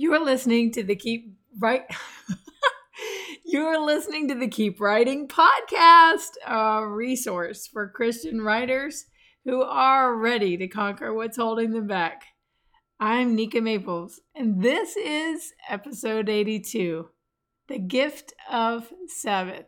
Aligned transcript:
You're 0.00 0.24
listening 0.24 0.70
to 0.74 0.84
the 0.84 0.94
Keep 0.94 1.34
Right. 1.58 1.82
You're 3.44 3.84
listening 3.84 4.28
to 4.28 4.36
the 4.36 4.46
Keep 4.46 4.80
Writing 4.80 5.26
podcast, 5.26 6.36
a 6.46 6.86
resource 6.86 7.66
for 7.66 7.88
Christian 7.88 8.40
writers 8.40 9.06
who 9.44 9.60
are 9.60 10.14
ready 10.14 10.56
to 10.56 10.68
conquer 10.68 11.12
what's 11.12 11.36
holding 11.36 11.72
them 11.72 11.88
back. 11.88 12.22
I'm 13.00 13.34
Nika 13.34 13.60
Maples, 13.60 14.20
and 14.36 14.62
this 14.62 14.96
is 14.96 15.52
episode 15.68 16.28
82 16.28 17.08
The 17.66 17.78
Gift 17.80 18.34
of 18.48 18.92
Sabbath. 19.08 19.66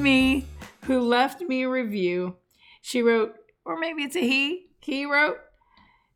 Me, 0.00 0.46
who 0.84 1.00
left 1.00 1.42
me 1.42 1.62
a 1.62 1.68
review. 1.68 2.36
She 2.80 3.02
wrote, 3.02 3.34
or 3.64 3.78
maybe 3.78 4.02
it's 4.02 4.16
a 4.16 4.20
he, 4.20 4.70
he 4.80 5.04
wrote, 5.04 5.36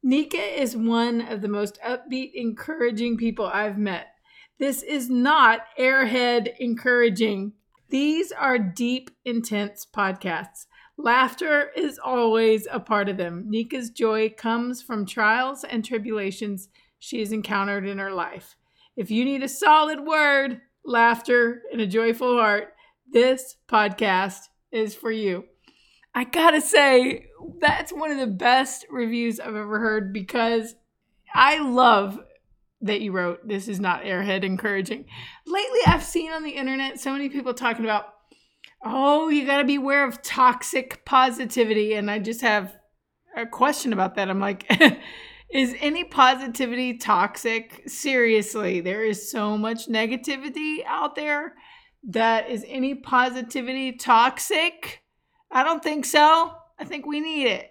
Nika 0.02 0.38
is 0.60 0.76
one 0.76 1.20
of 1.20 1.42
the 1.42 1.48
most 1.48 1.78
upbeat, 1.86 2.32
encouraging 2.34 3.16
people 3.16 3.46
I've 3.46 3.78
met. 3.78 4.08
This 4.58 4.82
is 4.82 5.10
not 5.10 5.66
airhead 5.78 6.54
encouraging. 6.58 7.52
These 7.90 8.32
are 8.32 8.58
deep, 8.58 9.10
intense 9.24 9.86
podcasts. 9.94 10.66
Laughter 10.96 11.70
is 11.76 11.98
always 11.98 12.66
a 12.70 12.80
part 12.80 13.08
of 13.08 13.16
them. 13.16 13.44
Nika's 13.48 13.90
joy 13.90 14.30
comes 14.30 14.80
from 14.80 15.04
trials 15.04 15.64
and 15.64 15.84
tribulations 15.84 16.68
she 16.98 17.18
has 17.20 17.32
encountered 17.32 17.86
in 17.86 17.98
her 17.98 18.12
life. 18.12 18.56
If 18.96 19.10
you 19.10 19.24
need 19.24 19.42
a 19.42 19.48
solid 19.48 20.00
word, 20.00 20.60
laughter, 20.84 21.62
and 21.72 21.80
a 21.80 21.86
joyful 21.86 22.38
heart, 22.38 22.73
this 23.14 23.56
podcast 23.68 24.48
is 24.72 24.94
for 24.94 25.10
you. 25.10 25.44
I 26.14 26.24
gotta 26.24 26.60
say, 26.60 27.28
that's 27.60 27.92
one 27.92 28.10
of 28.10 28.18
the 28.18 28.26
best 28.26 28.84
reviews 28.90 29.38
I've 29.38 29.54
ever 29.54 29.78
heard 29.78 30.12
because 30.12 30.74
I 31.32 31.60
love 31.60 32.18
that 32.80 33.00
you 33.00 33.12
wrote 33.12 33.46
this 33.46 33.68
is 33.68 33.78
not 33.78 34.02
airhead 34.02 34.42
encouraging. 34.42 35.06
Lately, 35.46 35.78
I've 35.86 36.02
seen 36.02 36.32
on 36.32 36.42
the 36.42 36.50
internet 36.50 37.00
so 37.00 37.12
many 37.12 37.28
people 37.28 37.54
talking 37.54 37.84
about, 37.84 38.06
oh, 38.84 39.28
you 39.28 39.46
gotta 39.46 39.64
be 39.64 39.76
aware 39.76 40.06
of 40.06 40.20
toxic 40.20 41.04
positivity. 41.04 41.94
And 41.94 42.10
I 42.10 42.18
just 42.18 42.40
have 42.40 42.74
a 43.36 43.46
question 43.46 43.92
about 43.92 44.16
that. 44.16 44.28
I'm 44.28 44.40
like, 44.40 44.66
is 45.52 45.76
any 45.80 46.02
positivity 46.02 46.98
toxic? 46.98 47.84
Seriously, 47.86 48.80
there 48.80 49.04
is 49.04 49.30
so 49.30 49.56
much 49.56 49.86
negativity 49.86 50.84
out 50.84 51.14
there. 51.14 51.54
That 52.08 52.50
is 52.50 52.64
any 52.68 52.94
positivity 52.94 53.92
toxic? 53.92 55.02
I 55.50 55.62
don't 55.62 55.82
think 55.82 56.04
so. 56.04 56.52
I 56.78 56.84
think 56.84 57.06
we 57.06 57.20
need 57.20 57.46
it. 57.46 57.70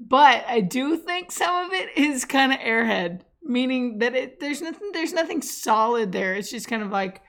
But 0.00 0.44
I 0.46 0.60
do 0.60 0.96
think 0.96 1.32
some 1.32 1.66
of 1.66 1.72
it 1.72 1.96
is 1.96 2.24
kind 2.24 2.52
of 2.52 2.58
airhead, 2.60 3.22
meaning 3.42 3.98
that 3.98 4.14
it 4.14 4.40
there's 4.40 4.62
nothing 4.62 4.90
there's 4.92 5.12
nothing 5.12 5.42
solid 5.42 6.12
there. 6.12 6.34
It's 6.34 6.50
just 6.50 6.68
kind 6.68 6.82
of 6.82 6.90
like 6.90 7.20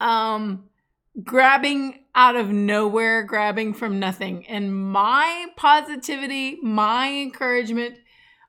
um 0.00 0.68
grabbing 1.22 2.00
out 2.14 2.36
of 2.36 2.50
nowhere, 2.50 3.22
grabbing 3.22 3.74
from 3.74 4.00
nothing. 4.00 4.46
And 4.46 4.74
my 4.74 5.46
positivity, 5.56 6.58
my 6.62 7.12
encouragement 7.12 7.98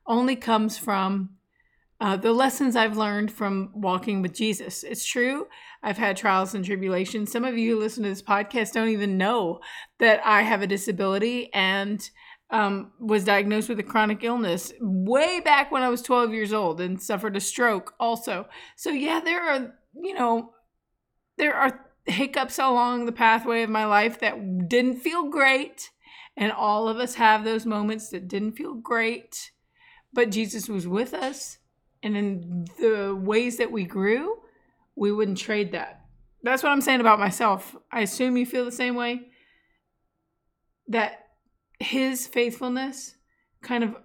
only 0.08 0.36
comes 0.36 0.78
from 0.78 1.32
uh, 2.00 2.18
the 2.18 2.34
lessons 2.34 2.76
I've 2.76 2.98
learned 2.98 3.32
from 3.32 3.72
walking 3.74 4.22
with 4.22 4.34
Jesus. 4.34 4.84
It's 4.84 5.06
true. 5.06 5.48
I've 5.86 6.00
had 6.00 6.18
trials 6.18 6.56
and 6.56 6.66
tribulations. 6.66 7.32
Some 7.32 7.46
of 7.46 7.60
you 7.60 7.76
who 7.76 7.80
listen 7.80 8.02
to 8.02 8.10
this 8.10 8.24
podcast 8.24 8.72
don't 8.72 8.90
even 8.90 9.20
know 9.20 9.60
that 10.00 10.20
I 10.26 10.42
have 10.42 10.64
a 10.64 10.68
disability 10.68 11.54
and 11.54 12.10
um, 12.50 12.92
was 13.00 13.24
diagnosed 13.24 13.70
with 13.70 13.78
a 13.78 13.84
chronic 13.84 14.24
illness 14.24 14.74
way 14.82 15.40
back 15.42 15.72
when 15.72 15.84
I 15.84 15.90
was 15.90 16.02
12 16.02 16.34
years 16.34 16.52
old 16.52 16.82
and 16.82 17.00
suffered 17.00 17.38
a 17.38 17.40
stroke 17.40 17.94
also. 18.00 18.48
So, 18.76 18.90
yeah, 18.90 19.20
there 19.20 19.48
are, 19.48 19.76
you 19.94 20.16
know, 20.16 20.54
there 21.38 21.54
are 21.54 21.86
hiccups 22.06 22.58
along 22.58 23.06
the 23.06 23.12
pathway 23.12 23.62
of 23.62 23.70
my 23.70 23.86
life 23.86 24.20
that 24.22 24.68
didn't 24.68 25.02
feel 25.02 25.30
great. 25.30 25.92
And 26.36 26.52
all 26.52 26.88
of 26.88 26.98
us 26.98 27.14
have 27.16 27.44
those 27.44 27.68
moments 27.68 28.10
that 28.10 28.28
didn't 28.28 28.54
feel 28.54 28.74
great. 28.74 29.52
But 30.12 30.32
Jesus 30.32 30.68
was 30.68 30.88
with 30.88 31.14
us 31.14 31.60
and 32.02 32.18
in 32.18 32.66
the 32.80 33.16
ways 33.16 33.58
that 33.58 33.72
we 33.72 33.84
grew, 33.84 34.38
we 34.96 35.12
wouldn't 35.12 35.38
trade 35.38 35.72
that. 35.74 36.02
That's 36.44 36.64
what 36.64 36.72
I'm 36.72 36.82
saying 36.82 37.02
about 37.02 37.20
myself. 37.20 37.76
I 37.92 38.02
assume 38.02 38.38
you 38.38 38.46
feel 38.46 38.66
the 38.66 38.72
same 38.72 38.96
way. 38.96 39.30
That 40.88 41.28
his 41.80 42.28
faithfulness 42.28 43.16
kind 43.62 43.84
of 43.84 43.96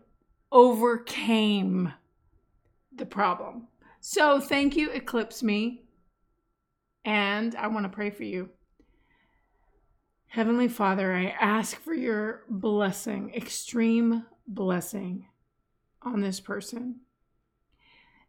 overcame 0.50 1.92
the 2.94 3.06
problem. 3.06 3.68
So 4.00 4.40
thank 4.40 4.76
you, 4.76 4.90
Eclipse 4.90 5.42
Me. 5.42 5.84
And 7.04 7.54
I 7.54 7.68
want 7.68 7.84
to 7.84 7.90
pray 7.90 8.10
for 8.10 8.24
you. 8.24 8.48
Heavenly 10.28 10.68
Father, 10.68 11.12
I 11.12 11.34
ask 11.40 11.78
for 11.78 11.92
your 11.92 12.44
blessing, 12.48 13.32
extreme 13.34 14.24
blessing 14.46 15.26
on 16.02 16.20
this 16.20 16.40
person 16.40 17.00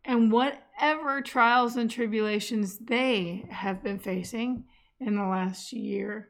and 0.03 0.31
whatever 0.31 1.21
trials 1.21 1.75
and 1.75 1.89
tribulations 1.89 2.77
they 2.79 3.45
have 3.49 3.83
been 3.83 3.99
facing 3.99 4.65
in 4.99 5.15
the 5.15 5.23
last 5.23 5.73
year, 5.73 6.29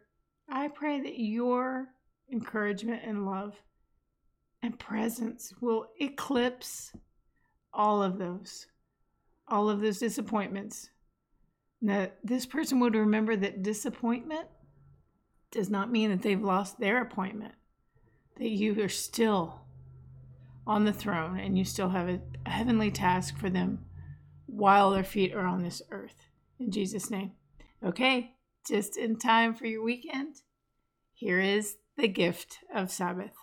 I 0.50 0.68
pray 0.68 1.00
that 1.02 1.20
your 1.20 1.90
encouragement 2.32 3.02
and 3.06 3.26
love 3.26 3.56
and 4.62 4.78
presence 4.78 5.54
will 5.62 5.88
eclipse 6.00 6.94
all 7.74 8.04
of 8.04 8.18
those, 8.18 8.68
all 9.48 9.70
of 9.70 9.82
those 9.82 10.00
disappointments. 10.00 10.90
That 11.82 12.18
this 12.24 12.46
person 12.46 12.80
would 12.82 12.94
remember 12.94 13.36
that 13.38 13.64
disappointment 13.64 14.48
does 15.50 15.70
not 15.70 15.92
mean 15.92 16.12
that 16.12 16.22
they've 16.22 16.42
lost 16.42 16.80
their 16.80 17.02
appointment, 17.02 17.56
that 18.38 18.50
you 18.50 18.80
are 18.84 18.90
still 18.90 19.61
on 20.66 20.86
the 20.86 20.94
throne 20.94 21.40
and 21.40 21.58
you 21.58 21.66
still 21.66 21.90
have 21.90 22.08
a 22.08 22.20
heavenly 22.50 22.92
task 22.92 23.38
for 23.38 23.50
them 23.50 23.86
while 24.46 24.92
their 24.92 25.04
feet 25.04 25.34
are 25.34 25.46
on 25.46 25.64
this 25.64 25.82
earth. 25.92 26.28
In 26.60 26.72
Jesus' 26.72 27.10
name. 27.10 27.32
Okay, 27.84 28.36
just 28.68 28.96
in 28.96 29.18
time 29.18 29.56
for 29.56 29.66
your 29.66 29.84
weekend, 29.84 30.36
here 31.14 31.40
is 31.40 31.78
the 31.98 32.08
gift 32.08 32.60
of 32.74 32.92
Sabbath. 32.92 33.34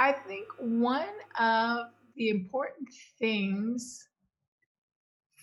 I 0.00 0.12
think 0.12 0.46
one 0.58 1.04
of 1.38 1.88
the 2.16 2.30
important 2.30 2.88
things 3.18 4.07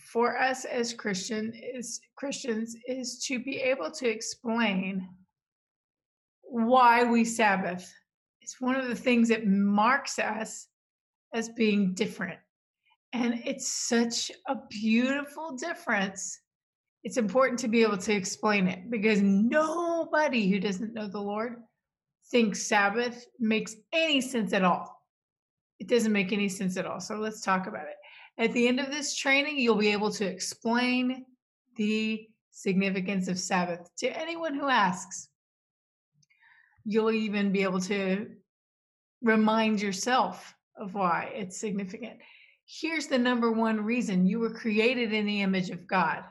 for 0.05 0.37
us 0.37 0.65
as 0.65 0.93
Christian 0.93 1.53
is 1.55 1.99
Christians 2.15 2.75
is 2.87 3.23
to 3.25 3.39
be 3.39 3.57
able 3.57 3.91
to 3.91 4.07
explain 4.07 5.07
why 6.43 7.03
we 7.03 7.25
Sabbath. 7.25 7.91
It's 8.41 8.61
one 8.61 8.75
of 8.75 8.87
the 8.87 8.95
things 8.95 9.29
that 9.29 9.47
marks 9.47 10.19
us 10.19 10.67
as 11.33 11.49
being 11.49 11.93
different. 11.93 12.39
And 13.13 13.41
it's 13.45 13.67
such 13.67 14.31
a 14.47 14.57
beautiful 14.69 15.55
difference. 15.55 16.39
It's 17.03 17.17
important 17.17 17.59
to 17.59 17.67
be 17.67 17.81
able 17.81 17.97
to 17.97 18.13
explain 18.13 18.67
it 18.67 18.91
because 18.91 19.21
nobody 19.21 20.49
who 20.49 20.59
doesn't 20.59 20.93
know 20.93 21.07
the 21.07 21.19
Lord 21.19 21.63
thinks 22.29 22.63
Sabbath 22.63 23.25
makes 23.39 23.75
any 23.93 24.21
sense 24.21 24.53
at 24.53 24.63
all. 24.63 25.01
It 25.79 25.87
doesn't 25.87 26.11
make 26.11 26.31
any 26.31 26.49
sense 26.49 26.77
at 26.77 26.85
all. 26.85 26.99
So 26.99 27.15
let's 27.15 27.41
talk 27.41 27.67
about 27.67 27.87
it. 27.87 27.95
At 28.37 28.51
the 28.53 28.67
end 28.67 28.79
of 28.79 28.91
this 28.91 29.15
training, 29.15 29.57
you'll 29.59 29.75
be 29.75 29.91
able 29.91 30.11
to 30.11 30.25
explain 30.25 31.25
the 31.75 32.27
significance 32.51 33.27
of 33.27 33.39
Sabbath 33.39 33.89
to 33.97 34.07
anyone 34.17 34.55
who 34.55 34.67
asks. 34.67 35.29
You'll 36.83 37.11
even 37.11 37.51
be 37.51 37.63
able 37.63 37.81
to 37.81 38.29
remind 39.21 39.81
yourself 39.81 40.55
of 40.77 40.93
why 40.93 41.31
it's 41.33 41.57
significant. 41.57 42.19
Here's 42.65 43.07
the 43.07 43.17
number 43.17 43.51
one 43.51 43.83
reason 43.83 44.25
you 44.25 44.39
were 44.39 44.53
created 44.53 45.13
in 45.13 45.25
the 45.25 45.41
image 45.41 45.69
of 45.69 45.87
God. 45.87 46.23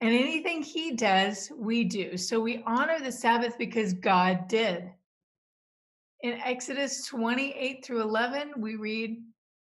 And 0.00 0.12
anything 0.12 0.62
He 0.62 0.92
does, 0.92 1.50
we 1.56 1.84
do. 1.84 2.16
So 2.16 2.40
we 2.40 2.62
honor 2.66 2.98
the 2.98 3.12
Sabbath 3.12 3.56
because 3.56 3.92
God 3.92 4.48
did. 4.48 4.90
In 6.22 6.40
Exodus 6.44 7.06
28 7.06 7.84
through 7.84 8.02
11, 8.02 8.54
we 8.58 8.76
read, 8.76 9.22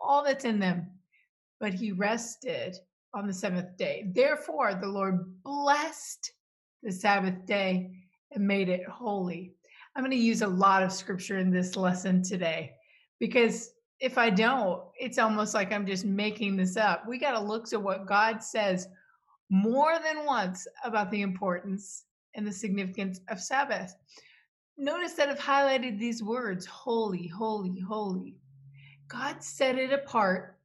all 0.00 0.24
that's 0.24 0.44
in 0.44 0.58
them. 0.58 0.86
But 1.60 1.74
he 1.74 1.92
rested 1.92 2.76
on 3.14 3.26
the 3.26 3.32
seventh 3.32 3.76
day. 3.76 4.10
Therefore 4.12 4.74
the 4.74 4.88
Lord 4.88 5.42
blessed 5.42 6.32
the 6.82 6.92
Sabbath 6.92 7.46
day 7.46 7.90
and 8.32 8.46
made 8.46 8.68
it 8.68 8.86
holy. 8.86 9.52
I'm 9.96 10.02
going 10.02 10.12
to 10.12 10.16
use 10.16 10.42
a 10.42 10.48
lot 10.48 10.82
of 10.82 10.92
scripture 10.92 11.38
in 11.38 11.50
this 11.50 11.74
lesson 11.74 12.22
today 12.22 12.72
because 13.18 13.72
if 14.00 14.16
I 14.16 14.30
don't, 14.30 14.82
it's 14.94 15.18
almost 15.18 15.54
like 15.54 15.72
I'm 15.72 15.86
just 15.86 16.04
making 16.04 16.56
this 16.56 16.76
up. 16.76 17.08
We 17.08 17.18
got 17.18 17.32
to 17.32 17.40
look 17.40 17.68
to 17.70 17.80
what 17.80 18.06
God 18.06 18.42
says 18.42 18.86
more 19.50 19.98
than 19.98 20.24
once 20.24 20.66
about 20.84 21.10
the 21.10 21.22
importance 21.22 22.04
and 22.34 22.46
the 22.46 22.52
significance 22.52 23.20
of 23.28 23.40
Sabbath. 23.40 23.96
Notice 24.76 25.14
that 25.14 25.28
I've 25.28 25.38
highlighted 25.38 25.98
these 25.98 26.22
words 26.22 26.64
holy, 26.64 27.26
holy, 27.26 27.80
holy. 27.80 28.36
God 29.08 29.42
set 29.42 29.78
it 29.78 29.92
apart 29.92 30.58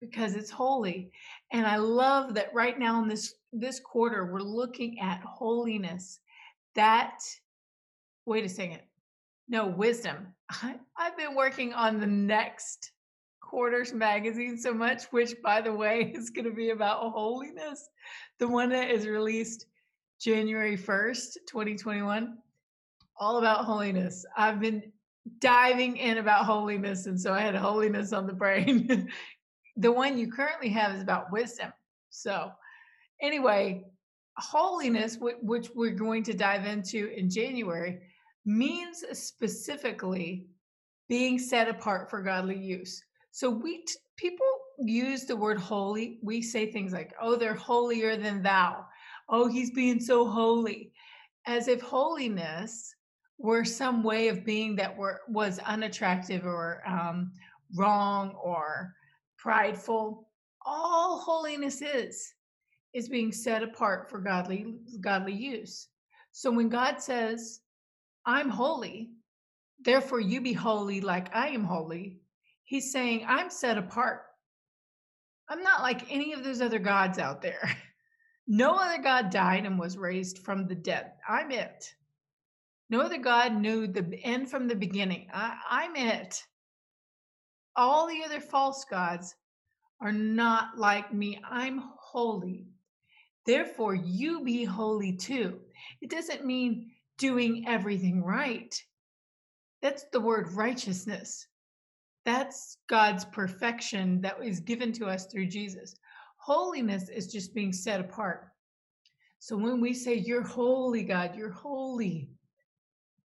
because 0.00 0.34
it's 0.34 0.50
holy. 0.50 1.10
And 1.52 1.66
I 1.66 1.76
love 1.76 2.34
that 2.34 2.52
right 2.54 2.78
now 2.78 3.02
in 3.02 3.08
this 3.08 3.34
this 3.52 3.80
quarter 3.80 4.26
we're 4.26 4.40
looking 4.40 4.98
at 5.00 5.20
holiness. 5.20 6.20
That 6.74 7.20
wait 8.26 8.44
a 8.44 8.48
second. 8.48 8.80
No, 9.48 9.66
wisdom. 9.66 10.28
I, 10.50 10.76
I've 10.96 11.16
been 11.16 11.34
working 11.34 11.72
on 11.72 12.00
the 12.00 12.06
next 12.06 12.92
quarters 13.40 13.92
magazine 13.92 14.58
so 14.58 14.74
much, 14.74 15.04
which 15.10 15.34
by 15.42 15.60
the 15.60 15.72
way 15.72 16.12
is 16.14 16.30
going 16.30 16.46
to 16.46 16.54
be 16.54 16.70
about 16.70 17.12
holiness. 17.12 17.88
The 18.38 18.48
one 18.48 18.70
that 18.70 18.90
is 18.90 19.06
released 19.06 19.66
January 20.20 20.76
1st, 20.76 21.34
2021, 21.46 22.38
all 23.18 23.38
about 23.38 23.64
holiness. 23.64 24.24
I've 24.36 24.58
been 24.58 24.82
diving 25.38 25.96
in 25.96 26.18
about 26.18 26.44
holiness, 26.44 27.06
and 27.06 27.20
so 27.20 27.32
I 27.32 27.40
had 27.40 27.54
holiness 27.54 28.12
on 28.12 28.26
the 28.26 28.32
brain. 28.32 29.08
the 29.76 29.92
one 29.92 30.18
you 30.18 30.30
currently 30.30 30.68
have 30.70 30.94
is 30.94 31.02
about 31.02 31.32
wisdom. 31.32 31.72
So, 32.10 32.50
anyway, 33.22 33.84
holiness, 34.36 35.18
which 35.20 35.70
we're 35.74 35.94
going 35.94 36.22
to 36.24 36.34
dive 36.34 36.66
into 36.66 37.12
in 37.16 37.30
January, 37.30 38.00
means 38.44 39.04
specifically 39.12 40.46
being 41.08 41.38
set 41.38 41.68
apart 41.68 42.10
for 42.10 42.22
godly 42.22 42.58
use. 42.58 43.02
So 43.30 43.50
we 43.50 43.84
people 44.16 44.46
use 44.78 45.24
the 45.24 45.36
word 45.36 45.58
holy. 45.58 46.18
We 46.22 46.42
say 46.42 46.70
things 46.70 46.92
like, 46.92 47.14
"Oh, 47.20 47.36
they're 47.36 47.54
holier 47.54 48.16
than 48.16 48.42
thou." 48.42 48.86
Oh, 49.28 49.48
he's 49.48 49.70
being 49.70 50.00
so 50.00 50.28
holy, 50.28 50.92
as 51.46 51.68
if 51.68 51.80
holiness 51.80 52.94
were 53.38 53.64
some 53.64 54.02
way 54.02 54.28
of 54.28 54.44
being 54.44 54.76
that 54.76 54.96
were 54.96 55.20
was 55.28 55.58
unattractive 55.60 56.46
or 56.46 56.82
um, 56.86 57.32
wrong 57.74 58.34
or 58.42 58.94
prideful. 59.36 60.28
All 60.64 61.18
holiness 61.18 61.82
is 61.82 62.34
is 62.92 63.08
being 63.08 63.32
set 63.32 63.62
apart 63.62 64.08
for 64.08 64.18
godly 64.18 64.76
godly 65.00 65.34
use. 65.34 65.88
So 66.32 66.50
when 66.50 66.68
God 66.68 67.02
says, 67.02 67.60
"I'm 68.26 68.48
holy, 68.48 69.10
therefore 69.80 70.20
you 70.20 70.40
be 70.40 70.52
holy 70.52 71.00
like 71.00 71.34
I 71.34 71.48
am 71.48 71.64
holy," 71.64 72.20
he's 72.64 72.92
saying, 72.92 73.24
"I'm 73.26 73.50
set 73.50 73.78
apart. 73.78 74.22
I'm 75.48 75.62
not 75.62 75.82
like 75.82 76.10
any 76.10 76.32
of 76.32 76.42
those 76.42 76.62
other 76.62 76.78
gods 76.78 77.18
out 77.18 77.42
there. 77.42 77.68
No 78.46 78.74
other 78.74 79.02
god 79.02 79.30
died 79.30 79.64
and 79.64 79.78
was 79.78 79.96
raised 79.96 80.40
from 80.40 80.66
the 80.66 80.74
dead. 80.74 81.12
I'm 81.26 81.50
it. 81.50 81.94
No 82.94 83.00
other 83.00 83.18
God 83.18 83.56
knew 83.56 83.88
the 83.88 84.20
end 84.22 84.48
from 84.48 84.68
the 84.68 84.76
beginning. 84.76 85.26
I, 85.34 85.58
I'm 85.68 85.96
it. 85.96 86.40
All 87.74 88.06
the 88.06 88.22
other 88.24 88.40
false 88.40 88.84
gods 88.84 89.34
are 90.00 90.12
not 90.12 90.78
like 90.78 91.12
me. 91.12 91.40
I'm 91.44 91.82
holy. 91.98 92.68
Therefore, 93.46 93.96
you 93.96 94.44
be 94.44 94.62
holy 94.62 95.12
too. 95.12 95.58
It 96.02 96.08
doesn't 96.08 96.46
mean 96.46 96.92
doing 97.18 97.64
everything 97.66 98.22
right. 98.22 98.80
That's 99.82 100.04
the 100.12 100.20
word 100.20 100.52
righteousness. 100.52 101.48
That's 102.24 102.76
God's 102.86 103.24
perfection 103.24 104.20
that 104.20 104.36
is 104.40 104.60
given 104.60 104.92
to 104.92 105.06
us 105.06 105.26
through 105.26 105.48
Jesus. 105.48 105.96
Holiness 106.36 107.08
is 107.08 107.26
just 107.26 107.56
being 107.56 107.72
set 107.72 107.98
apart. 107.98 108.50
So 109.40 109.56
when 109.56 109.80
we 109.80 109.94
say, 109.94 110.14
You're 110.14 110.46
holy, 110.46 111.02
God, 111.02 111.34
you're 111.34 111.50
holy, 111.50 112.30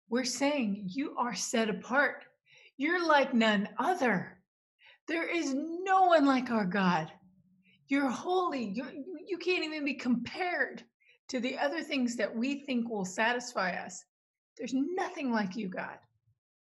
we're 0.09 0.23
saying 0.23 0.83
you 0.87 1.15
are 1.17 1.35
set 1.35 1.69
apart. 1.69 2.25
You're 2.77 3.05
like 3.05 3.33
none 3.33 3.67
other. 3.77 4.37
There 5.07 5.27
is 5.27 5.53
no 5.53 6.03
one 6.03 6.25
like 6.25 6.51
our 6.51 6.65
God. 6.65 7.11
You're 7.87 8.09
holy. 8.09 8.65
You're, 8.65 8.91
you 9.25 9.37
can't 9.37 9.63
even 9.63 9.85
be 9.85 9.93
compared 9.93 10.83
to 11.29 11.39
the 11.39 11.57
other 11.57 11.81
things 11.81 12.15
that 12.15 12.33
we 12.33 12.65
think 12.65 12.89
will 12.89 13.05
satisfy 13.05 13.71
us. 13.71 14.03
There's 14.57 14.73
nothing 14.73 15.31
like 15.31 15.55
you, 15.55 15.67
God. 15.67 15.97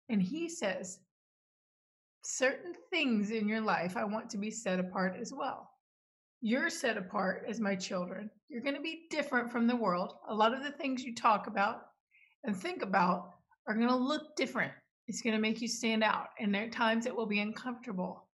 And 0.08 0.22
He 0.22 0.48
says, 0.48 0.98
certain 2.22 2.72
things 2.90 3.30
in 3.30 3.48
your 3.48 3.60
life 3.60 3.96
I 3.96 4.04
want 4.04 4.30
to 4.30 4.38
be 4.38 4.50
set 4.50 4.80
apart 4.80 5.16
as 5.20 5.32
well. 5.32 5.70
You're 6.40 6.70
set 6.70 6.96
apart 6.96 7.44
as 7.48 7.60
my 7.60 7.74
children. 7.74 8.30
You're 8.48 8.62
going 8.62 8.74
to 8.74 8.80
be 8.80 9.06
different 9.10 9.50
from 9.50 9.66
the 9.66 9.76
world. 9.76 10.14
A 10.28 10.34
lot 10.34 10.54
of 10.54 10.62
the 10.62 10.72
things 10.72 11.02
you 11.02 11.14
talk 11.14 11.46
about 11.46 11.82
and 12.44 12.56
think 12.56 12.82
about 12.82 13.30
are 13.66 13.74
going 13.74 13.88
to 13.88 13.96
look 13.96 14.36
different. 14.36 14.72
It's 15.06 15.22
going 15.22 15.34
to 15.34 15.40
make 15.40 15.60
you 15.60 15.68
stand 15.68 16.02
out. 16.02 16.28
And 16.38 16.54
there 16.54 16.64
are 16.64 16.70
times 16.70 17.06
it 17.06 17.16
will 17.16 17.26
be 17.26 17.40
uncomfortable. 17.40 18.28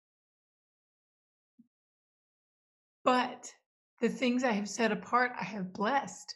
But 3.04 3.52
the 4.00 4.08
things 4.08 4.44
I 4.44 4.52
have 4.52 4.68
set 4.68 4.92
apart, 4.92 5.32
I 5.40 5.44
have 5.44 5.72
blessed. 5.72 6.34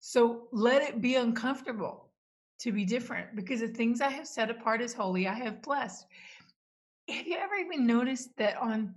So 0.00 0.48
let 0.52 0.82
it 0.82 1.00
be 1.00 1.16
uncomfortable 1.16 2.10
to 2.60 2.72
be 2.72 2.84
different 2.84 3.34
because 3.34 3.60
the 3.60 3.68
things 3.68 4.00
I 4.00 4.10
have 4.10 4.26
set 4.26 4.50
apart 4.50 4.80
as 4.80 4.92
holy, 4.92 5.26
I 5.26 5.34
have 5.34 5.62
blessed. 5.62 6.06
Have 7.08 7.26
you 7.26 7.36
ever 7.36 7.54
even 7.54 7.86
noticed 7.86 8.30
that 8.38 8.56
on 8.56 8.94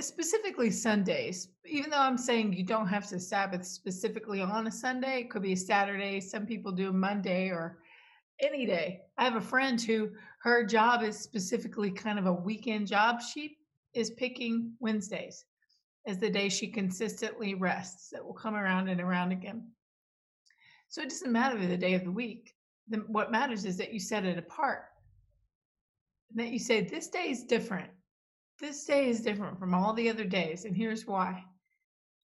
specifically 0.00 0.70
Sundays, 0.70 1.48
even 1.64 1.90
though 1.90 1.98
I'm 1.98 2.18
saying 2.18 2.52
you 2.52 2.64
don't 2.64 2.86
have 2.88 3.08
to 3.08 3.18
Sabbath 3.18 3.64
specifically 3.64 4.40
on 4.40 4.66
a 4.66 4.70
Sunday, 4.70 5.20
it 5.20 5.30
could 5.30 5.42
be 5.42 5.52
a 5.52 5.56
Saturday. 5.56 6.20
Some 6.20 6.46
people 6.46 6.72
do 6.72 6.92
Monday 6.92 7.48
or 7.48 7.78
any 8.40 8.66
day. 8.66 9.00
I 9.16 9.24
have 9.24 9.36
a 9.36 9.40
friend 9.40 9.80
who 9.80 10.10
her 10.42 10.64
job 10.64 11.02
is 11.02 11.18
specifically 11.18 11.90
kind 11.90 12.18
of 12.18 12.26
a 12.26 12.32
weekend 12.32 12.86
job. 12.88 13.20
She 13.22 13.56
is 13.94 14.10
picking 14.10 14.72
Wednesdays 14.80 15.44
as 16.06 16.18
the 16.18 16.28
day 16.30 16.48
she 16.48 16.68
consistently 16.68 17.54
rests. 17.54 18.10
That 18.10 18.24
will 18.24 18.34
come 18.34 18.54
around 18.54 18.88
and 18.88 19.00
around 19.00 19.32
again. 19.32 19.68
So 20.88 21.00
it 21.00 21.08
doesn't 21.08 21.32
matter 21.32 21.66
the 21.66 21.76
day 21.76 21.94
of 21.94 22.04
the 22.04 22.10
week. 22.10 22.54
The, 22.88 22.98
what 23.06 23.32
matters 23.32 23.64
is 23.64 23.78
that 23.78 23.94
you 23.94 24.00
set 24.00 24.26
it 24.26 24.36
apart. 24.36 24.84
that 26.34 26.50
you 26.50 26.58
say, 26.58 26.82
this 26.82 27.08
day 27.08 27.30
is 27.30 27.44
different. 27.44 27.90
This 28.60 28.84
day 28.84 29.08
is 29.08 29.20
different 29.20 29.58
from 29.58 29.74
all 29.74 29.92
the 29.92 30.08
other 30.08 30.24
days. 30.24 30.64
And 30.64 30.76
here's 30.76 31.06
why 31.06 31.44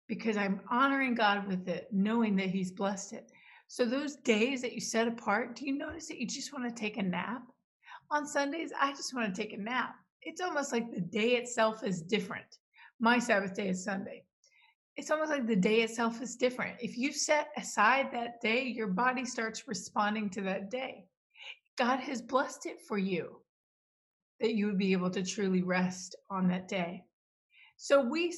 because 0.08 0.36
I'm 0.36 0.60
honoring 0.70 1.14
God 1.14 1.46
with 1.46 1.68
it, 1.68 1.88
knowing 1.90 2.36
that 2.36 2.50
He's 2.50 2.70
blessed 2.70 3.14
it. 3.14 3.30
So 3.68 3.86
those 3.86 4.16
days 4.16 4.60
that 4.60 4.74
you 4.74 4.80
set 4.80 5.08
apart, 5.08 5.56
do 5.56 5.64
you 5.64 5.78
notice 5.78 6.06
that 6.08 6.20
you 6.20 6.26
just 6.26 6.52
want 6.52 6.68
to 6.68 6.80
take 6.80 6.98
a 6.98 7.02
nap? 7.02 7.42
On 8.10 8.26
Sundays, 8.26 8.72
I 8.78 8.90
just 8.90 9.14
want 9.14 9.34
to 9.34 9.42
take 9.42 9.54
a 9.54 9.56
nap. 9.56 9.94
It's 10.20 10.42
almost 10.42 10.70
like 10.70 10.92
the 10.92 11.00
day 11.00 11.36
itself 11.36 11.82
is 11.82 12.02
different. 12.02 12.44
My 13.00 13.18
Sabbath 13.18 13.54
day 13.54 13.70
is 13.70 13.84
Sunday. 13.84 14.24
It's 14.96 15.10
almost 15.10 15.30
like 15.30 15.46
the 15.46 15.56
day 15.56 15.80
itself 15.80 16.20
is 16.20 16.36
different. 16.36 16.76
If 16.80 16.98
you 16.98 17.12
set 17.12 17.48
aside 17.56 18.10
that 18.12 18.40
day, 18.42 18.64
your 18.64 18.88
body 18.88 19.24
starts 19.24 19.66
responding 19.66 20.28
to 20.30 20.42
that 20.42 20.70
day. 20.70 21.06
God 21.78 22.00
has 22.00 22.20
blessed 22.20 22.66
it 22.66 22.82
for 22.86 22.98
you 22.98 23.41
that 24.42 24.54
you 24.54 24.66
would 24.66 24.78
be 24.78 24.92
able 24.92 25.10
to 25.10 25.24
truly 25.24 25.62
rest 25.62 26.14
on 26.30 26.46
that 26.48 26.68
day. 26.68 27.02
So 27.76 28.02
we 28.02 28.36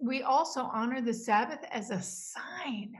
we 0.00 0.22
also 0.22 0.62
honor 0.62 1.00
the 1.00 1.14
Sabbath 1.14 1.64
as 1.70 1.90
a 1.90 2.00
sign 2.00 2.96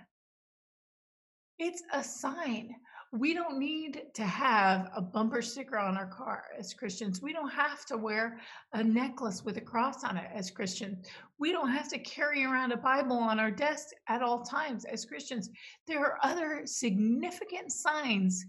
it's 1.60 1.82
a 1.92 2.02
sign. 2.02 2.74
We 3.12 3.34
don't 3.34 3.58
need 3.58 4.04
to 4.14 4.24
have 4.24 4.88
a 4.96 5.02
bumper 5.02 5.42
sticker 5.42 5.76
on 5.76 5.96
our 5.96 6.06
car 6.06 6.44
as 6.58 6.72
Christians. 6.72 7.20
We 7.20 7.34
don't 7.34 7.50
have 7.50 7.84
to 7.86 7.98
wear 7.98 8.38
a 8.72 8.82
necklace 8.82 9.44
with 9.44 9.58
a 9.58 9.60
cross 9.60 10.02
on 10.02 10.16
it 10.16 10.30
as 10.32 10.50
Christians. 10.50 11.06
We 11.38 11.52
don't 11.52 11.70
have 11.70 11.88
to 11.90 11.98
carry 11.98 12.44
around 12.44 12.72
a 12.72 12.78
Bible 12.78 13.18
on 13.18 13.38
our 13.38 13.50
desk 13.50 13.88
at 14.08 14.22
all 14.22 14.42
times 14.42 14.86
as 14.86 15.04
Christians. 15.04 15.50
There 15.86 16.00
are 16.00 16.18
other 16.22 16.62
significant 16.64 17.72
signs 17.72 18.46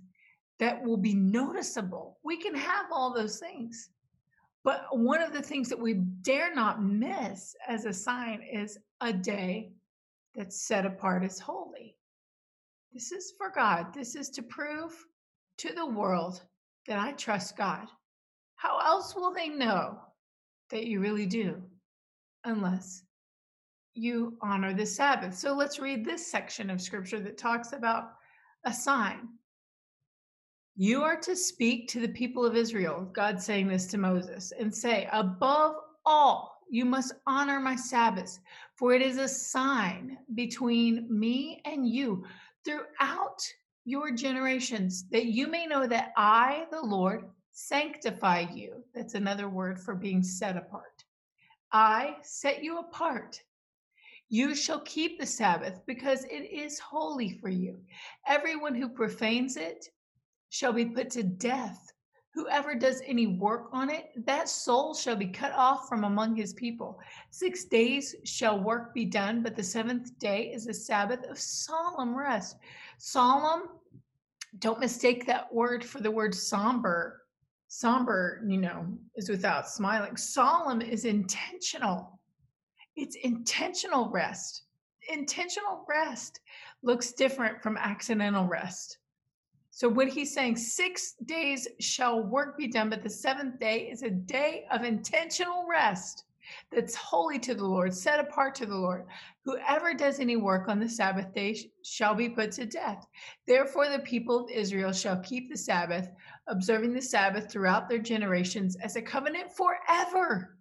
that 0.61 0.81
will 0.83 0.95
be 0.95 1.15
noticeable. 1.15 2.19
We 2.23 2.37
can 2.37 2.53
have 2.53 2.85
all 2.91 3.11
those 3.11 3.39
things. 3.39 3.89
But 4.63 4.85
one 4.95 5.19
of 5.19 5.33
the 5.33 5.41
things 5.41 5.69
that 5.69 5.79
we 5.79 5.95
dare 5.95 6.53
not 6.53 6.83
miss 6.83 7.55
as 7.67 7.85
a 7.85 7.91
sign 7.91 8.43
is 8.43 8.77
a 9.01 9.11
day 9.11 9.71
that's 10.35 10.61
set 10.61 10.85
apart 10.85 11.23
as 11.23 11.39
holy. 11.39 11.97
This 12.93 13.11
is 13.11 13.33
for 13.39 13.49
God. 13.49 13.91
This 13.91 14.15
is 14.15 14.29
to 14.29 14.43
prove 14.43 14.93
to 15.57 15.73
the 15.73 15.87
world 15.87 16.43
that 16.87 16.99
I 16.99 17.13
trust 17.13 17.57
God. 17.57 17.87
How 18.55 18.79
else 18.79 19.15
will 19.15 19.33
they 19.33 19.49
know 19.49 19.97
that 20.69 20.85
you 20.85 20.99
really 20.99 21.25
do? 21.25 21.59
Unless 22.43 23.01
you 23.95 24.37
honor 24.41 24.75
the 24.75 24.85
Sabbath. 24.85 25.35
So 25.35 25.53
let's 25.53 25.79
read 25.79 26.05
this 26.05 26.25
section 26.27 26.69
of 26.69 26.81
scripture 26.81 27.19
that 27.21 27.39
talks 27.39 27.73
about 27.73 28.11
a 28.63 28.71
sign. 28.71 29.27
You 30.81 31.03
are 31.03 31.17
to 31.17 31.35
speak 31.35 31.87
to 31.89 31.99
the 31.99 32.07
people 32.07 32.43
of 32.43 32.55
Israel, 32.55 33.07
God 33.13 33.39
saying 33.39 33.67
this 33.67 33.85
to 33.85 33.99
Moses, 33.99 34.51
and 34.59 34.73
say, 34.73 35.07
Above 35.11 35.75
all, 36.07 36.57
you 36.71 36.85
must 36.85 37.13
honor 37.27 37.59
my 37.59 37.75
Sabbaths, 37.75 38.39
for 38.73 38.95
it 38.95 39.03
is 39.03 39.19
a 39.19 39.27
sign 39.27 40.17
between 40.33 41.05
me 41.07 41.61
and 41.65 41.87
you 41.87 42.25
throughout 42.65 43.37
your 43.85 44.09
generations, 44.09 45.05
that 45.11 45.25
you 45.25 45.45
may 45.45 45.67
know 45.67 45.85
that 45.85 46.13
I, 46.17 46.65
the 46.71 46.81
Lord, 46.81 47.29
sanctify 47.51 48.47
you. 48.51 48.83
That's 48.95 49.13
another 49.13 49.49
word 49.49 49.79
for 49.79 49.93
being 49.93 50.23
set 50.23 50.57
apart. 50.57 51.03
I 51.71 52.15
set 52.23 52.63
you 52.63 52.79
apart. 52.79 53.39
You 54.29 54.55
shall 54.55 54.79
keep 54.79 55.19
the 55.19 55.27
Sabbath 55.27 55.79
because 55.85 56.23
it 56.23 56.49
is 56.51 56.79
holy 56.79 57.37
for 57.39 57.49
you. 57.49 57.77
Everyone 58.25 58.73
who 58.73 58.89
profanes 58.89 59.57
it 59.57 59.87
shall 60.51 60.73
be 60.73 60.85
put 60.85 61.09
to 61.09 61.23
death. 61.23 61.93
Whoever 62.33 62.75
does 62.75 63.01
any 63.05 63.25
work 63.25 63.69
on 63.71 63.89
it, 63.89 64.11
that 64.25 64.47
soul 64.47 64.93
shall 64.93 65.15
be 65.15 65.27
cut 65.27 65.53
off 65.53 65.87
from 65.87 66.03
among 66.03 66.35
his 66.35 66.53
people. 66.53 66.99
Six 67.29 67.65
days 67.65 68.15
shall 68.25 68.59
work 68.59 68.93
be 68.93 69.05
done, 69.05 69.41
but 69.43 69.55
the 69.55 69.63
seventh 69.63 70.17
day 70.19 70.51
is 70.53 70.67
a 70.67 70.73
Sabbath 70.73 71.25
of 71.29 71.39
solemn 71.39 72.15
rest. 72.15 72.57
Solemn, 72.97 73.69
don't 74.59 74.79
mistake 74.79 75.25
that 75.25 75.53
word 75.53 75.83
for 75.83 76.01
the 76.01 76.11
word 76.11 76.35
somber. 76.35 77.21
Somber, 77.69 78.43
you 78.45 78.57
know, 78.57 78.85
is 79.15 79.29
without 79.29 79.69
smiling. 79.69 80.17
Solemn 80.17 80.81
is 80.81 81.05
intentional. 81.05 82.19
It's 82.97 83.15
intentional 83.15 84.09
rest. 84.09 84.63
Intentional 85.09 85.85
rest 85.87 86.41
looks 86.83 87.13
different 87.13 87.61
from 87.63 87.77
accidental 87.77 88.45
rest. 88.45 88.97
So 89.73 89.87
what 89.87 90.09
he's 90.09 90.33
saying, 90.33 90.57
six 90.57 91.13
days 91.25 91.67
shall 91.79 92.21
work 92.21 92.57
be 92.57 92.67
done, 92.67 92.89
but 92.89 93.03
the 93.03 93.09
seventh 93.09 93.57
day 93.57 93.89
is 93.89 94.03
a 94.03 94.09
day 94.09 94.65
of 94.69 94.83
intentional 94.83 95.65
rest 95.67 96.25
that's 96.71 96.93
holy 96.93 97.39
to 97.39 97.55
the 97.55 97.65
Lord, 97.65 97.93
set 97.93 98.19
apart 98.19 98.53
to 98.55 98.65
the 98.65 98.75
Lord. 98.75 99.05
Whoever 99.45 99.93
does 99.93 100.19
any 100.19 100.35
work 100.35 100.67
on 100.67 100.79
the 100.79 100.89
Sabbath 100.89 101.33
day 101.33 101.57
shall 101.83 102.13
be 102.13 102.27
put 102.27 102.51
to 102.53 102.65
death. 102.65 103.07
Therefore, 103.47 103.89
the 103.89 103.99
people 103.99 104.43
of 104.43 104.51
Israel 104.51 104.91
shall 104.91 105.21
keep 105.21 105.49
the 105.49 105.57
Sabbath, 105.57 106.09
observing 106.47 106.93
the 106.93 107.01
Sabbath 107.01 107.49
throughout 107.49 107.87
their 107.87 107.99
generations 107.99 108.75
as 108.83 108.97
a 108.97 109.01
covenant 109.01 109.51
forever. 109.55 110.57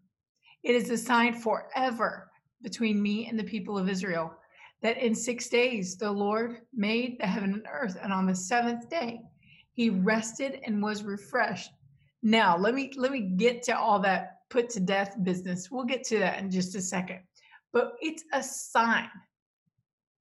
It 0.63 0.77
is 0.77 0.89
a 0.91 0.97
sign 0.97 1.35
forever 1.35 2.31
between 2.63 3.03
me 3.03 3.27
and 3.27 3.37
the 3.39 3.45
people 3.45 3.77
of 3.77 3.89
Israel 3.89 4.33
that 4.83 4.99
in 4.99 5.15
six 5.15 5.49
days 5.49 5.97
the 5.97 6.11
Lord 6.11 6.63
made 6.75 7.19
the 7.19 7.27
heaven 7.27 7.53
and 7.53 7.67
earth, 7.71 7.97
and 8.03 8.13
on 8.13 8.27
the 8.27 8.35
seventh 8.35 8.89
day 8.89 9.21
he 9.73 9.91
rested 9.91 10.61
and 10.65 10.83
was 10.83 11.03
refreshed. 11.03 11.71
Now, 12.23 12.57
let 12.57 12.75
me 12.75 12.93
let 12.97 13.13
me 13.13 13.21
get 13.21 13.63
to 13.65 13.79
all 13.79 13.99
that 14.01 14.41
put 14.51 14.69
to 14.71 14.81
death 14.81 15.17
business. 15.23 15.71
We'll 15.71 15.85
get 15.85 16.05
to 16.05 16.19
that 16.19 16.39
in 16.39 16.51
just 16.51 16.75
a 16.75 16.81
second. 16.81 17.21
But 17.73 17.93
it's 18.01 18.25
a 18.33 18.43
sign 18.43 19.09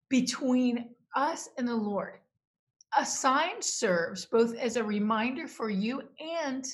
between 0.10 0.90
us 1.16 1.50
and 1.58 1.68
the 1.68 1.76
Lord. 1.76 2.20
A 2.98 3.06
sign 3.06 3.62
serves 3.62 4.26
both 4.26 4.56
as 4.56 4.76
a 4.76 4.84
reminder 4.84 5.48
for 5.48 5.70
you 5.70 6.04
and 6.20 6.66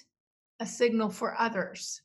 a 0.60 0.66
signal 0.66 1.10
for 1.10 1.40
others. 1.40 2.02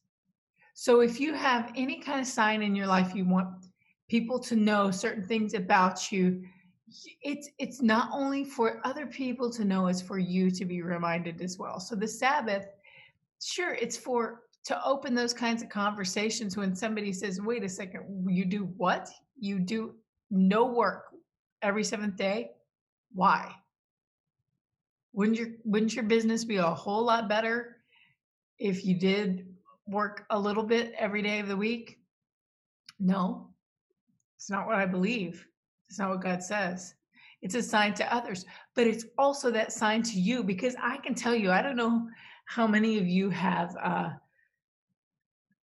So 0.74 1.00
if 1.00 1.20
you 1.20 1.34
have 1.34 1.72
any 1.76 2.00
kind 2.00 2.20
of 2.20 2.26
sign 2.26 2.62
in 2.62 2.74
your 2.74 2.86
life 2.86 3.14
you 3.14 3.24
want 3.24 3.48
people 4.10 4.40
to 4.40 4.56
know 4.56 4.90
certain 4.90 5.24
things 5.24 5.54
about 5.54 6.10
you. 6.10 6.42
It's 7.22 7.48
it's 7.58 7.80
not 7.80 8.10
only 8.12 8.44
for 8.44 8.80
other 8.84 9.06
people 9.06 9.48
to 9.50 9.64
know 9.64 9.86
it's 9.86 10.02
for 10.02 10.18
you 10.18 10.50
to 10.50 10.64
be 10.64 10.82
reminded 10.82 11.40
as 11.40 11.56
well. 11.56 11.78
So 11.78 11.94
the 11.94 12.08
sabbath 12.08 12.66
sure 13.40 13.74
it's 13.74 13.96
for 13.96 14.42
to 14.64 14.84
open 14.84 15.14
those 15.14 15.32
kinds 15.32 15.62
of 15.62 15.68
conversations 15.68 16.56
when 16.56 16.74
somebody 16.74 17.12
says 17.12 17.40
wait 17.40 17.62
a 17.62 17.68
second 17.68 18.26
you 18.28 18.44
do 18.44 18.64
what? 18.76 19.08
You 19.38 19.60
do 19.60 19.94
no 20.30 20.66
work 20.66 21.04
every 21.62 21.84
seventh 21.84 22.16
day? 22.16 22.50
Why? 23.14 23.54
Wouldn't 25.12 25.38
your 25.38 25.48
wouldn't 25.64 25.94
your 25.94 26.04
business 26.04 26.44
be 26.44 26.56
a 26.56 26.64
whole 26.64 27.04
lot 27.04 27.28
better 27.28 27.76
if 28.58 28.84
you 28.84 28.98
did 28.98 29.46
work 29.86 30.26
a 30.30 30.38
little 30.38 30.64
bit 30.64 30.92
every 30.98 31.22
day 31.22 31.38
of 31.38 31.46
the 31.46 31.56
week? 31.56 32.00
No 32.98 33.49
it's 34.40 34.48
not 34.48 34.66
what 34.66 34.76
I 34.76 34.86
believe. 34.86 35.46
It's 35.90 35.98
not 35.98 36.08
what 36.08 36.22
God 36.22 36.42
says. 36.42 36.94
It's 37.42 37.54
a 37.54 37.62
sign 37.62 37.92
to 37.94 38.14
others, 38.14 38.46
but 38.74 38.86
it's 38.86 39.04
also 39.18 39.50
that 39.50 39.70
sign 39.70 40.02
to 40.04 40.18
you 40.18 40.42
because 40.42 40.74
I 40.82 40.96
can 40.96 41.14
tell 41.14 41.34
you, 41.34 41.50
I 41.50 41.60
don't 41.60 41.76
know 41.76 42.08
how 42.46 42.66
many 42.66 42.96
of 42.96 43.06
you 43.06 43.28
have 43.28 43.76
uh, 43.76 44.12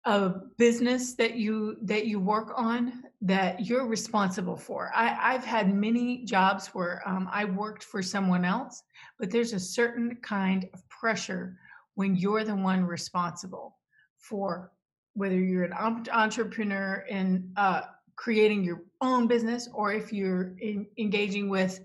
a 0.07 0.31
business 0.57 1.15
that 1.17 1.35
you 1.35 1.77
that 1.83 2.07
you 2.07 2.19
work 2.19 2.51
on 2.57 3.05
that 3.21 3.67
you're 3.67 3.87
responsible 3.87 4.57
for. 4.57 4.91
I, 4.95 5.35
I've 5.35 5.45
had 5.45 5.75
many 5.75 6.25
jobs 6.25 6.69
where 6.69 7.03
um, 7.07 7.29
I 7.31 7.45
worked 7.45 7.85
for 7.85 8.03
someone 8.03 8.47
else, 8.47 8.85
but 9.19 9.31
there's 9.31 9.53
a 9.53 9.61
certain 9.61 10.17
kind 10.23 10.67
of 10.73 10.89
pressure 10.89 11.59
when 11.95 12.17
you're 12.17 12.43
the 12.43 12.57
one 12.57 12.85
responsible 12.85 13.77
for 14.17 14.73
whether 15.13 15.39
you're 15.39 15.65
an 15.65 15.75
entrepreneur 16.11 17.05
in 17.11 17.53
uh, 17.59 17.83
creating 18.23 18.63
your 18.63 18.85
own 19.01 19.27
business 19.27 19.69
or 19.75 19.93
if 19.93 20.13
you're 20.13 20.55
in, 20.61 20.87
engaging 20.97 21.49
with 21.49 21.81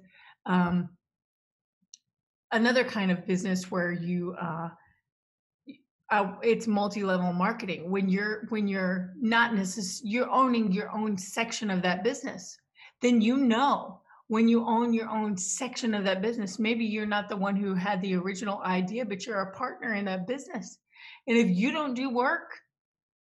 um, 0.45 0.87
another 2.51 2.83
kind 2.83 3.09
of 3.09 3.25
business 3.25 3.71
where 3.71 3.91
you 3.91 4.35
uh, 4.39 4.69
uh, 6.11 6.33
it's 6.43 6.67
multi-level 6.67 7.33
marketing. 7.33 7.89
When 7.89 8.07
you're 8.07 8.45
when 8.49 8.67
you're 8.67 9.15
not 9.19 9.55
necessarily 9.55 10.11
you're 10.11 10.29
owning 10.29 10.71
your 10.71 10.91
own 10.91 11.17
section 11.17 11.71
of 11.71 11.81
that 11.81 12.03
business 12.03 12.55
then 13.01 13.19
you 13.19 13.37
know 13.37 13.99
when 14.27 14.47
you 14.47 14.63
own 14.63 14.93
your 14.93 15.09
own 15.09 15.35
section 15.37 15.95
of 15.95 16.03
that 16.03 16.21
business. 16.21 16.59
Maybe 16.59 16.85
you're 16.85 17.07
not 17.07 17.29
the 17.29 17.37
one 17.37 17.55
who 17.55 17.73
had 17.73 17.99
the 18.01 18.15
original 18.15 18.61
idea 18.61 19.05
but 19.05 19.25
you're 19.25 19.41
a 19.41 19.53
partner 19.53 19.95
in 19.95 20.05
that 20.05 20.27
business. 20.27 20.77
And 21.25 21.35
if 21.35 21.49
you 21.49 21.71
don't 21.71 21.95
do 21.95 22.11
work 22.11 22.51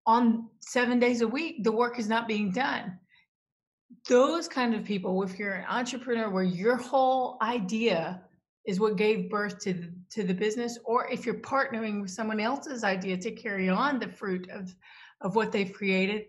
on 0.05 0.51
seven 0.61 0.99
days 1.01 1.23
a 1.23 1.29
week 1.29 1.65
the 1.65 1.73
work 1.73 1.99
is 1.99 2.09
not 2.11 2.29
being 2.29 2.53
done 2.53 2.99
those 4.09 4.49
kind 4.49 4.75
of 4.75 4.85
people, 4.85 5.23
if 5.23 5.39
you're 5.39 5.55
an 5.55 5.67
entrepreneur 5.69 6.31
where 6.31 6.45
your 6.45 6.77
whole 6.77 7.39
idea 7.43 8.23
is 8.67 8.81
what 8.81 8.97
gave 8.97 9.31
birth 9.31 9.59
to 9.61 9.73
the, 9.73 9.93
to 10.11 10.25
the 10.25 10.35
business, 10.35 10.79
or 10.85 11.09
if 11.09 11.25
you're 11.25 11.37
partnering 11.37 12.01
with 12.01 12.11
someone 12.11 12.41
else's 12.41 12.85
idea 12.85 13.17
to 13.17 13.31
carry 13.31 13.69
on 13.69 13.99
the 13.99 14.09
fruit 14.09 14.49
of, 14.51 14.75
of 15.21 15.37
what 15.37 15.53
they've 15.53 15.73
created, 15.73 16.27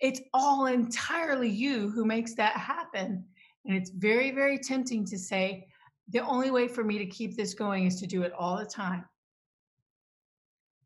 it's 0.00 0.20
all 0.32 0.66
entirely 0.66 1.48
you 1.48 1.90
who 1.90 2.04
makes 2.04 2.34
that 2.34 2.56
happen. 2.56 3.24
And 3.66 3.76
it's 3.76 3.90
very, 3.90 4.30
very 4.30 4.58
tempting 4.58 5.04
to 5.06 5.18
say, 5.18 5.66
the 6.08 6.20
only 6.20 6.50
way 6.50 6.66
for 6.66 6.82
me 6.82 6.98
to 6.98 7.06
keep 7.06 7.36
this 7.36 7.54
going 7.54 7.86
is 7.86 8.00
to 8.00 8.06
do 8.06 8.22
it 8.22 8.32
all 8.38 8.56
the 8.56 8.64
time. 8.64 9.04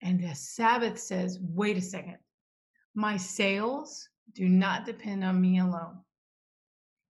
And 0.03 0.23
the 0.23 0.35
Sabbath 0.35 0.99
says, 0.99 1.39
wait 1.41 1.79
a 1.79 1.81
second, 1.81 2.19
my 2.95 3.17
sales 3.17 4.09
do 4.35 4.49
not 4.49 4.85
depend 4.85 5.25
on 5.25 5.41
me 5.41 5.61
alone. 5.61 5.99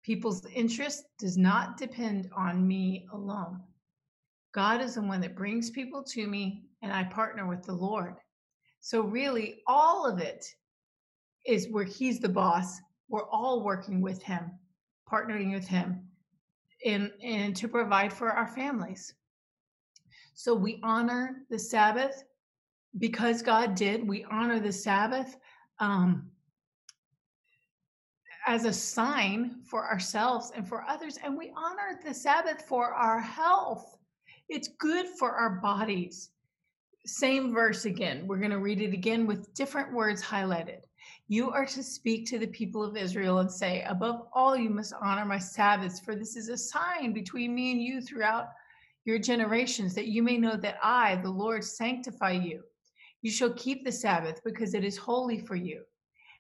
People's 0.10 0.44
interest 0.56 1.04
does 1.20 1.38
not 1.38 1.78
depend 1.78 2.32
on 2.36 2.68
me 2.68 3.06
alone. 3.14 3.62
God 4.56 4.82
is 4.82 4.96
the 4.96 5.04
one 5.04 5.22
that 5.22 5.36
brings 5.36 5.70
people 5.70 6.02
to 6.06 6.26
me, 6.26 6.64
and 6.82 6.92
I 6.92 7.04
partner 7.04 7.46
with 7.46 7.62
the 7.62 7.74
Lord. 7.74 8.16
So, 8.80 9.02
really, 9.02 9.62
all 9.68 10.08
of 10.08 10.18
it 10.18 10.44
is 11.46 11.70
where 11.70 11.84
He's 11.84 12.20
the 12.20 12.28
boss. 12.28 12.80
We're 13.08 13.30
all 13.30 13.64
working 13.64 14.02
with 14.02 14.24
Him, 14.24 14.50
partnering 15.08 15.54
with 15.54 15.68
Him, 15.68 16.08
and, 16.84 17.12
and 17.24 17.56
to 17.56 17.68
provide 17.68 18.12
for 18.12 18.32
our 18.32 18.48
families. 18.48 19.14
So 20.34 20.56
we 20.56 20.80
honor 20.82 21.44
the 21.52 21.60
Sabbath 21.60 22.24
because 22.98 23.44
God 23.44 23.76
did. 23.76 24.08
We 24.08 24.26
honor 24.32 24.60
the 24.60 24.74
Sabbath 24.74 25.38
um, 25.78 26.32
as 28.50 28.66
a 28.66 28.74
sign 28.74 29.62
for 29.64 29.86
ourselves 29.86 30.52
and 30.56 30.68
for 30.68 30.84
others. 30.90 31.20
And 31.24 31.38
we 31.38 31.54
honor 31.56 32.00
the 32.04 32.16
Sabbath 32.16 32.64
for 32.68 32.96
our 32.96 33.20
health. 33.20 33.96
It's 34.50 34.70
good 34.80 35.06
for 35.08 35.34
our 35.34 35.62
bodies. 35.62 36.32
Same 37.06 37.54
verse 37.54 37.86
again. 37.86 38.26
We're 38.26 38.40
going 38.40 38.50
to 38.50 38.58
read 38.58 38.82
it 38.82 38.92
again 38.92 39.28
with 39.28 39.54
different 39.54 39.94
words 39.94 40.24
highlighted. 40.24 40.80
You 41.28 41.52
are 41.52 41.68
to 41.68 41.84
speak 41.84 42.26
to 42.26 42.40
the 42.40 42.48
people 42.48 42.84
of 42.84 42.98
Israel 42.98 43.38
and 43.38 43.52
say, 43.52 43.84
Above 43.88 44.24
all, 44.34 44.58
you 44.58 44.72
must 44.72 44.96
honor 45.00 45.26
my 45.26 45.38
Sabbaths, 45.38 46.00
for 46.00 46.16
this 46.16 46.36
is 46.36 46.50
a 46.50 46.58
sign 46.58 47.14
between 47.14 47.54
me 47.54 47.72
and 47.72 47.80
you 47.84 48.02
throughout 48.02 48.48
your 49.06 49.20
generations, 49.20 49.94
that 49.94 50.08
you 50.08 50.24
may 50.24 50.40
know 50.40 50.58
that 50.58 50.80
I, 50.82 51.18
the 51.18 51.30
Lord, 51.30 51.64
sanctify 51.64 52.32
you. 52.32 52.64
You 53.22 53.30
shall 53.30 53.54
keep 53.54 53.86
the 53.86 53.92
Sabbath 53.92 54.42
because 54.44 54.74
it 54.74 54.84
is 54.84 54.98
holy 54.98 55.38
for 55.38 55.56
you. 55.56 55.84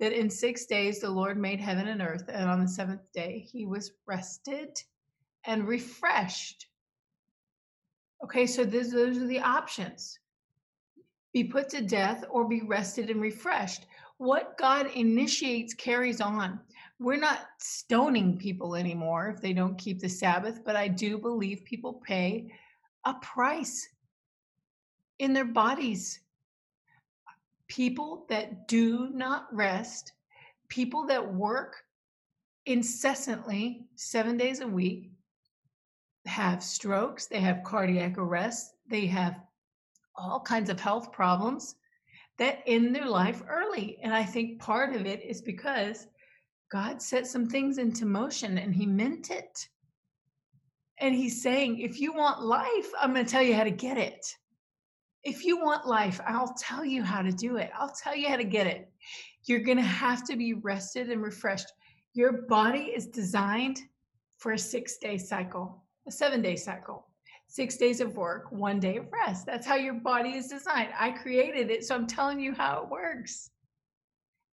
that 0.00 0.12
in 0.12 0.28
six 0.28 0.66
days 0.66 1.00
the 1.00 1.10
Lord 1.10 1.38
made 1.38 1.60
heaven 1.60 1.88
and 1.88 2.02
earth, 2.02 2.24
and 2.28 2.48
on 2.48 2.60
the 2.60 2.68
seventh 2.68 3.02
day 3.12 3.46
he 3.50 3.66
was 3.66 3.92
rested 4.06 4.76
and 5.44 5.66
refreshed. 5.66 6.66
Okay, 8.24 8.46
so 8.46 8.64
this, 8.64 8.92
those 8.92 9.18
are 9.18 9.26
the 9.26 9.40
options 9.40 10.18
be 11.32 11.44
put 11.44 11.68
to 11.70 11.80
death 11.80 12.24
or 12.30 12.46
be 12.46 12.62
rested 12.62 13.10
and 13.10 13.20
refreshed. 13.20 13.86
What 14.18 14.56
God 14.58 14.86
initiates 14.94 15.74
carries 15.74 16.20
on. 16.20 16.60
We're 17.00 17.16
not 17.16 17.46
stoning 17.58 18.38
people 18.38 18.76
anymore 18.76 19.28
if 19.28 19.40
they 19.40 19.52
don't 19.52 19.78
keep 19.78 20.00
the 20.00 20.08
Sabbath, 20.08 20.60
but 20.64 20.76
I 20.76 20.88
do 20.88 21.18
believe 21.18 21.64
people 21.64 22.02
pay 22.06 22.52
a 23.04 23.14
price 23.14 23.88
in 25.18 25.32
their 25.32 25.46
bodies. 25.46 26.20
People 27.72 28.26
that 28.28 28.68
do 28.68 29.08
not 29.14 29.46
rest, 29.50 30.12
people 30.68 31.06
that 31.06 31.32
work 31.34 31.76
incessantly 32.66 33.86
seven 33.96 34.36
days 34.36 34.60
a 34.60 34.68
week, 34.68 35.10
have 36.26 36.62
strokes, 36.62 37.28
they 37.28 37.40
have 37.40 37.64
cardiac 37.64 38.18
arrest, 38.18 38.74
they 38.90 39.06
have 39.06 39.40
all 40.14 40.38
kinds 40.38 40.68
of 40.68 40.80
health 40.80 41.12
problems 41.12 41.76
that 42.36 42.58
end 42.66 42.94
their 42.94 43.06
life 43.06 43.42
early. 43.48 43.98
And 44.02 44.12
I 44.12 44.22
think 44.22 44.60
part 44.60 44.94
of 44.94 45.06
it 45.06 45.22
is 45.22 45.40
because 45.40 46.08
God 46.70 47.00
set 47.00 47.26
some 47.26 47.48
things 47.48 47.78
into 47.78 48.04
motion 48.04 48.58
and 48.58 48.74
He 48.74 48.84
meant 48.84 49.30
it. 49.30 49.66
And 50.98 51.14
He's 51.14 51.42
saying, 51.42 51.78
if 51.78 51.98
you 51.98 52.12
want 52.12 52.44
life, 52.44 52.90
I'm 53.00 53.14
going 53.14 53.24
to 53.24 53.32
tell 53.32 53.40
you 53.40 53.54
how 53.54 53.64
to 53.64 53.70
get 53.70 53.96
it. 53.96 54.36
If 55.24 55.44
you 55.44 55.62
want 55.62 55.86
life, 55.86 56.20
I'll 56.26 56.54
tell 56.54 56.84
you 56.84 57.02
how 57.02 57.22
to 57.22 57.32
do 57.32 57.56
it. 57.56 57.70
I'll 57.78 57.92
tell 57.92 58.16
you 58.16 58.28
how 58.28 58.36
to 58.36 58.44
get 58.44 58.66
it. 58.66 58.90
You're 59.44 59.60
going 59.60 59.78
to 59.78 59.82
have 59.82 60.24
to 60.24 60.36
be 60.36 60.54
rested 60.54 61.10
and 61.10 61.22
refreshed. 61.22 61.72
Your 62.14 62.42
body 62.42 62.92
is 62.94 63.06
designed 63.06 63.80
for 64.38 64.52
a 64.52 64.58
six 64.58 64.98
day 64.98 65.18
cycle 65.18 65.82
a 66.06 66.10
seven 66.10 66.42
day 66.42 66.56
cycle 66.56 67.06
six 67.52 67.76
days 67.76 68.00
of 68.00 68.16
work, 68.16 68.50
one 68.50 68.80
day 68.80 68.96
of 68.96 69.12
rest. 69.12 69.44
That's 69.44 69.66
how 69.66 69.74
your 69.74 69.92
body 69.92 70.30
is 70.30 70.48
designed. 70.48 70.88
I 70.98 71.10
created 71.10 71.70
it, 71.70 71.84
so 71.84 71.94
I'm 71.94 72.06
telling 72.06 72.40
you 72.40 72.54
how 72.54 72.82
it 72.82 72.88
works. 72.88 73.50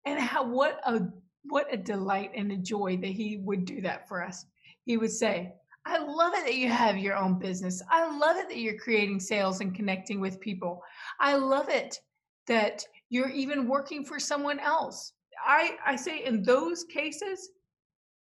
And 0.05 0.19
how 0.19 0.43
what 0.43 0.81
a 0.85 1.03
what 1.43 1.73
a 1.73 1.77
delight 1.77 2.31
and 2.35 2.51
a 2.51 2.57
joy 2.57 2.97
that 2.97 3.07
he 3.07 3.37
would 3.37 3.63
do 3.63 3.79
that 3.81 4.09
for 4.09 4.21
us. 4.21 4.45
He 4.83 4.97
would 4.97 5.11
say, 5.11 5.53
I 5.89 5.97
love 5.97 6.33
it 6.35 6.45
that 6.45 6.55
you 6.55 6.69
have 6.69 6.99
your 6.99 7.15
own 7.15 7.39
business. 7.39 7.81
I 7.89 8.15
love 8.15 8.37
it 8.37 8.47
that 8.47 8.57
you're 8.57 8.77
creating 8.77 9.19
sales 9.19 9.59
and 9.59 9.73
connecting 9.73 10.19
with 10.19 10.39
people. 10.39 10.83
I 11.19 11.35
love 11.35 11.67
it 11.69 11.99
that 12.45 12.85
you're 13.09 13.31
even 13.31 13.67
working 13.67 14.05
for 14.05 14.19
someone 14.19 14.59
else. 14.59 15.13
I, 15.43 15.77
I 15.83 15.95
say 15.95 16.23
in 16.23 16.43
those 16.43 16.83
cases, 16.83 17.49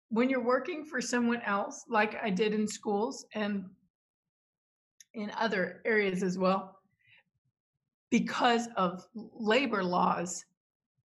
when 0.09 0.31
you're 0.31 0.43
working 0.43 0.83
for 0.83 0.99
someone 0.99 1.41
else, 1.45 1.85
like 1.87 2.15
I 2.23 2.31
did 2.31 2.55
in 2.55 2.67
schools 2.67 3.25
and 3.35 3.65
in 5.13 5.31
other 5.37 5.83
areas 5.85 6.23
as 6.23 6.39
well, 6.39 6.79
because 8.09 8.67
of 8.77 9.05
labor 9.13 9.83
laws, 9.83 10.43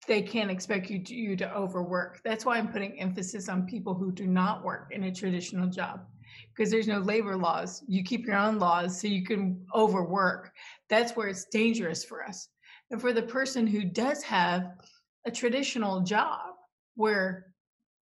they 0.07 0.21
can't 0.21 0.51
expect 0.51 0.89
you 0.89 1.01
to, 1.03 1.15
you 1.15 1.37
to 1.37 1.55
overwork. 1.55 2.19
That's 2.25 2.43
why 2.43 2.57
I'm 2.57 2.69
putting 2.69 2.99
emphasis 2.99 3.47
on 3.47 3.65
people 3.65 3.93
who 3.93 4.11
do 4.11 4.27
not 4.27 4.65
work 4.65 4.89
in 4.91 5.05
a 5.05 5.15
traditional 5.15 5.69
job 5.69 6.01
because 6.55 6.71
there's 6.71 6.87
no 6.87 6.99
labor 6.99 7.35
laws. 7.35 7.83
You 7.87 8.03
keep 8.03 8.25
your 8.25 8.35
own 8.35 8.59
laws 8.59 8.99
so 8.99 9.07
you 9.07 9.23
can 9.25 9.65
overwork. 9.75 10.51
That's 10.89 11.15
where 11.15 11.27
it's 11.27 11.45
dangerous 11.45 12.03
for 12.03 12.23
us. 12.23 12.49
And 12.91 12.99
for 12.99 13.13
the 13.13 13.21
person 13.21 13.67
who 13.67 13.83
does 13.83 14.23
have 14.23 14.71
a 15.25 15.31
traditional 15.31 16.01
job 16.01 16.55
where 16.95 17.53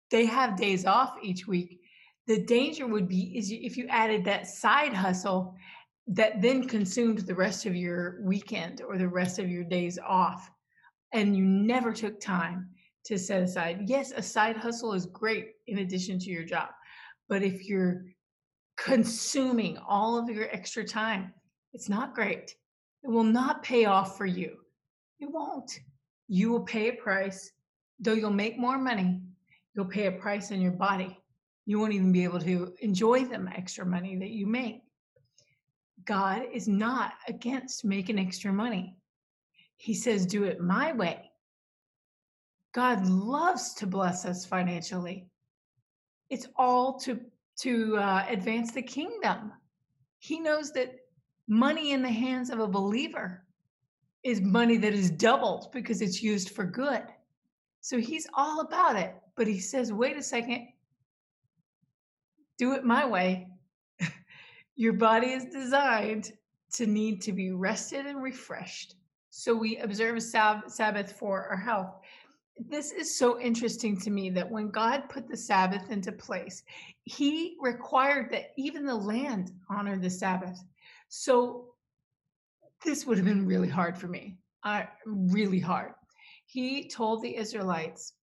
they 0.09 0.25
have 0.25 0.57
days 0.57 0.85
off 0.85 1.15
each 1.21 1.47
week. 1.47 1.79
The 2.27 2.43
danger 2.43 2.85
would 2.85 3.07
be 3.07 3.37
is 3.37 3.51
if 3.51 3.77
you 3.77 3.87
added 3.89 4.23
that 4.25 4.47
side 4.47 4.93
hustle 4.93 5.55
that 6.07 6.41
then 6.41 6.67
consumed 6.67 7.19
the 7.19 7.35
rest 7.35 7.65
of 7.65 7.75
your 7.75 8.19
weekend 8.23 8.81
or 8.81 8.97
the 8.97 9.07
rest 9.07 9.39
of 9.39 9.49
your 9.49 9.63
days 9.63 9.97
off 10.05 10.51
and 11.13 11.35
you 11.35 11.45
never 11.45 11.93
took 11.93 12.19
time 12.19 12.69
to 13.05 13.17
set 13.17 13.41
aside. 13.41 13.83
Yes, 13.87 14.11
a 14.15 14.21
side 14.21 14.57
hustle 14.57 14.93
is 14.93 15.05
great 15.07 15.53
in 15.67 15.79
addition 15.79 16.19
to 16.19 16.29
your 16.29 16.43
job. 16.43 16.69
But 17.29 17.43
if 17.43 17.67
you're 17.67 18.05
consuming 18.77 19.77
all 19.77 20.17
of 20.17 20.29
your 20.29 20.49
extra 20.51 20.83
time, 20.83 21.33
it's 21.73 21.89
not 21.89 22.15
great. 22.15 22.55
It 23.03 23.09
will 23.09 23.23
not 23.23 23.63
pay 23.63 23.85
off 23.85 24.17
for 24.17 24.25
you. 24.25 24.57
It 25.19 25.29
won't. 25.31 25.79
You 26.27 26.51
will 26.51 26.63
pay 26.63 26.89
a 26.89 26.93
price, 26.93 27.51
though 27.99 28.13
you'll 28.13 28.31
make 28.31 28.57
more 28.57 28.77
money, 28.77 29.21
you'll 29.73 29.85
pay 29.85 30.07
a 30.07 30.11
price 30.11 30.51
in 30.51 30.61
your 30.61 30.71
body. 30.71 31.17
You 31.65 31.79
won't 31.79 31.93
even 31.93 32.11
be 32.11 32.23
able 32.23 32.39
to 32.39 32.73
enjoy 32.81 33.25
the 33.25 33.45
extra 33.55 33.85
money 33.85 34.17
that 34.17 34.31
you 34.31 34.47
make. 34.47 34.81
God 36.05 36.43
is 36.51 36.67
not 36.67 37.13
against 37.27 37.85
making 37.85 38.19
extra 38.19 38.51
money. 38.51 38.97
He 39.77 39.93
says, 39.93 40.25
do 40.25 40.43
it 40.43 40.59
my 40.59 40.93
way. 40.93 41.31
God 42.73 43.05
loves 43.05 43.73
to 43.75 43.87
bless 43.87 44.25
us 44.25 44.45
financially. 44.45 45.27
It's 46.31 46.47
all 46.55 46.97
to, 47.01 47.19
to 47.59 47.97
uh, 47.97 48.25
advance 48.27 48.71
the 48.71 48.81
kingdom. 48.81 49.51
He 50.17 50.39
knows 50.39 50.71
that 50.71 50.95
money 51.47 51.91
in 51.91 52.01
the 52.01 52.09
hands 52.09 52.49
of 52.49 52.59
a 52.59 52.67
believer 52.67 53.43
is 54.23 54.39
money 54.39 54.77
that 54.77 54.93
is 54.93 55.11
doubled 55.11 55.71
because 55.73 56.01
it's 56.01 56.23
used 56.23 56.51
for 56.51 56.63
good. 56.63 57.03
So 57.81 57.99
he's 57.99 58.27
all 58.33 58.61
about 58.61 58.95
it. 58.95 59.13
But 59.35 59.47
he 59.47 59.59
says, 59.59 59.91
wait 59.91 60.15
a 60.15 60.23
second, 60.23 60.69
do 62.57 62.73
it 62.73 62.85
my 62.85 63.05
way. 63.05 63.49
Your 64.75 64.93
body 64.93 65.31
is 65.31 65.45
designed 65.45 66.31
to 66.73 66.85
need 66.85 67.21
to 67.23 67.33
be 67.33 67.51
rested 67.51 68.05
and 68.05 68.23
refreshed. 68.23 68.95
So 69.31 69.55
we 69.55 69.77
observe 69.77 70.21
Sabbath 70.21 71.11
for 71.13 71.47
our 71.47 71.57
health. 71.57 71.95
This 72.57 72.91
is 72.91 73.17
so 73.17 73.39
interesting 73.39 73.97
to 74.01 74.11
me 74.11 74.29
that 74.31 74.49
when 74.49 74.69
God 74.69 75.09
put 75.09 75.27
the 75.27 75.37
Sabbath 75.37 75.89
into 75.89 76.11
place, 76.11 76.63
he 77.03 77.57
required 77.59 78.31
that 78.31 78.51
even 78.57 78.85
the 78.85 78.95
land 78.95 79.51
honor 79.69 79.97
the 79.97 80.09
Sabbath. 80.09 80.63
So 81.09 81.73
this 82.83 83.05
would 83.05 83.17
have 83.17 83.25
been 83.25 83.45
really 83.45 83.69
hard 83.69 83.97
for 83.97 84.07
me. 84.07 84.37
I 84.63 84.87
really 85.05 85.59
hard. 85.59 85.93
He 86.45 86.87
told 86.87 87.21
the 87.21 87.35
Israelites, 87.35 88.13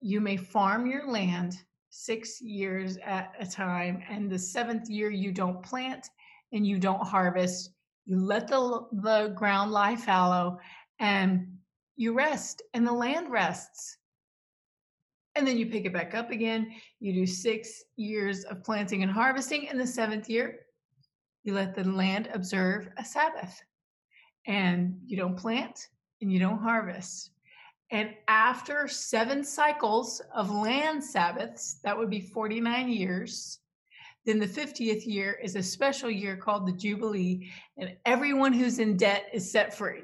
you 0.00 0.20
may 0.20 0.36
farm 0.36 0.86
your 0.86 1.10
land 1.10 1.56
six 1.90 2.40
years 2.40 2.96
at 3.04 3.34
a 3.38 3.46
time, 3.46 4.02
and 4.08 4.30
the 4.30 4.38
seventh 4.38 4.88
year 4.88 5.10
you 5.10 5.32
don't 5.32 5.62
plant 5.62 6.08
and 6.52 6.66
you 6.66 6.78
don't 6.78 7.06
harvest. 7.06 7.70
You 8.04 8.18
let 8.18 8.48
the, 8.48 8.86
the 8.92 9.32
ground 9.36 9.70
lie 9.70 9.96
fallow 9.96 10.58
and 10.98 11.51
you 12.02 12.12
rest, 12.12 12.62
and 12.74 12.86
the 12.86 12.92
land 12.92 13.30
rests. 13.30 13.96
And 15.34 15.46
then 15.46 15.56
you 15.56 15.66
pick 15.66 15.86
it 15.86 15.92
back 15.92 16.14
up 16.14 16.30
again. 16.30 16.72
You 17.00 17.14
do 17.14 17.26
six 17.26 17.84
years 17.96 18.44
of 18.44 18.64
planting 18.64 19.02
and 19.02 19.10
harvesting, 19.10 19.68
and 19.68 19.80
the 19.80 19.86
seventh 19.86 20.28
year, 20.28 20.60
you 21.44 21.54
let 21.54 21.74
the 21.74 21.84
land 21.84 22.28
observe 22.34 22.88
a 22.98 23.04
Sabbath. 23.04 23.62
And 24.46 24.98
you 25.06 25.16
don't 25.16 25.36
plant 25.36 25.88
and 26.20 26.32
you 26.32 26.38
don't 26.38 26.58
harvest. 26.58 27.30
And 27.90 28.10
after 28.26 28.88
seven 28.88 29.44
cycles 29.44 30.20
of 30.34 30.50
land 30.50 31.04
Sabbaths, 31.04 31.78
that 31.84 31.96
would 31.96 32.10
be 32.10 32.20
49 32.20 32.88
years, 32.88 33.60
then 34.24 34.38
the 34.38 34.46
50th 34.46 35.06
year 35.06 35.38
is 35.42 35.56
a 35.56 35.62
special 35.62 36.10
year 36.10 36.36
called 36.36 36.66
the 36.66 36.72
Jubilee, 36.72 37.50
and 37.76 37.96
everyone 38.06 38.52
who's 38.52 38.78
in 38.78 38.96
debt 38.96 39.26
is 39.32 39.50
set 39.50 39.76
free. 39.76 40.02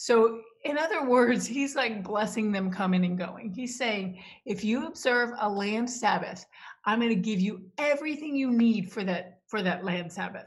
So, 0.00 0.42
in 0.64 0.78
other 0.78 1.04
words, 1.04 1.44
he's 1.44 1.74
like 1.74 2.04
blessing 2.04 2.52
them 2.52 2.70
coming 2.70 3.04
and 3.04 3.18
going. 3.18 3.50
He's 3.50 3.76
saying, 3.76 4.22
if 4.46 4.62
you 4.62 4.86
observe 4.86 5.30
a 5.40 5.50
land 5.50 5.90
Sabbath, 5.90 6.46
I'm 6.84 7.00
going 7.00 7.10
to 7.10 7.16
give 7.16 7.40
you 7.40 7.62
everything 7.78 8.36
you 8.36 8.52
need 8.52 8.92
for 8.92 9.02
that 9.02 9.40
for 9.48 9.60
that 9.60 9.84
land 9.84 10.12
Sabbath. 10.12 10.46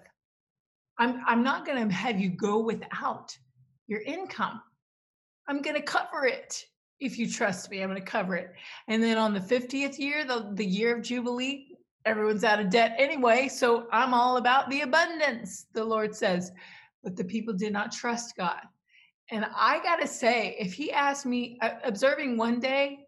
I'm 0.98 1.22
I'm 1.28 1.44
not 1.44 1.66
going 1.66 1.86
to 1.86 1.94
have 1.94 2.18
you 2.18 2.30
go 2.30 2.60
without 2.60 3.38
your 3.88 4.00
income. 4.04 4.62
I'm 5.50 5.62
going 5.62 5.76
to 5.76 5.82
cover 5.82 6.26
it. 6.26 6.66
If 7.02 7.20
you 7.20 7.30
trust 7.30 7.70
me, 7.70 7.82
I'm 7.82 7.90
going 7.90 8.02
to 8.02 8.10
cover 8.10 8.38
it. 8.38 8.54
And 8.88 9.04
then 9.04 9.18
on 9.18 9.34
the 9.34 9.42
50th 9.42 10.00
year, 10.00 10.24
the, 10.24 10.50
the 10.54 10.66
year 10.66 10.96
of 10.96 11.04
Jubilee, 11.04 11.76
everyone's 12.06 12.46
out 12.46 12.62
of 12.62 12.70
debt 12.70 12.96
anyway. 12.98 13.50
So 13.50 13.88
I'm 13.92 14.14
all 14.14 14.38
about 14.38 14.70
the 14.70 14.82
abundance, 14.82 15.66
the 15.74 15.84
Lord 15.84 16.16
says. 16.16 16.54
But 17.04 17.18
the 17.18 17.26
people 17.26 17.54
did 17.54 17.74
not 17.74 17.92
trust 17.92 18.38
God. 18.38 18.62
And 19.32 19.46
I 19.56 19.82
got 19.82 19.98
to 19.98 20.08
say, 20.08 20.56
if 20.60 20.74
he 20.74 20.92
asked 20.92 21.26
me, 21.26 21.58
uh, 21.62 21.72
observing 21.84 22.38
one 22.38 22.60
day 22.60 23.08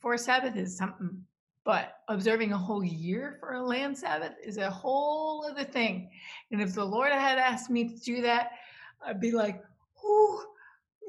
for 0.00 0.14
a 0.14 0.18
Sabbath 0.18 0.56
is 0.56 0.76
something, 0.76 1.24
but 1.64 1.94
observing 2.08 2.52
a 2.52 2.58
whole 2.58 2.84
year 2.84 3.38
for 3.40 3.54
a 3.54 3.62
land 3.62 3.96
Sabbath 3.96 4.34
is 4.44 4.58
a 4.58 4.70
whole 4.70 5.46
other 5.46 5.64
thing. 5.64 6.10
And 6.52 6.60
if 6.60 6.74
the 6.74 6.84
Lord 6.84 7.10
had 7.10 7.38
asked 7.38 7.70
me 7.70 7.88
to 7.88 7.96
do 8.00 8.22
that, 8.22 8.50
I'd 9.04 9.20
be 9.20 9.32
like, 9.32 9.62
oh, 10.04 10.44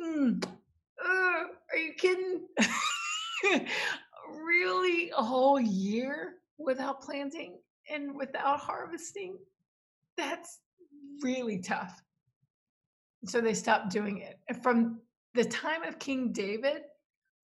mm, 0.02 0.44
uh, 0.44 1.08
are 1.08 1.78
you 1.78 1.94
kidding? 1.98 2.48
really? 4.42 5.12
A 5.18 5.24
whole 5.24 5.60
year? 5.60 6.40
without 6.60 7.02
planting 7.02 7.58
and 7.90 8.14
without 8.14 8.60
harvesting, 8.60 9.38
that's 10.18 10.60
really 11.24 11.60
tough. 11.60 12.04
So 13.26 13.42
they 13.42 13.54
stopped 13.54 13.90
doing 13.90 14.20
it. 14.20 14.40
From 14.64 15.00
the 15.34 15.46
time 15.46 15.84
of 15.84 16.00
King 16.00 16.32
David, 16.32 16.84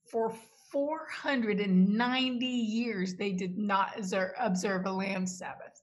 for 0.09 0.33
490 0.71 2.45
years, 2.45 3.15
they 3.15 3.31
did 3.31 3.57
not 3.57 3.97
observe 4.39 4.85
a 4.85 4.91
land 4.91 5.29
Sabbath. 5.29 5.81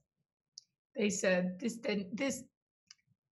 They 0.96 1.10
said 1.10 1.58
this 1.58 1.76
didn't 1.76 2.16
this 2.16 2.42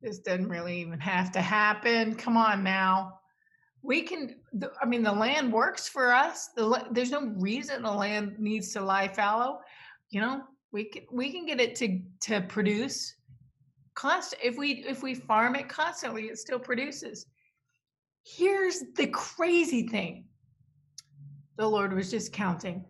this 0.00 0.18
doesn't 0.20 0.48
really 0.48 0.80
even 0.80 0.98
have 0.98 1.30
to 1.32 1.40
happen. 1.42 2.14
Come 2.14 2.36
on 2.36 2.64
now. 2.64 3.18
We 3.82 4.02
can, 4.02 4.36
I 4.80 4.86
mean, 4.86 5.02
the 5.02 5.12
land 5.12 5.52
works 5.52 5.88
for 5.88 6.12
us. 6.12 6.48
The, 6.56 6.86
there's 6.90 7.10
no 7.10 7.32
reason 7.36 7.82
the 7.82 7.90
land 7.90 8.36
needs 8.38 8.72
to 8.72 8.80
lie 8.82 9.08
fallow 9.08 9.60
you 10.10 10.20
know 10.20 10.42
we 10.72 10.84
can 10.84 11.02
we 11.10 11.32
can 11.32 11.46
get 11.46 11.60
it 11.60 11.74
to 11.76 12.00
to 12.20 12.40
produce 12.42 13.14
if 14.42 14.56
we 14.56 14.84
if 14.86 15.02
we 15.02 15.14
farm 15.14 15.54
it 15.54 15.68
constantly 15.68 16.24
it 16.24 16.38
still 16.38 16.58
produces. 16.58 17.26
Here's 18.24 18.82
the 18.96 19.06
crazy 19.08 19.86
thing. 19.88 20.24
The 21.56 21.66
lord 21.66 21.92
was 21.92 22.10
just 22.10 22.32
counting. 22.32 22.84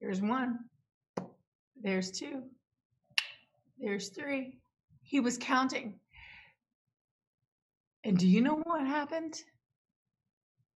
There's 0.00 0.20
one. 0.20 0.58
There's 1.82 2.10
two. 2.10 2.42
There's 3.78 4.08
three. 4.10 4.58
He 5.02 5.20
was 5.20 5.36
counting. 5.36 5.98
And 8.04 8.18
do 8.18 8.28
you 8.28 8.40
know 8.42 8.56
what 8.64 8.86
happened? 8.86 9.42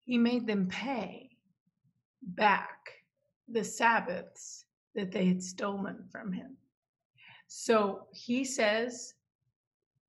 He 0.04 0.17
made 0.17 0.45
them 0.45 0.67
pay 0.67 1.30
back 2.21 2.91
the 3.47 3.63
sabbaths 3.63 4.65
that 4.93 5.12
they 5.12 5.25
had 5.25 5.41
stolen 5.41 6.04
from 6.12 6.32
him. 6.32 6.58
So 7.58 8.08
he 8.12 8.44
says, 8.44 9.13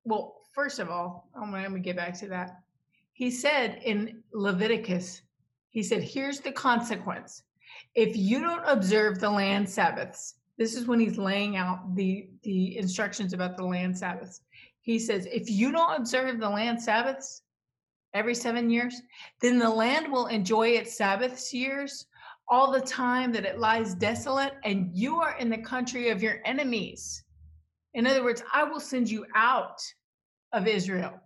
well, 0.02 0.42
first 0.52 0.80
of 0.80 0.90
all, 0.90 1.30
I'm 1.32 1.52
going 1.52 1.72
to 1.72 1.78
get 1.78 1.94
back 1.94 2.18
to 2.18 2.28
that. 2.28 2.62
He 3.12 3.30
said 3.30 3.80
in 3.84 4.24
Leviticus, 4.32 5.22
he 5.70 5.84
said, 5.84 6.02
here's 6.02 6.40
the 6.40 6.50
consequence. 6.50 7.44
If 7.94 8.16
you 8.16 8.40
don't 8.40 8.64
observe 8.66 9.20
the 9.20 9.30
land 9.30 9.70
Sabbaths, 9.70 10.34
this 10.58 10.74
is 10.74 10.88
when 10.88 10.98
he's 10.98 11.18
laying 11.18 11.56
out 11.56 11.94
the, 11.94 12.28
the 12.42 12.76
instructions 12.76 13.32
about 13.32 13.56
the 13.56 13.64
land 13.64 13.96
Sabbaths. 13.96 14.40
He 14.80 14.98
says, 14.98 15.28
if 15.30 15.48
you 15.48 15.70
don't 15.70 15.96
observe 15.96 16.40
the 16.40 16.50
land 16.50 16.82
Sabbaths 16.82 17.42
every 18.12 18.34
seven 18.34 18.68
years, 18.68 19.00
then 19.40 19.60
the 19.60 19.70
land 19.70 20.10
will 20.10 20.26
enjoy 20.26 20.70
its 20.70 20.96
Sabbaths 20.96 21.54
years 21.54 22.06
all 22.48 22.72
the 22.72 22.80
time 22.80 23.30
that 23.32 23.46
it 23.46 23.60
lies 23.60 23.94
desolate 23.94 24.54
and 24.64 24.90
you 24.92 25.20
are 25.20 25.38
in 25.38 25.48
the 25.48 25.58
country 25.58 26.10
of 26.10 26.24
your 26.24 26.40
enemies. 26.44 27.22
In 27.96 28.06
other 28.06 28.22
words, 28.22 28.42
I 28.52 28.62
will 28.62 28.78
send 28.78 29.10
you 29.10 29.24
out 29.34 29.80
of 30.52 30.68
Israel 30.68 31.18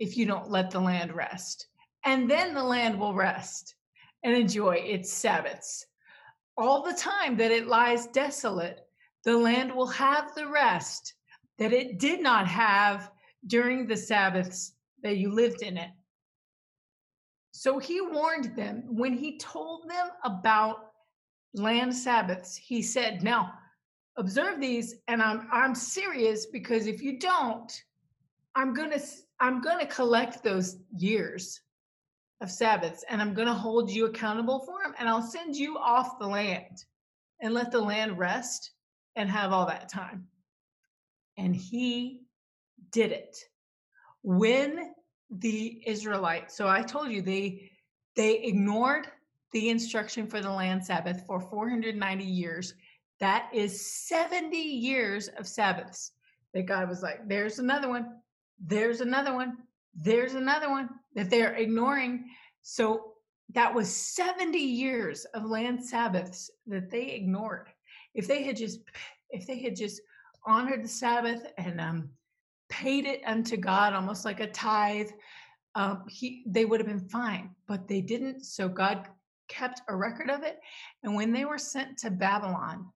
if 0.00 0.16
you 0.16 0.26
don't 0.26 0.50
let 0.50 0.72
the 0.72 0.80
land 0.80 1.14
rest. 1.14 1.68
And 2.04 2.28
then 2.28 2.52
the 2.52 2.64
land 2.64 2.98
will 2.98 3.14
rest 3.14 3.76
and 4.24 4.34
enjoy 4.34 4.74
its 4.74 5.12
Sabbaths. 5.12 5.86
All 6.56 6.82
the 6.82 6.94
time 6.94 7.36
that 7.36 7.52
it 7.52 7.68
lies 7.68 8.08
desolate, 8.08 8.80
the 9.22 9.36
land 9.36 9.72
will 9.72 9.86
have 9.86 10.34
the 10.34 10.48
rest 10.48 11.14
that 11.58 11.72
it 11.72 12.00
did 12.00 12.20
not 12.20 12.48
have 12.48 13.12
during 13.46 13.86
the 13.86 13.96
Sabbaths 13.96 14.72
that 15.04 15.18
you 15.18 15.30
lived 15.30 15.62
in 15.62 15.76
it. 15.76 15.90
So 17.52 17.78
he 17.78 18.00
warned 18.00 18.56
them 18.56 18.82
when 18.88 19.12
he 19.12 19.38
told 19.38 19.88
them 19.88 20.08
about 20.24 20.90
land 21.54 21.94
Sabbaths. 21.94 22.56
He 22.56 22.82
said, 22.82 23.22
Now, 23.22 23.52
observe 24.16 24.60
these, 24.60 24.96
and 25.08 25.22
I'm 25.22 25.48
I'm 25.52 25.74
serious 25.74 26.46
because 26.46 26.86
if 26.86 27.02
you 27.02 27.18
don't, 27.18 27.72
I'm 28.54 28.74
gonna 28.74 29.00
I'm 29.40 29.60
gonna 29.60 29.86
collect 29.86 30.42
those 30.42 30.76
years 30.96 31.60
of 32.40 32.50
Sabbaths 32.50 33.04
and 33.08 33.20
I'm 33.20 33.34
gonna 33.34 33.54
hold 33.54 33.90
you 33.90 34.06
accountable 34.06 34.60
for 34.60 34.82
them, 34.82 34.94
and 34.98 35.08
I'll 35.08 35.22
send 35.22 35.56
you 35.56 35.78
off 35.78 36.18
the 36.18 36.26
land 36.26 36.84
and 37.40 37.54
let 37.54 37.70
the 37.70 37.80
land 37.80 38.18
rest 38.18 38.72
and 39.16 39.28
have 39.28 39.52
all 39.52 39.66
that 39.66 39.88
time. 39.88 40.26
And 41.36 41.54
he 41.54 42.20
did 42.90 43.12
it. 43.12 43.36
When 44.22 44.94
the 45.30 45.82
Israelites. 45.86 46.56
So 46.56 46.68
I 46.68 46.82
told 46.82 47.10
you 47.10 47.22
they 47.22 47.70
they 48.16 48.38
ignored 48.42 49.08
the 49.52 49.70
instruction 49.70 50.26
for 50.26 50.40
the 50.40 50.50
land 50.50 50.84
Sabbath 50.84 51.24
for 51.26 51.40
490 51.40 52.24
years. 52.24 52.74
That 53.20 53.48
is 53.52 54.06
70 54.08 54.56
years 54.56 55.28
of 55.28 55.46
Sabbaths 55.46 56.12
that 56.52 56.66
God 56.66 56.88
was 56.88 57.02
like, 57.02 57.28
there's 57.28 57.58
another 57.58 57.88
one, 57.88 58.06
there's 58.60 59.00
another 59.00 59.34
one, 59.34 59.56
there's 59.94 60.34
another 60.34 60.70
one 60.70 60.88
that 61.14 61.30
they're 61.30 61.54
ignoring. 61.54 62.24
So 62.62 63.12
that 63.52 63.72
was 63.72 63.94
70 63.94 64.58
years 64.58 65.24
of 65.34 65.44
land 65.44 65.84
Sabbaths 65.84 66.50
that 66.66 66.90
they 66.90 67.10
ignored. 67.10 67.68
If 68.14 68.26
they 68.26 68.42
had 68.42 68.56
just 68.56 68.80
if 69.30 69.46
they 69.46 69.58
had 69.58 69.74
just 69.76 70.00
honored 70.46 70.84
the 70.84 70.88
Sabbath 70.88 71.46
and 71.58 71.80
um, 71.80 72.10
paid 72.68 73.04
it 73.04 73.20
unto 73.26 73.56
God 73.56 73.92
almost 73.92 74.24
like 74.24 74.40
a 74.40 74.46
tithe, 74.46 75.10
um, 75.74 76.04
he 76.08 76.44
they 76.46 76.64
would 76.64 76.80
have 76.80 76.88
been 76.88 77.08
fine, 77.08 77.50
but 77.66 77.88
they 77.88 78.00
didn't. 78.00 78.44
So 78.44 78.68
God 78.68 79.08
kept 79.48 79.82
a 79.88 79.96
record 79.96 80.30
of 80.30 80.42
it. 80.42 80.58
And 81.02 81.14
when 81.14 81.32
they 81.32 81.44
were 81.44 81.58
sent 81.58 81.98
to 81.98 82.10
Babylon, 82.10 82.86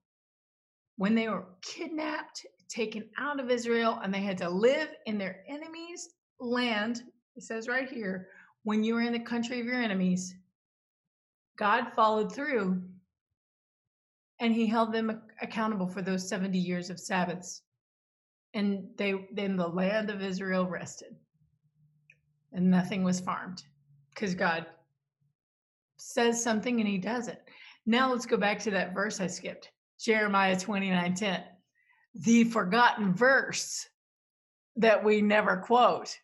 when 0.99 1.15
they 1.15 1.29
were 1.29 1.45
kidnapped, 1.61 2.45
taken 2.67 3.05
out 3.17 3.39
of 3.39 3.49
Israel, 3.49 3.99
and 4.03 4.13
they 4.13 4.19
had 4.19 4.37
to 4.37 4.49
live 4.49 4.89
in 5.05 5.17
their 5.17 5.43
enemies' 5.47 6.09
land, 6.41 7.01
it 7.37 7.43
says 7.43 7.69
right 7.69 7.89
here, 7.89 8.27
when 8.63 8.83
you 8.83 8.95
were 8.95 9.01
in 9.01 9.13
the 9.13 9.19
country 9.19 9.61
of 9.61 9.65
your 9.65 9.81
enemies, 9.81 10.35
God 11.57 11.93
followed 11.95 12.35
through 12.35 12.83
and 14.41 14.53
he 14.53 14.67
held 14.67 14.91
them 14.91 15.21
accountable 15.41 15.87
for 15.87 16.01
those 16.01 16.27
70 16.27 16.59
years 16.59 16.89
of 16.89 16.99
Sabbaths 16.99 17.61
and 18.53 18.85
they 18.97 19.13
then 19.31 19.55
the 19.55 19.67
land 19.67 20.09
of 20.09 20.21
Israel 20.21 20.65
rested, 20.65 21.15
and 22.51 22.69
nothing 22.69 23.03
was 23.03 23.21
farmed 23.21 23.63
because 24.13 24.35
God 24.35 24.65
says 25.95 26.43
something 26.43 26.81
and 26.81 26.89
He 26.89 26.97
does 26.97 27.29
it. 27.29 27.41
Now 27.85 28.11
let's 28.11 28.25
go 28.25 28.35
back 28.35 28.59
to 28.59 28.71
that 28.71 28.93
verse 28.93 29.21
I 29.21 29.27
skipped, 29.27 29.71
Jeremiah 29.99 30.59
twenty 30.59 30.89
nine 30.89 31.13
ten, 31.13 31.43
the 32.15 32.45
forgotten 32.45 33.13
verse 33.13 33.87
that 34.75 35.03
we 35.03 35.21
never 35.21 35.57
quote. 35.57 36.17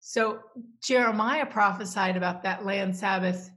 So 0.00 0.40
Jeremiah 0.82 1.46
prophesied 1.46 2.16
about 2.16 2.42
that 2.42 2.64
land 2.64 2.96
Sabbath 2.96 3.50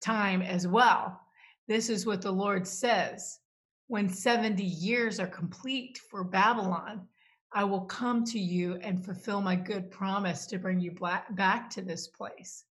time 0.00 0.42
as 0.42 0.66
well. 0.66 1.20
This 1.68 1.88
is 1.88 2.06
what 2.06 2.22
the 2.22 2.32
Lord 2.32 2.66
says 2.66 3.38
when 3.86 4.08
70 4.08 4.62
years 4.62 5.20
are 5.20 5.26
complete 5.26 5.98
for 6.10 6.24
Babylon, 6.24 7.06
I 7.52 7.64
will 7.64 7.82
come 7.82 8.24
to 8.24 8.38
you 8.38 8.76
and 8.76 9.04
fulfill 9.04 9.40
my 9.40 9.54
good 9.54 9.90
promise 9.90 10.46
to 10.46 10.58
bring 10.58 10.80
you 10.80 10.96
back 11.30 11.70
to 11.70 11.82
this 11.82 12.08
place. 12.08 12.64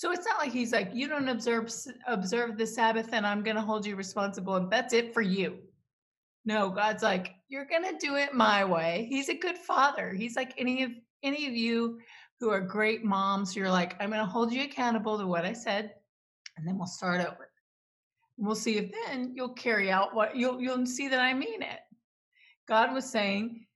So 0.00 0.12
it's 0.12 0.26
not 0.26 0.38
like 0.38 0.50
he's 0.50 0.72
like, 0.72 0.92
you 0.94 1.08
don't 1.08 1.28
observe 1.28 1.70
observe 2.06 2.56
the 2.56 2.66
Sabbath 2.66 3.10
and 3.12 3.26
I'm 3.26 3.42
going 3.42 3.56
to 3.56 3.60
hold 3.60 3.84
you 3.84 3.96
responsible 3.96 4.56
and 4.56 4.72
that's 4.72 4.94
it 4.94 5.12
for 5.12 5.20
you. 5.20 5.58
No, 6.46 6.70
God's 6.70 7.02
like, 7.02 7.34
you're 7.48 7.66
going 7.66 7.82
to 7.82 7.98
do 7.98 8.16
it 8.16 8.32
my 8.32 8.64
way. 8.64 9.06
He's 9.10 9.28
a 9.28 9.34
good 9.34 9.58
father. 9.58 10.14
He's 10.14 10.36
like 10.36 10.54
any 10.56 10.84
of 10.84 10.92
any 11.22 11.46
of 11.46 11.52
you 11.52 11.98
who 12.38 12.48
are 12.48 12.62
great 12.62 13.04
moms, 13.04 13.54
you're 13.54 13.70
like, 13.70 13.94
I'm 14.00 14.08
going 14.08 14.24
to 14.24 14.24
hold 14.24 14.54
you 14.54 14.62
accountable 14.62 15.18
to 15.18 15.26
what 15.26 15.44
I 15.44 15.52
said 15.52 15.92
and 16.56 16.66
then 16.66 16.78
we'll 16.78 16.86
start 16.86 17.20
over. 17.20 17.50
We'll 18.38 18.54
see 18.54 18.78
if 18.78 18.90
then 19.06 19.34
you'll 19.34 19.50
carry 19.50 19.90
out 19.90 20.14
what 20.14 20.34
you'll 20.34 20.62
you'll 20.62 20.86
see 20.86 21.08
that 21.08 21.20
I 21.20 21.34
mean 21.34 21.60
it. 21.60 21.80
God 22.66 22.94
was 22.94 23.04
saying, 23.04 23.66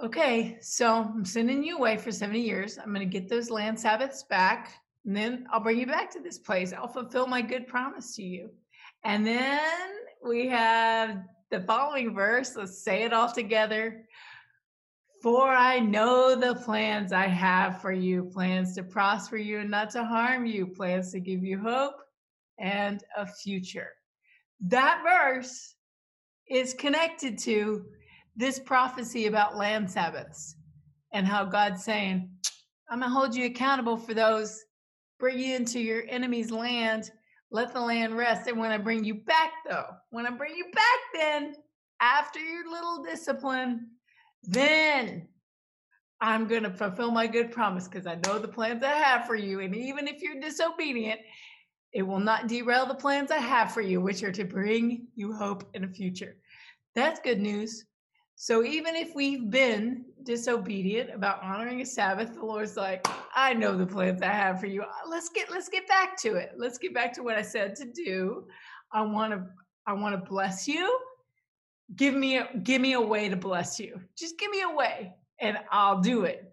okay, 0.00 0.56
so 0.60 1.02
I'm 1.02 1.24
sending 1.24 1.64
you 1.64 1.78
away 1.78 1.96
for 1.96 2.12
70 2.12 2.40
years. 2.40 2.78
I'm 2.78 2.94
going 2.94 3.00
to 3.00 3.12
get 3.12 3.28
those 3.28 3.50
land 3.50 3.80
Sabbaths 3.80 4.22
back, 4.22 4.79
and 5.06 5.16
then 5.16 5.46
I'll 5.50 5.60
bring 5.60 5.78
you 5.78 5.86
back 5.86 6.10
to 6.12 6.20
this 6.20 6.38
place. 6.38 6.72
I'll 6.72 6.88
fulfill 6.88 7.26
my 7.26 7.42
good 7.42 7.66
promise 7.66 8.14
to 8.16 8.22
you. 8.22 8.50
And 9.04 9.26
then 9.26 9.60
we 10.26 10.46
have 10.48 11.22
the 11.50 11.60
following 11.60 12.14
verse. 12.14 12.54
Let's 12.56 12.82
say 12.82 13.02
it 13.02 13.12
all 13.12 13.32
together. 13.32 14.04
For 15.22 15.48
I 15.48 15.80
know 15.80 16.34
the 16.34 16.54
plans 16.54 17.12
I 17.12 17.26
have 17.26 17.80
for 17.82 17.92
you 17.92 18.24
plans 18.24 18.74
to 18.76 18.82
prosper 18.82 19.36
you 19.36 19.58
and 19.58 19.70
not 19.70 19.90
to 19.90 20.04
harm 20.04 20.46
you, 20.46 20.66
plans 20.66 21.12
to 21.12 21.20
give 21.20 21.44
you 21.44 21.58
hope 21.58 21.96
and 22.58 23.02
a 23.16 23.26
future. 23.26 23.88
That 24.60 25.02
verse 25.02 25.74
is 26.48 26.74
connected 26.74 27.38
to 27.38 27.84
this 28.36 28.58
prophecy 28.58 29.26
about 29.26 29.56
land 29.56 29.90
Sabbaths 29.90 30.56
and 31.12 31.26
how 31.26 31.44
God's 31.44 31.84
saying, 31.84 32.30
I'm 32.90 33.00
going 33.00 33.10
to 33.10 33.14
hold 33.14 33.34
you 33.34 33.46
accountable 33.46 33.96
for 33.96 34.14
those, 34.14 34.62
bring 35.20 35.38
you 35.38 35.54
into 35.54 35.78
your 35.78 36.02
enemy's 36.08 36.50
land, 36.50 37.10
let 37.50 37.72
the 37.72 37.80
land 37.80 38.16
rest. 38.16 38.48
And 38.48 38.58
when 38.58 38.72
I 38.72 38.78
bring 38.78 39.04
you 39.04 39.14
back, 39.14 39.52
though, 39.68 39.86
when 40.10 40.26
I 40.26 40.30
bring 40.30 40.56
you 40.56 40.64
back, 40.72 40.98
then 41.14 41.54
after 42.00 42.40
your 42.40 42.70
little 42.70 43.04
discipline, 43.04 43.88
then 44.42 45.28
I'm 46.20 46.46
going 46.46 46.62
to 46.62 46.70
fulfill 46.70 47.10
my 47.10 47.26
good 47.26 47.50
promise 47.50 47.86
because 47.86 48.06
I 48.06 48.18
know 48.26 48.38
the 48.38 48.48
plans 48.48 48.82
I 48.82 48.92
have 48.92 49.26
for 49.26 49.36
you. 49.36 49.60
And 49.60 49.74
even 49.76 50.08
if 50.08 50.22
you're 50.22 50.40
disobedient, 50.40 51.20
it 51.92 52.02
will 52.02 52.20
not 52.20 52.46
derail 52.46 52.86
the 52.86 52.94
plans 52.94 53.30
I 53.30 53.38
have 53.38 53.72
for 53.72 53.80
you, 53.80 54.00
which 54.00 54.22
are 54.22 54.32
to 54.32 54.44
bring 54.44 55.08
you 55.14 55.32
hope 55.32 55.68
and 55.74 55.84
a 55.84 55.88
future. 55.88 56.36
That's 56.94 57.20
good 57.20 57.40
news. 57.40 57.84
So 58.42 58.64
even 58.64 58.96
if 58.96 59.14
we've 59.14 59.50
been 59.50 60.06
disobedient 60.22 61.10
about 61.14 61.42
honoring 61.42 61.82
a 61.82 61.84
Sabbath, 61.84 62.32
the 62.32 62.42
Lord's 62.42 62.74
like, 62.74 63.06
I 63.34 63.52
know 63.52 63.76
the 63.76 63.84
plans 63.84 64.22
I 64.22 64.28
have 64.28 64.60
for 64.60 64.64
you. 64.64 64.80
Uh, 64.80 64.86
let's 65.06 65.28
get 65.28 65.50
let's 65.50 65.68
get 65.68 65.86
back 65.86 66.16
to 66.22 66.36
it. 66.36 66.52
Let's 66.56 66.78
get 66.78 66.94
back 66.94 67.12
to 67.16 67.22
what 67.22 67.36
I 67.36 67.42
said 67.42 67.76
to 67.76 67.84
do. 67.84 68.46
I 68.92 69.02
want 69.02 69.34
to 69.34 69.44
I 69.86 69.92
want 69.92 70.14
to 70.14 70.26
bless 70.26 70.66
you. 70.66 70.98
Give 71.96 72.14
me 72.14 72.38
a 72.38 72.48
give 72.62 72.80
me 72.80 72.94
a 72.94 73.00
way 73.00 73.28
to 73.28 73.36
bless 73.36 73.78
you. 73.78 74.00
Just 74.16 74.38
give 74.38 74.50
me 74.50 74.62
a 74.62 74.74
way 74.74 75.12
and 75.38 75.58
I'll 75.70 76.00
do 76.00 76.24
it. 76.24 76.50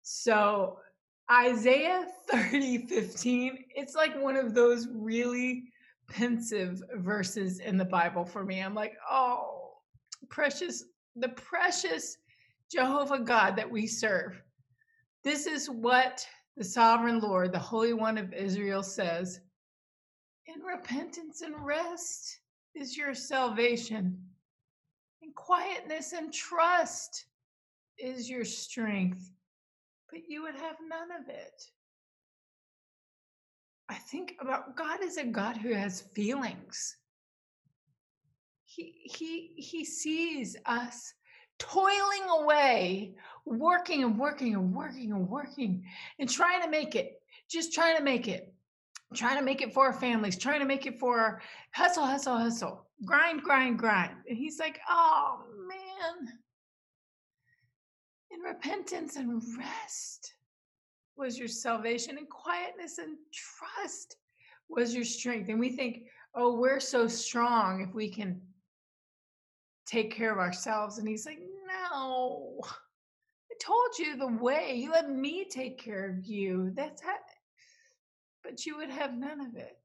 So 0.00 0.78
Isaiah 1.30 2.06
30, 2.30 2.86
15, 2.86 3.58
it's 3.76 3.94
like 3.94 4.18
one 4.18 4.36
of 4.36 4.54
those 4.54 4.88
really 4.90 5.64
pensive 6.08 6.82
verses 6.96 7.58
in 7.58 7.76
the 7.76 7.84
Bible 7.84 8.24
for 8.24 8.42
me. 8.42 8.60
I'm 8.60 8.74
like, 8.74 8.94
oh, 9.10 9.61
precious, 10.28 10.84
the 11.16 11.28
precious 11.30 12.16
Jehovah 12.70 13.20
God 13.20 13.56
that 13.56 13.70
we 13.70 13.86
serve. 13.86 14.40
This 15.24 15.46
is 15.46 15.68
what 15.68 16.26
the 16.56 16.64
sovereign 16.64 17.20
Lord, 17.20 17.52
the 17.52 17.58
Holy 17.58 17.92
One 17.92 18.18
of 18.18 18.32
Israel 18.32 18.82
says 18.82 19.40
In 20.46 20.62
repentance 20.62 21.42
and 21.42 21.54
rest 21.64 22.38
is 22.74 22.96
your 22.96 23.14
salvation, 23.14 24.18
in 25.22 25.32
quietness 25.34 26.12
and 26.12 26.32
trust 26.32 27.26
is 27.98 28.28
your 28.28 28.44
strength 28.44 29.30
but 30.12 30.28
you 30.28 30.42
would 30.42 30.54
have 30.54 30.76
none 30.86 31.10
of 31.20 31.28
it. 31.28 31.64
I 33.88 33.94
think 33.94 34.36
about 34.40 34.76
God 34.76 35.02
is 35.02 35.16
a 35.16 35.24
God 35.24 35.56
who 35.56 35.72
has 35.72 36.02
feelings. 36.14 36.96
He 38.74 38.94
he 39.04 39.52
he 39.56 39.84
sees 39.84 40.56
us 40.64 41.12
toiling 41.58 42.28
away, 42.40 43.14
working 43.44 44.02
and 44.02 44.18
working 44.18 44.54
and 44.54 44.74
working 44.74 45.12
and 45.12 45.28
working 45.28 45.84
and 46.18 46.28
trying 46.28 46.62
to 46.62 46.68
make 46.68 46.94
it, 46.94 47.20
just 47.50 47.74
trying 47.74 47.98
to 47.98 48.02
make 48.02 48.28
it, 48.28 48.52
trying 49.14 49.36
to 49.36 49.44
make 49.44 49.60
it 49.60 49.74
for 49.74 49.86
our 49.86 49.92
families, 49.92 50.38
trying 50.38 50.60
to 50.60 50.66
make 50.66 50.86
it 50.86 50.98
for 50.98 51.20
our 51.20 51.42
hustle, 51.72 52.06
hustle, 52.06 52.38
hustle, 52.38 52.86
grind, 53.04 53.42
grind, 53.42 53.78
grind. 53.78 54.16
And 54.26 54.38
he's 54.38 54.58
like, 54.58 54.80
oh 54.88 55.42
man, 55.68 56.32
in 58.30 58.40
repentance 58.40 59.16
and 59.16 59.42
rest 59.58 60.32
was 61.16 61.38
your 61.38 61.48
salvation, 61.48 62.16
and 62.16 62.28
quietness 62.30 62.96
and 62.96 63.18
trust 63.32 64.16
was 64.70 64.94
your 64.94 65.04
strength. 65.04 65.50
And 65.50 65.60
we 65.60 65.76
think, 65.76 66.04
oh, 66.34 66.58
we're 66.58 66.80
so 66.80 67.06
strong 67.06 67.82
if 67.82 67.94
we 67.94 68.08
can 68.08 68.40
take 69.86 70.14
care 70.14 70.32
of 70.32 70.38
ourselves. 70.38 70.98
And 70.98 71.08
he's 71.08 71.26
like, 71.26 71.40
no, 71.66 72.60
I 72.64 73.54
told 73.60 73.98
you 73.98 74.16
the 74.16 74.42
way. 74.42 74.74
You 74.76 74.92
let 74.92 75.10
me 75.10 75.46
take 75.50 75.78
care 75.78 76.08
of 76.08 76.24
you. 76.24 76.72
That's 76.74 77.02
how, 77.02 77.14
but 78.42 78.66
you 78.66 78.76
would 78.76 78.90
have 78.90 79.14
none 79.14 79.40
of 79.40 79.56
it. 79.56 79.78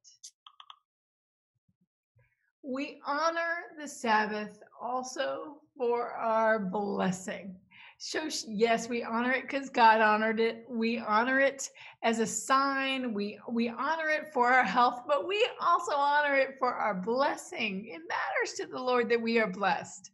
We 2.64 3.00
honor 3.06 3.64
the 3.80 3.88
Sabbath 3.88 4.60
also 4.82 5.58
for 5.78 6.12
our 6.12 6.60
blessing. 6.60 7.56
So 8.00 8.30
yes, 8.48 8.88
we 8.88 9.04
honor 9.04 9.32
it 9.32 9.44
because 9.44 9.70
God 9.70 10.02
honored 10.02 10.40
it. 10.40 10.66
We 10.70 11.00
honor 11.00 11.40
it 11.40 11.68
as 12.04 12.20
a 12.20 12.28
sign. 12.28 13.12
We 13.12 13.40
we 13.50 13.70
honor 13.70 14.10
it 14.10 14.32
for 14.32 14.54
our 14.54 14.64
health, 14.64 15.02
but 15.08 15.28
we 15.28 15.48
also 15.60 15.94
honor 15.96 16.36
it 16.36 16.60
for 16.60 16.74
our 16.74 16.94
blessing. 16.94 17.88
It 17.88 18.02
matters 18.08 18.54
to 18.58 18.68
the 18.68 18.80
Lord 18.80 19.10
that 19.10 19.22
we 19.22 19.40
are 19.40 19.52
blessed, 19.52 20.12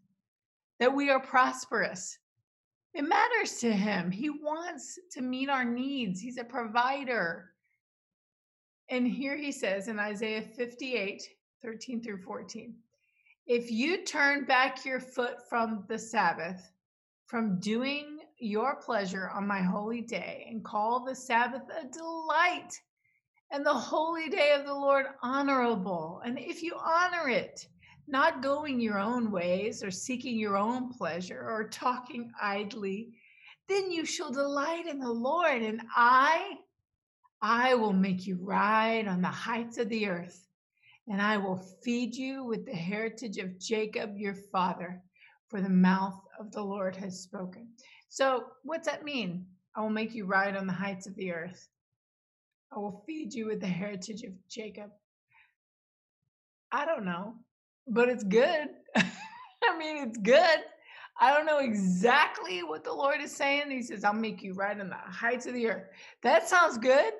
that 0.79 0.95
we 0.95 1.09
are 1.09 1.19
prosperous. 1.19 2.17
It 2.93 3.01
matters 3.01 3.57
to 3.59 3.73
him. 3.73 4.11
He 4.11 4.29
wants 4.29 4.97
to 5.11 5.21
meet 5.21 5.49
our 5.49 5.65
needs. 5.65 6.21
He's 6.21 6.37
a 6.37 6.43
provider. 6.43 7.49
And 8.89 9.05
here 9.05 9.35
he 9.35 9.51
says 9.51 9.89
in 9.89 9.99
Isaiah 9.99 10.41
58, 10.41 11.21
13 11.61 12.01
through 12.01 12.21
14, 12.21 12.75
if 13.47 13.71
you 13.71 14.05
turn 14.05 14.45
back 14.45 14.85
your 14.85 14.99
foot 14.99 15.49
from 15.49 15.83
the 15.89 15.97
Sabbath 15.97 16.72
from 17.33 17.59
doing 17.59 18.19
your 18.37 18.75
pleasure 18.75 19.31
on 19.33 19.47
my 19.47 19.59
holy 19.59 20.01
day 20.01 20.45
and 20.51 20.63
call 20.63 21.03
the 21.03 21.15
Sabbath 21.15 21.63
a 21.81 21.87
delight 21.87 22.79
and 23.49 23.65
the 23.65 23.73
holy 23.73 24.29
day 24.29 24.51
of 24.51 24.67
the 24.67 24.73
Lord 24.73 25.07
honorable. 25.23 26.21
And 26.23 26.37
if 26.37 26.61
you 26.61 26.75
honor 26.79 27.29
it, 27.29 27.65
not 28.07 28.43
going 28.43 28.79
your 28.79 28.99
own 28.99 29.31
ways 29.31 29.83
or 29.83 29.89
seeking 29.89 30.37
your 30.37 30.57
own 30.57 30.93
pleasure 30.93 31.43
or 31.49 31.69
talking 31.69 32.31
idly, 32.39 33.15
then 33.67 33.89
you 33.89 34.05
shall 34.05 34.31
delight 34.31 34.85
in 34.85 34.99
the 34.99 35.11
Lord, 35.11 35.63
and 35.63 35.81
I, 35.95 36.59
I 37.41 37.73
will 37.73 37.93
make 37.93 38.27
you 38.27 38.37
ride 38.39 39.07
on 39.07 39.23
the 39.23 39.27
heights 39.27 39.79
of 39.79 39.89
the 39.89 40.05
earth, 40.07 40.45
and 41.07 41.19
I 41.19 41.37
will 41.37 41.57
feed 41.83 42.13
you 42.13 42.43
with 42.43 42.67
the 42.67 42.75
heritage 42.75 43.39
of 43.39 43.59
Jacob 43.59 44.19
your 44.19 44.35
father 44.35 45.01
for 45.47 45.59
the 45.59 45.69
mouth 45.69 46.22
of 46.43 46.51
the 46.51 46.61
Lord 46.61 46.95
has 46.97 47.19
spoken. 47.19 47.67
So, 48.09 48.45
what's 48.63 48.87
that 48.87 49.03
mean? 49.03 49.45
I 49.75 49.81
will 49.81 49.89
make 49.89 50.13
you 50.13 50.25
ride 50.25 50.55
on 50.55 50.67
the 50.67 50.73
heights 50.73 51.07
of 51.07 51.15
the 51.15 51.31
earth. 51.31 51.67
I 52.71 52.79
will 52.79 53.03
feed 53.07 53.33
you 53.33 53.47
with 53.47 53.59
the 53.59 53.67
heritage 53.67 54.23
of 54.23 54.31
Jacob. 54.49 54.89
I 56.71 56.85
don't 56.85 57.05
know, 57.05 57.35
but 57.87 58.09
it's 58.09 58.23
good. 58.23 58.67
I 58.95 59.77
mean, 59.77 60.07
it's 60.07 60.17
good. 60.17 60.59
I 61.19 61.33
don't 61.33 61.45
know 61.45 61.59
exactly 61.59 62.63
what 62.63 62.83
the 62.83 62.93
Lord 62.93 63.21
is 63.21 63.31
saying. 63.31 63.69
He 63.69 63.83
says, 63.83 64.03
I'll 64.03 64.13
make 64.13 64.41
you 64.41 64.53
ride 64.53 64.81
on 64.81 64.89
the 64.89 64.95
heights 64.95 65.45
of 65.45 65.53
the 65.53 65.67
earth. 65.67 65.85
That 66.23 66.49
sounds 66.49 66.77
good. 66.77 67.13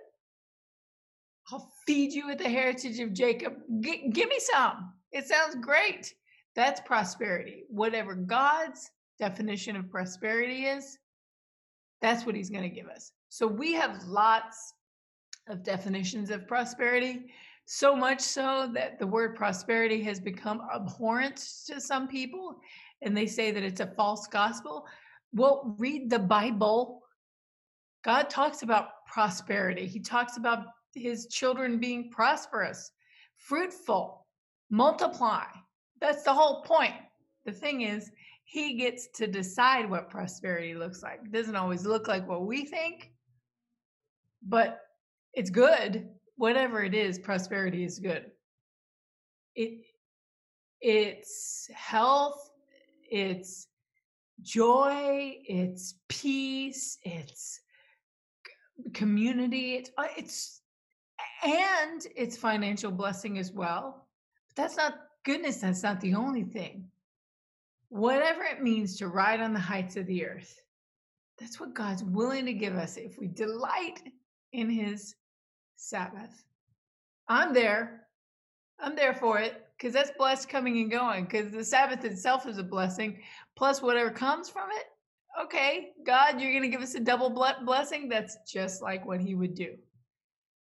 I'll 1.51 1.71
feed 1.85 2.11
you 2.13 2.27
with 2.27 2.39
the 2.39 2.49
heritage 2.49 2.99
of 2.99 3.13
Jacob. 3.13 3.53
G- 3.81 4.09
give 4.11 4.29
me 4.29 4.37
some. 4.39 4.93
It 5.11 5.27
sounds 5.27 5.55
great. 5.61 6.13
That's 6.55 6.81
prosperity. 6.81 7.63
Whatever 7.69 8.15
God's 8.15 8.89
definition 9.19 9.75
of 9.75 9.89
prosperity 9.89 10.65
is, 10.65 10.97
that's 12.01 12.25
what 12.25 12.35
he's 12.35 12.49
going 12.49 12.63
to 12.63 12.69
give 12.69 12.87
us. 12.87 13.11
So 13.29 13.47
we 13.47 13.73
have 13.73 14.03
lots 14.05 14.73
of 15.47 15.63
definitions 15.63 16.29
of 16.29 16.47
prosperity. 16.47 17.31
So 17.65 17.95
much 17.95 18.19
so 18.19 18.69
that 18.73 18.99
the 18.99 19.07
word 19.07 19.35
prosperity 19.35 20.03
has 20.03 20.19
become 20.19 20.61
abhorrent 20.73 21.37
to 21.67 21.79
some 21.79 22.07
people 22.07 22.59
and 23.01 23.15
they 23.15 23.27
say 23.27 23.51
that 23.51 23.63
it's 23.63 23.79
a 23.79 23.93
false 23.95 24.27
gospel. 24.27 24.85
Well, 25.33 25.75
read 25.77 26.09
the 26.09 26.19
Bible. 26.19 27.01
God 28.03 28.29
talks 28.29 28.63
about 28.63 29.05
prosperity, 29.07 29.85
He 29.85 29.99
talks 29.99 30.37
about 30.37 30.65
His 30.93 31.27
children 31.27 31.79
being 31.79 32.09
prosperous, 32.09 32.91
fruitful, 33.37 34.25
multiply. 34.69 35.45
That's 36.01 36.23
the 36.23 36.33
whole 36.33 36.63
point. 36.63 36.95
The 37.45 37.51
thing 37.51 37.81
is, 37.81 38.11
He 38.43 38.75
gets 38.75 39.07
to 39.15 39.27
decide 39.27 39.89
what 39.89 40.09
prosperity 40.09 40.75
looks 40.75 41.01
like. 41.01 41.21
It 41.25 41.31
doesn't 41.31 41.55
always 41.55 41.85
look 41.85 42.07
like 42.07 42.27
what 42.27 42.45
we 42.45 42.65
think, 42.65 43.11
but 44.41 44.81
it's 45.33 45.49
good. 45.49 46.09
Whatever 46.35 46.83
it 46.83 46.93
is, 46.93 47.19
prosperity 47.19 47.83
is 47.83 47.99
good. 47.99 48.31
It 49.55 49.85
it's 50.81 51.69
health, 51.73 52.51
it's 53.09 53.67
joy, 54.41 55.37
it's 55.45 55.95
peace, 56.09 56.97
it's 57.03 57.61
community, 58.93 59.75
it's 59.75 59.91
uh, 59.97 60.07
it's 60.17 60.61
and 61.43 62.05
it's 62.15 62.37
financial 62.37 62.91
blessing 62.91 63.37
as 63.37 63.51
well. 63.51 64.07
But 64.49 64.55
that's 64.61 64.77
not 64.77 64.95
goodness, 65.23 65.57
that's 65.57 65.83
not 65.83 66.01
the 66.01 66.15
only 66.15 66.43
thing. 66.43 66.85
Whatever 67.93 68.41
it 68.41 68.63
means 68.63 68.97
to 68.97 69.07
ride 69.07 69.39
on 69.39 69.53
the 69.53 69.59
heights 69.59 69.97
of 69.97 70.07
the 70.07 70.25
earth, 70.25 70.59
that's 71.39 71.59
what 71.59 71.75
God's 71.75 72.03
willing 72.03 72.43
to 72.47 72.51
give 72.51 72.75
us 72.75 72.97
if 72.97 73.19
we 73.19 73.27
delight 73.27 73.99
in 74.51 74.67
his 74.67 75.13
Sabbath. 75.75 76.43
I'm 77.27 77.53
there. 77.53 78.07
I'm 78.79 78.95
there 78.95 79.13
for 79.13 79.37
it 79.37 79.67
because 79.77 79.93
that's 79.93 80.09
blessed 80.17 80.49
coming 80.49 80.81
and 80.81 80.89
going 80.89 81.25
because 81.25 81.51
the 81.51 81.63
Sabbath 81.63 82.03
itself 82.03 82.47
is 82.47 82.57
a 82.57 82.63
blessing, 82.63 83.19
plus 83.55 83.79
whatever 83.79 84.09
comes 84.09 84.49
from 84.49 84.69
it. 84.71 84.85
Okay, 85.39 85.91
God, 86.03 86.41
you're 86.41 86.51
going 86.51 86.63
to 86.63 86.69
give 86.69 86.81
us 86.81 86.95
a 86.95 86.99
double 86.99 87.29
blessing. 87.63 88.09
That's 88.09 88.37
just 88.51 88.81
like 88.81 89.05
what 89.05 89.21
He 89.21 89.35
would 89.35 89.53
do. 89.53 89.75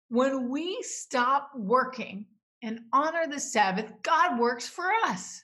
When 0.10 0.50
we 0.50 0.82
stop 0.82 1.52
working 1.56 2.26
and 2.64 2.80
honor 2.92 3.28
the 3.28 3.40
Sabbath, 3.40 3.94
God 4.02 4.40
works 4.40 4.68
for 4.68 4.90
us. 5.06 5.44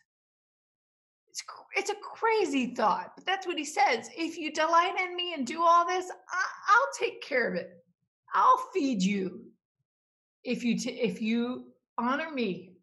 It's, 1.78 1.90
a 1.90 1.96
crazy 1.96 2.74
thought, 2.74 3.12
but 3.16 3.26
that's 3.26 3.48
what 3.48 3.58
He 3.58 3.66
says. 3.66 4.10
If 4.18 4.38
you 4.38 4.52
delight 4.52 4.96
in 5.00 5.16
me 5.16 5.34
and 5.34 5.46
do 5.46 5.63
all 5.63 5.86
this, 5.86 6.10
I, 6.10 6.46
I'll 6.70 6.94
take 7.00 7.22
care 7.22 7.48
of 7.48 7.56
it. 7.56 7.70
I'll 8.34 8.70
feed 8.74 9.02
you 9.02 9.42
if 10.44 10.63
you 10.63 10.78
t- 10.78 10.92
if 10.92 11.22
you 11.22 11.68
honor 11.98 12.32
me. 12.32 12.74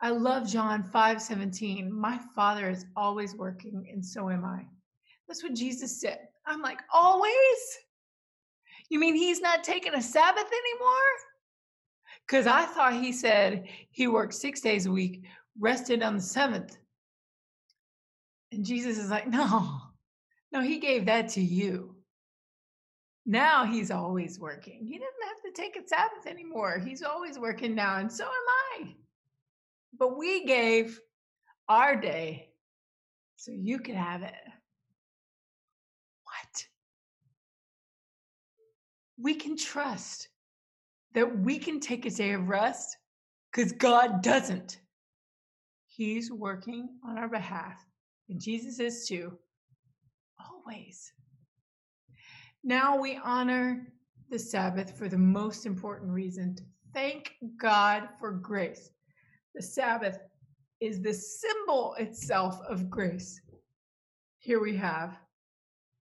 I 0.00 0.10
love 0.10 0.48
John 0.48 0.84
5 0.84 1.22
17. 1.22 1.92
My 1.92 2.20
father 2.34 2.68
is 2.70 2.86
always 2.96 3.34
working, 3.34 3.88
and 3.92 4.04
so 4.04 4.30
am 4.30 4.44
I. 4.44 4.66
That's 5.26 5.42
what 5.42 5.54
Jesus 5.54 6.00
said. 6.00 6.20
I'm 6.46 6.62
like, 6.62 6.80
always? 6.92 7.32
You 8.88 8.98
mean 8.98 9.14
he's 9.14 9.40
not 9.40 9.64
taking 9.64 9.94
a 9.94 10.02
Sabbath 10.02 10.46
anymore? 10.46 10.88
Because 12.26 12.46
I 12.46 12.64
thought 12.64 12.94
he 12.94 13.12
said 13.12 13.68
he 13.90 14.06
worked 14.06 14.34
six 14.34 14.60
days 14.60 14.86
a 14.86 14.90
week, 14.90 15.24
rested 15.58 16.02
on 16.02 16.16
the 16.16 16.22
seventh. 16.22 16.78
And 18.52 18.64
Jesus 18.64 18.98
is 18.98 19.10
like, 19.10 19.28
no, 19.28 19.80
no, 20.52 20.60
he 20.60 20.78
gave 20.78 21.06
that 21.06 21.28
to 21.30 21.40
you. 21.40 21.94
Now 23.26 23.66
he's 23.66 23.90
always 23.90 24.38
working. 24.40 24.86
He 24.86 24.98
doesn't 24.98 25.28
have 25.28 25.42
to 25.44 25.60
take 25.60 25.76
a 25.76 25.86
Sabbath 25.86 26.26
anymore. 26.26 26.78
He's 26.78 27.02
always 27.02 27.38
working 27.38 27.74
now, 27.74 27.98
and 27.98 28.10
so 28.10 28.24
am 28.24 28.30
I. 28.82 28.94
But 29.98 30.16
we 30.16 30.44
gave 30.46 30.98
our 31.68 31.94
day 31.94 32.48
so 33.36 33.52
you 33.52 33.80
could 33.80 33.94
have 33.94 34.22
it. 34.22 34.34
What? 36.24 36.66
We 39.18 39.34
can 39.34 39.56
trust 39.56 40.28
that 41.14 41.38
we 41.40 41.58
can 41.58 41.80
take 41.80 42.06
a 42.06 42.10
day 42.10 42.32
of 42.32 42.48
rest 42.48 42.96
because 43.52 43.72
God 43.72 44.22
doesn't. 44.22 44.80
He's 45.86 46.30
working 46.30 46.88
on 47.04 47.18
our 47.18 47.28
behalf, 47.28 47.84
and 48.28 48.40
Jesus 48.40 48.78
is 48.78 49.06
too, 49.06 49.36
always. 50.38 51.12
Now 52.64 52.98
we 52.98 53.18
honor 53.22 53.92
the 54.30 54.38
Sabbath 54.38 54.96
for 54.98 55.08
the 55.08 55.18
most 55.18 55.64
important 55.64 56.10
reason 56.10 56.54
to 56.56 56.62
thank 56.92 57.32
God 57.60 58.08
for 58.18 58.32
grace. 58.32 58.90
The 59.54 59.62
Sabbath 59.62 60.18
is 60.80 61.00
the 61.00 61.14
symbol 61.14 61.94
itself 61.98 62.60
of 62.68 62.90
grace. 62.90 63.40
Here 64.38 64.60
we 64.60 64.76
have 64.76 65.18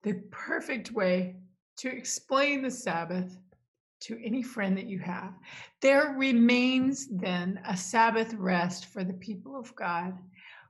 the 0.03 0.13
perfect 0.31 0.91
way 0.91 1.35
to 1.77 1.89
explain 1.89 2.61
the 2.61 2.71
Sabbath 2.71 3.37
to 4.01 4.19
any 4.23 4.43
friend 4.43 4.77
that 4.77 4.87
you 4.87 4.99
have. 4.99 5.33
There 5.81 6.15
remains 6.17 7.07
then 7.09 7.59
a 7.65 7.75
Sabbath 7.75 8.33
rest 8.33 8.85
for 8.85 9.03
the 9.03 9.13
people 9.13 9.57
of 9.57 9.73
God. 9.75 10.17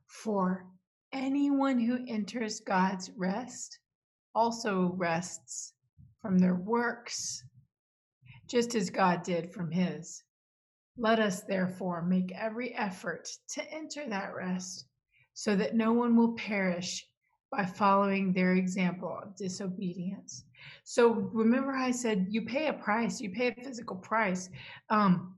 For 0.05 0.65
anyone 1.13 1.79
who 1.79 1.99
enters 2.07 2.59
God's 2.59 3.11
rest 3.15 3.79
also 4.35 4.93
rests 4.97 5.73
from 6.21 6.37
their 6.37 6.55
works, 6.55 7.43
just 8.49 8.75
as 8.75 8.89
God 8.89 9.23
did 9.23 9.53
from 9.53 9.71
his. 9.71 10.23
Let 10.97 11.19
us 11.19 11.41
therefore 11.41 12.01
make 12.01 12.33
every 12.33 12.73
effort 12.75 13.27
to 13.53 13.73
enter 13.73 14.07
that 14.09 14.35
rest, 14.35 14.87
so 15.33 15.55
that 15.55 15.75
no 15.75 15.93
one 15.93 16.15
will 16.15 16.33
perish 16.33 17.05
by 17.51 17.65
following 17.65 18.33
their 18.33 18.53
example 18.53 19.19
of 19.21 19.35
disobedience. 19.35 20.45
So 20.83 21.29
remember, 21.33 21.73
I 21.73 21.91
said 21.91 22.27
you 22.29 22.43
pay 22.43 22.67
a 22.67 22.73
price, 22.73 23.21
you 23.21 23.31
pay 23.31 23.47
a 23.47 23.63
physical 23.63 23.95
price 23.95 24.49
um, 24.89 25.35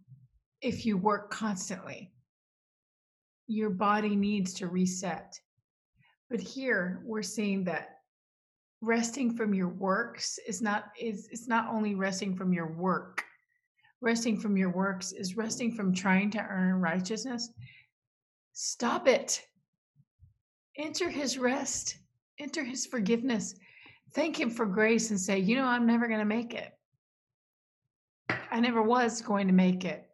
if 0.61 0.85
you 0.85 0.97
work 0.97 1.31
constantly. 1.31 2.11
Your 3.47 3.69
body 3.69 4.15
needs 4.15 4.53
to 4.55 4.67
reset. 4.67 5.39
But 6.29 6.39
here 6.39 7.01
we're 7.05 7.21
seeing 7.21 7.63
that 7.65 7.99
resting 8.81 9.35
from 9.35 9.53
your 9.53 9.69
works 9.69 10.39
is 10.47 10.61
not 10.61 10.85
is 10.99 11.27
it's 11.31 11.47
not 11.47 11.73
only 11.73 11.95
resting 11.95 12.35
from 12.35 12.53
your 12.53 12.71
work. 12.71 13.23
Resting 14.01 14.38
from 14.38 14.57
your 14.57 14.69
works 14.71 15.11
is 15.11 15.38
resting 15.38 15.71
from 15.71 15.93
trying 15.93 16.29
to 16.31 16.39
earn 16.39 16.81
righteousness. 16.81 17.49
Stop 18.53 19.07
it. 19.07 19.41
Enter 20.77 21.09
his 21.09 21.38
rest. 21.38 21.97
Enter 22.39 22.63
his 22.63 22.85
forgiveness. 22.85 23.55
Thank 24.13 24.39
him 24.39 24.49
for 24.49 24.65
grace 24.65 25.09
and 25.09 25.19
say 25.19 25.39
you 25.39 25.55
know 25.55 25.65
i'm 25.65 25.85
never 25.85 26.07
going 26.07 26.19
to 26.19 26.25
make 26.25 26.53
it. 26.53 26.71
I 28.51 28.59
never 28.59 28.81
was 28.81 29.21
going 29.21 29.47
to 29.47 29.53
make 29.53 29.85
it. 29.85 30.05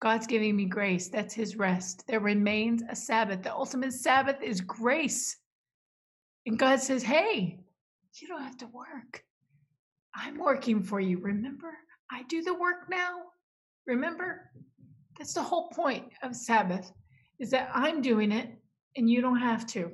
God's 0.00 0.26
giving 0.26 0.56
me 0.56 0.66
grace. 0.66 1.08
That's 1.08 1.34
his 1.34 1.56
rest. 1.56 2.06
There 2.06 2.20
remains 2.20 2.82
a 2.88 2.94
sabbath. 2.94 3.42
The 3.42 3.54
ultimate 3.54 3.92
sabbath 3.92 4.42
is 4.42 4.60
grace 4.60 5.36
and 6.46 6.58
god 6.58 6.80
says 6.80 7.02
hey 7.02 7.58
you 8.20 8.28
don't 8.28 8.42
have 8.42 8.56
to 8.58 8.66
work. 8.68 9.22
I'm 10.14 10.38
working 10.38 10.82
for 10.82 11.00
you. 11.00 11.18
Remember, 11.18 11.72
I 12.10 12.22
do 12.24 12.42
the 12.42 12.54
work 12.54 12.88
now. 12.90 13.22
Remember, 13.86 14.50
that's 15.18 15.34
the 15.34 15.42
whole 15.42 15.68
point 15.68 16.04
of 16.22 16.34
Sabbath 16.34 16.92
is 17.38 17.50
that 17.50 17.70
I'm 17.74 18.00
doing 18.00 18.32
it 18.32 18.50
and 18.96 19.10
you 19.10 19.20
don't 19.20 19.38
have 19.38 19.66
to. 19.68 19.92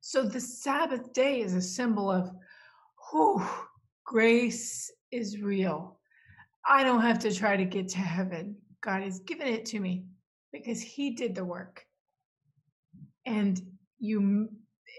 So 0.00 0.22
the 0.22 0.40
Sabbath 0.40 1.12
day 1.12 1.40
is 1.40 1.54
a 1.54 1.60
symbol 1.60 2.10
of, 2.10 2.30
whew, 3.10 3.42
grace 4.04 4.90
is 5.10 5.40
real. 5.40 5.98
I 6.66 6.84
don't 6.84 7.02
have 7.02 7.18
to 7.20 7.34
try 7.34 7.56
to 7.56 7.64
get 7.64 7.88
to 7.88 7.98
heaven. 7.98 8.56
God 8.82 9.02
has 9.02 9.18
given 9.20 9.48
it 9.48 9.66
to 9.66 9.80
me 9.80 10.04
because 10.52 10.80
He 10.80 11.10
did 11.10 11.34
the 11.34 11.44
work. 11.44 11.84
And 13.26 13.60
you 13.98 14.48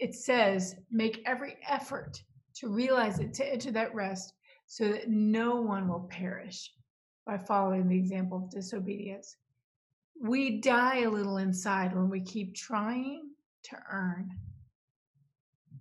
it 0.02 0.16
says, 0.16 0.76
make 0.92 1.22
every 1.28 1.58
effort 1.70 2.22
to 2.56 2.68
realize 2.68 3.20
it, 3.20 3.36
to 3.36 3.46
enter 3.46 3.72
that 3.72 3.94
rest, 3.94 4.34
so 4.66 4.90
that 4.90 5.10
no 5.10 5.62
one 5.62 5.88
will 5.88 6.08
perish 6.10 6.74
by 7.26 7.38
following 7.38 7.88
the 7.88 7.98
example 7.98 8.40
of 8.40 8.50
disobedience. 8.50 9.38
We 10.20 10.60
die 10.60 11.02
a 11.02 11.10
little 11.10 11.38
inside 11.38 11.96
when 11.96 12.10
we 12.10 12.20
keep 12.20 12.56
trying 12.56 13.30
to 13.64 13.78
earn 13.92 14.32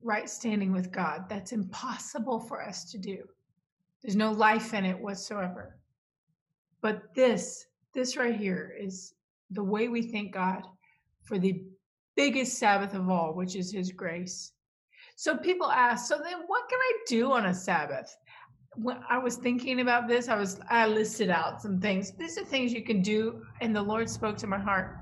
right 0.02 0.28
standing 0.28 0.70
with 0.70 0.92
God. 0.92 1.24
That's 1.30 1.52
impossible 1.52 2.40
for 2.40 2.62
us 2.62 2.90
to 2.92 2.98
do. 2.98 3.24
There's 4.02 4.16
no 4.16 4.32
life 4.32 4.74
in 4.74 4.84
it 4.84 4.98
whatsoever. 4.98 5.78
But 6.82 7.14
this, 7.14 7.66
this 7.94 8.18
right 8.18 8.36
here 8.36 8.74
is 8.78 9.14
the 9.50 9.64
way 9.64 9.88
we 9.88 10.02
thank 10.02 10.32
God 10.32 10.62
for 11.22 11.38
the 11.38 11.64
biggest 12.16 12.58
Sabbath 12.58 12.94
of 12.94 13.08
all, 13.08 13.34
which 13.34 13.56
is 13.56 13.72
His 13.72 13.92
grace. 13.92 14.52
So 15.16 15.36
people 15.36 15.70
ask, 15.70 16.08
so 16.08 16.16
then 16.22 16.40
what 16.46 16.68
can 16.68 16.78
I 16.78 16.92
do 17.06 17.32
on 17.32 17.46
a 17.46 17.54
Sabbath? 17.54 18.16
when 18.76 18.98
I 19.08 19.18
was 19.18 19.36
thinking 19.36 19.80
about 19.80 20.08
this, 20.08 20.28
I 20.28 20.36
was 20.36 20.60
I 20.68 20.86
listed 20.86 21.30
out 21.30 21.60
some 21.60 21.80
things. 21.80 22.12
These 22.12 22.38
are 22.38 22.44
things 22.44 22.72
you 22.72 22.84
can 22.84 23.02
do, 23.02 23.42
and 23.60 23.74
the 23.74 23.82
Lord 23.82 24.08
spoke 24.08 24.36
to 24.38 24.46
my 24.46 24.58
heart. 24.58 24.98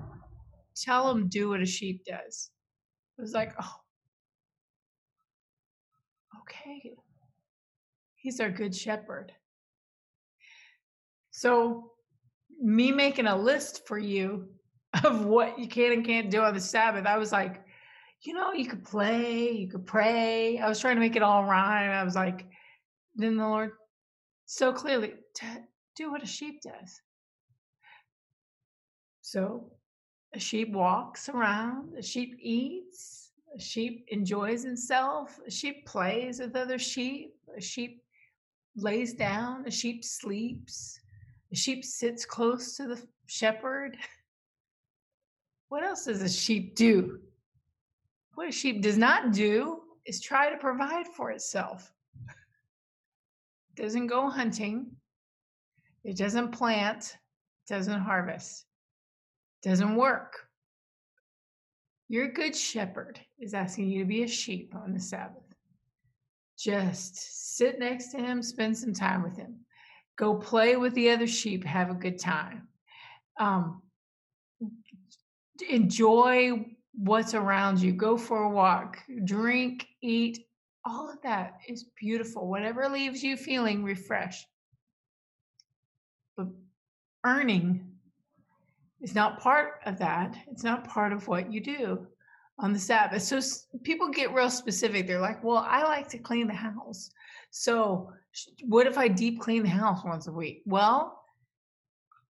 Tell 0.76 1.08
them 1.08 1.28
do 1.28 1.50
what 1.50 1.60
a 1.60 1.66
sheep 1.66 2.04
does. 2.04 2.50
It 3.18 3.20
was 3.20 3.32
like, 3.32 3.52
oh, 3.60 3.74
okay. 6.40 6.94
He's 8.14 8.40
our 8.40 8.50
good 8.50 8.74
shepherd. 8.74 9.32
So, 11.30 11.92
me 12.60 12.90
making 12.90 13.26
a 13.26 13.36
list 13.36 13.86
for 13.86 13.98
you 13.98 14.48
of 15.04 15.24
what 15.24 15.58
you 15.58 15.68
can 15.68 15.92
and 15.92 16.04
can't 16.04 16.30
do 16.30 16.42
on 16.42 16.54
the 16.54 16.60
Sabbath, 16.60 17.06
I 17.06 17.18
was 17.18 17.32
like, 17.32 17.64
you 18.22 18.34
know, 18.34 18.52
you 18.52 18.66
could 18.66 18.84
play, 18.84 19.50
you 19.50 19.68
could 19.68 19.86
pray. 19.86 20.58
I 20.58 20.68
was 20.68 20.80
trying 20.80 20.96
to 20.96 21.00
make 21.00 21.16
it 21.16 21.22
all 21.22 21.44
rhyme. 21.44 21.90
I 21.90 22.02
was 22.02 22.14
like, 22.14 22.46
then 23.14 23.36
the 23.36 23.46
Lord 23.46 23.72
so 24.46 24.72
clearly 24.72 25.12
to 25.34 25.46
do 25.94 26.10
what 26.10 26.22
a 26.22 26.26
sheep 26.26 26.62
does. 26.62 27.00
So 29.20 29.70
a 30.34 30.38
sheep 30.38 30.72
walks 30.72 31.28
around, 31.28 31.94
a 31.98 32.02
sheep 32.02 32.36
eats, 32.40 33.30
a 33.54 33.60
sheep 33.60 34.06
enjoys 34.08 34.64
itself, 34.64 35.38
a 35.46 35.50
sheep 35.50 35.86
plays 35.86 36.40
with 36.40 36.56
other 36.56 36.78
sheep, 36.78 37.34
a 37.56 37.60
sheep 37.60 38.02
lays 38.74 39.14
down, 39.14 39.66
a 39.66 39.70
sheep 39.70 40.04
sleeps, 40.04 40.98
a 41.52 41.56
sheep 41.56 41.84
sits 41.84 42.24
close 42.24 42.76
to 42.76 42.86
the 42.86 43.02
shepherd. 43.26 43.96
What 45.68 45.84
else 45.84 46.04
does 46.04 46.22
a 46.22 46.28
sheep 46.28 46.76
do? 46.76 47.20
What 48.34 48.48
a 48.48 48.52
sheep 48.52 48.82
does 48.82 48.96
not 48.96 49.32
do 49.32 49.80
is 50.06 50.20
try 50.20 50.50
to 50.50 50.56
provide 50.56 51.06
for 51.08 51.30
itself. 51.30 51.92
It 53.76 53.82
doesn't 53.82 54.06
go 54.06 54.28
hunting. 54.28 54.86
It 56.04 56.16
doesn't 56.16 56.52
plant, 56.52 57.18
doesn't 57.68 58.00
harvest, 58.00 58.64
doesn't 59.62 59.96
work. 59.96 60.46
Your 62.08 62.28
good 62.32 62.56
shepherd 62.56 63.20
is 63.38 63.52
asking 63.52 63.90
you 63.90 64.00
to 64.00 64.08
be 64.08 64.22
a 64.22 64.28
sheep 64.28 64.74
on 64.74 64.94
the 64.94 65.00
Sabbath. 65.00 65.42
Just 66.58 67.56
sit 67.56 67.78
next 67.78 68.10
to 68.12 68.18
him, 68.18 68.42
spend 68.42 68.76
some 68.78 68.94
time 68.94 69.22
with 69.22 69.36
him. 69.36 69.56
Go 70.16 70.34
play 70.36 70.76
with 70.76 70.94
the 70.94 71.10
other 71.10 71.26
sheep, 71.26 71.64
have 71.64 71.90
a 71.90 71.94
good 71.94 72.18
time. 72.18 72.68
Um, 73.38 73.82
enjoy 75.62 76.66
what's 76.94 77.34
around 77.34 77.80
you. 77.80 77.92
Go 77.92 78.16
for 78.16 78.42
a 78.42 78.50
walk, 78.50 78.98
drink, 79.24 79.86
eat. 80.02 80.46
All 80.84 81.10
of 81.10 81.20
that 81.22 81.58
is 81.68 81.90
beautiful. 82.00 82.48
Whatever 82.48 82.88
leaves 82.88 83.22
you 83.22 83.36
feeling 83.36 83.84
refreshed. 83.84 84.46
But 86.36 86.48
earning 87.24 87.92
is 89.00 89.14
not 89.14 89.40
part 89.40 89.80
of 89.86 89.98
that. 89.98 90.36
It's 90.50 90.64
not 90.64 90.88
part 90.88 91.12
of 91.12 91.28
what 91.28 91.52
you 91.52 91.60
do 91.60 92.06
on 92.58 92.72
the 92.72 92.78
Sabbath. 92.78 93.22
So 93.22 93.40
people 93.82 94.08
get 94.08 94.34
real 94.34 94.50
specific. 94.50 95.06
They're 95.06 95.20
like, 95.20 95.42
well, 95.44 95.64
I 95.68 95.84
like 95.84 96.08
to 96.08 96.18
clean 96.18 96.46
the 96.46 96.54
house. 96.54 97.10
So 97.50 98.12
what 98.62 98.86
if 98.86 98.98
I 98.98 99.08
deep 99.08 99.40
clean 99.40 99.62
the 99.62 99.68
house 99.68 100.02
once 100.04 100.26
a 100.26 100.32
week? 100.32 100.62
Well, 100.66 101.22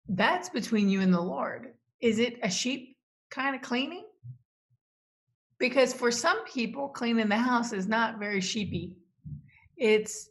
that's 0.07 0.49
between 0.49 0.89
you 0.89 1.01
and 1.01 1.13
the 1.13 1.21
Lord. 1.21 1.73
Is 2.01 2.19
it 2.19 2.39
a 2.43 2.49
sheep 2.49 2.92
kind 3.33 3.55
of 3.55 3.61
cleaning? 3.61 4.05
Because 5.57 5.93
for 5.93 6.11
some 6.11 6.43
people, 6.45 6.89
cleaning 6.89 7.29
the 7.29 7.37
house 7.37 7.73
is 7.73 7.87
not 7.87 8.19
very 8.19 8.41
sheepy. 8.41 8.95
It's 9.77 10.29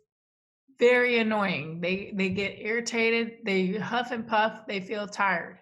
very 0.79 1.19
annoying. 1.19 1.81
They 1.81 2.13
they 2.15 2.29
get 2.29 2.59
irritated, 2.59 3.39
they 3.45 3.75
huff 3.75 4.11
and 4.11 4.27
puff, 4.27 4.67
they 4.67 4.81
feel 4.81 5.07
tired. 5.07 5.59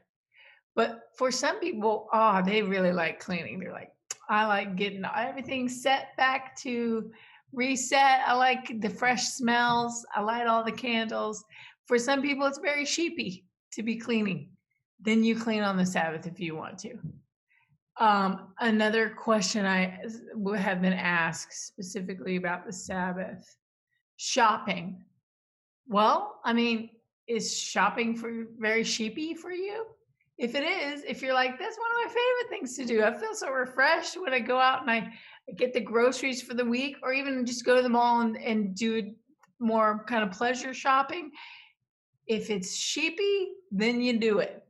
But 0.75 1.01
for 1.17 1.31
some 1.31 1.61
people, 1.61 2.09
oh, 2.13 2.43
they 2.45 2.63
really 2.63 2.93
like 2.93 3.21
cleaning. 3.21 3.59
They're 3.59 3.73
like, 3.73 3.93
I 4.29 4.47
like 4.47 4.77
getting 4.77 5.05
everything 5.05 5.69
set 5.69 6.17
back 6.17 6.57
to 6.61 7.11
reset. 7.53 8.21
I 8.27 8.35
like 8.35 8.81
the 8.81 8.89
fresh 8.89 9.25
smells. 9.29 10.07
I 10.15 10.21
light 10.21 10.47
all 10.47 10.65
the 10.65 10.73
candles. 10.73 11.45
For 11.87 11.99
some 11.99 12.23
people, 12.23 12.47
it's 12.47 12.59
very 12.59 12.85
sheepy 12.85 13.45
to 13.73 13.83
be 13.83 13.97
cleaning. 13.97 14.51
Then 15.01 15.25
you 15.25 15.39
clean 15.39 15.63
on 15.63 15.77
the 15.77 15.87
Sabbath 15.87 16.27
if 16.27 16.39
you 16.39 16.55
want 16.55 16.79
to. 16.81 16.99
Um, 18.01 18.49
another 18.59 19.11
question 19.11 19.67
I 19.67 19.99
have 20.57 20.83
been 20.83 20.95
asked 20.95 21.67
specifically 21.67 22.37
about 22.37 22.67
the 22.67 22.73
Sabbath 22.73 23.57
shopping. 24.17 25.05
Well, 25.87 26.41
I 26.45 26.53
mean, 26.53 26.91
is 27.27 27.57
shopping 27.57 28.17
for 28.17 28.47
very 28.59 28.85
sheepy 28.85 29.35
for 29.35 29.53
you? 29.53 29.85
if 30.41 30.55
it 30.55 30.63
is, 30.63 31.05
if 31.07 31.21
you're 31.21 31.35
like, 31.35 31.59
that's 31.59 31.77
one 31.77 31.91
of 31.91 32.07
my 32.07 32.09
favorite 32.09 32.49
things 32.49 32.75
to 32.75 32.87
do. 32.87 33.05
I 33.05 33.13
feel 33.13 33.35
so 33.35 33.51
refreshed 33.51 34.19
when 34.19 34.33
I 34.33 34.41
go 34.41 34.59
out 34.59 34.81
and 34.81 34.91
I 34.91 35.13
get 35.57 35.75
the 35.75 35.83
groceries 35.83 36.41
for 36.41 36.55
the 36.55 36.65
week, 36.65 36.97
or 37.03 37.13
even 37.13 37.45
just 37.45 37.67
go 37.67 37.77
to 37.77 37.83
the 37.83 37.91
mall 37.91 38.23
and, 38.23 38.39
and 38.39 38.75
do 38.75 39.13
more 39.59 40.03
kind 40.09 40.25
of 40.25 40.31
pleasure 40.31 40.73
shopping. 40.73 41.31
If 42.27 42.49
it's 42.49 42.75
sheepy, 42.75 43.49
then 43.71 44.01
you 44.01 44.19
do 44.19 44.39
it. 44.39 44.65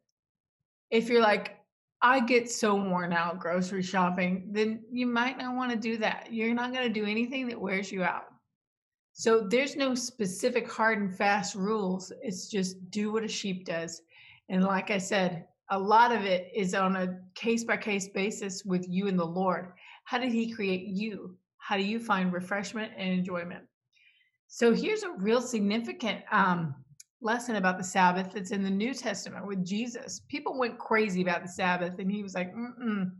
If 0.90 1.08
you're 1.08 1.22
like, 1.22 1.56
I 2.02 2.20
get 2.20 2.50
so 2.50 2.74
worn 2.74 3.12
out 3.12 3.38
grocery 3.38 3.82
shopping, 3.82 4.48
then 4.52 4.82
you 4.90 5.06
might 5.06 5.36
not 5.36 5.54
want 5.54 5.70
to 5.70 5.76
do 5.76 5.98
that. 5.98 6.28
You're 6.30 6.54
not 6.54 6.72
going 6.72 6.86
to 6.86 7.00
do 7.00 7.04
anything 7.04 7.46
that 7.48 7.60
wears 7.60 7.92
you 7.92 8.02
out. 8.02 8.24
So 9.12 9.46
there's 9.50 9.76
no 9.76 9.94
specific 9.94 10.70
hard 10.70 10.98
and 10.98 11.14
fast 11.14 11.54
rules. 11.54 12.10
It's 12.22 12.48
just 12.48 12.90
do 12.90 13.12
what 13.12 13.24
a 13.24 13.28
sheep 13.28 13.66
does. 13.66 14.00
And 14.48 14.64
like 14.64 14.90
I 14.90 14.98
said, 14.98 15.46
a 15.70 15.78
lot 15.78 16.10
of 16.10 16.24
it 16.24 16.50
is 16.54 16.74
on 16.74 16.96
a 16.96 17.18
case 17.34 17.64
by 17.64 17.76
case 17.76 18.08
basis 18.08 18.64
with 18.64 18.88
you 18.88 19.08
and 19.08 19.18
the 19.18 19.24
Lord. 19.24 19.72
How 20.04 20.18
did 20.18 20.32
He 20.32 20.52
create 20.52 20.86
you? 20.86 21.36
How 21.58 21.76
do 21.76 21.82
you 21.82 22.00
find 22.00 22.32
refreshment 22.32 22.92
and 22.96 23.12
enjoyment? 23.12 23.64
So 24.48 24.74
here's 24.74 25.02
a 25.02 25.12
real 25.12 25.40
significant 25.40 26.22
um, 26.32 26.74
lesson 27.22 27.56
about 27.56 27.78
the 27.78 27.84
Sabbath 27.84 28.32
that's 28.32 28.50
in 28.50 28.62
the 28.62 28.70
New 28.70 28.94
Testament 28.94 29.46
with 29.46 29.64
Jesus. 29.64 30.22
People 30.28 30.58
went 30.58 30.78
crazy 30.78 31.22
about 31.22 31.42
the 31.42 31.48
Sabbath, 31.48 31.98
and 31.98 32.10
He 32.10 32.22
was 32.22 32.34
like, 32.34 32.54
Mm-mm. 32.54 33.10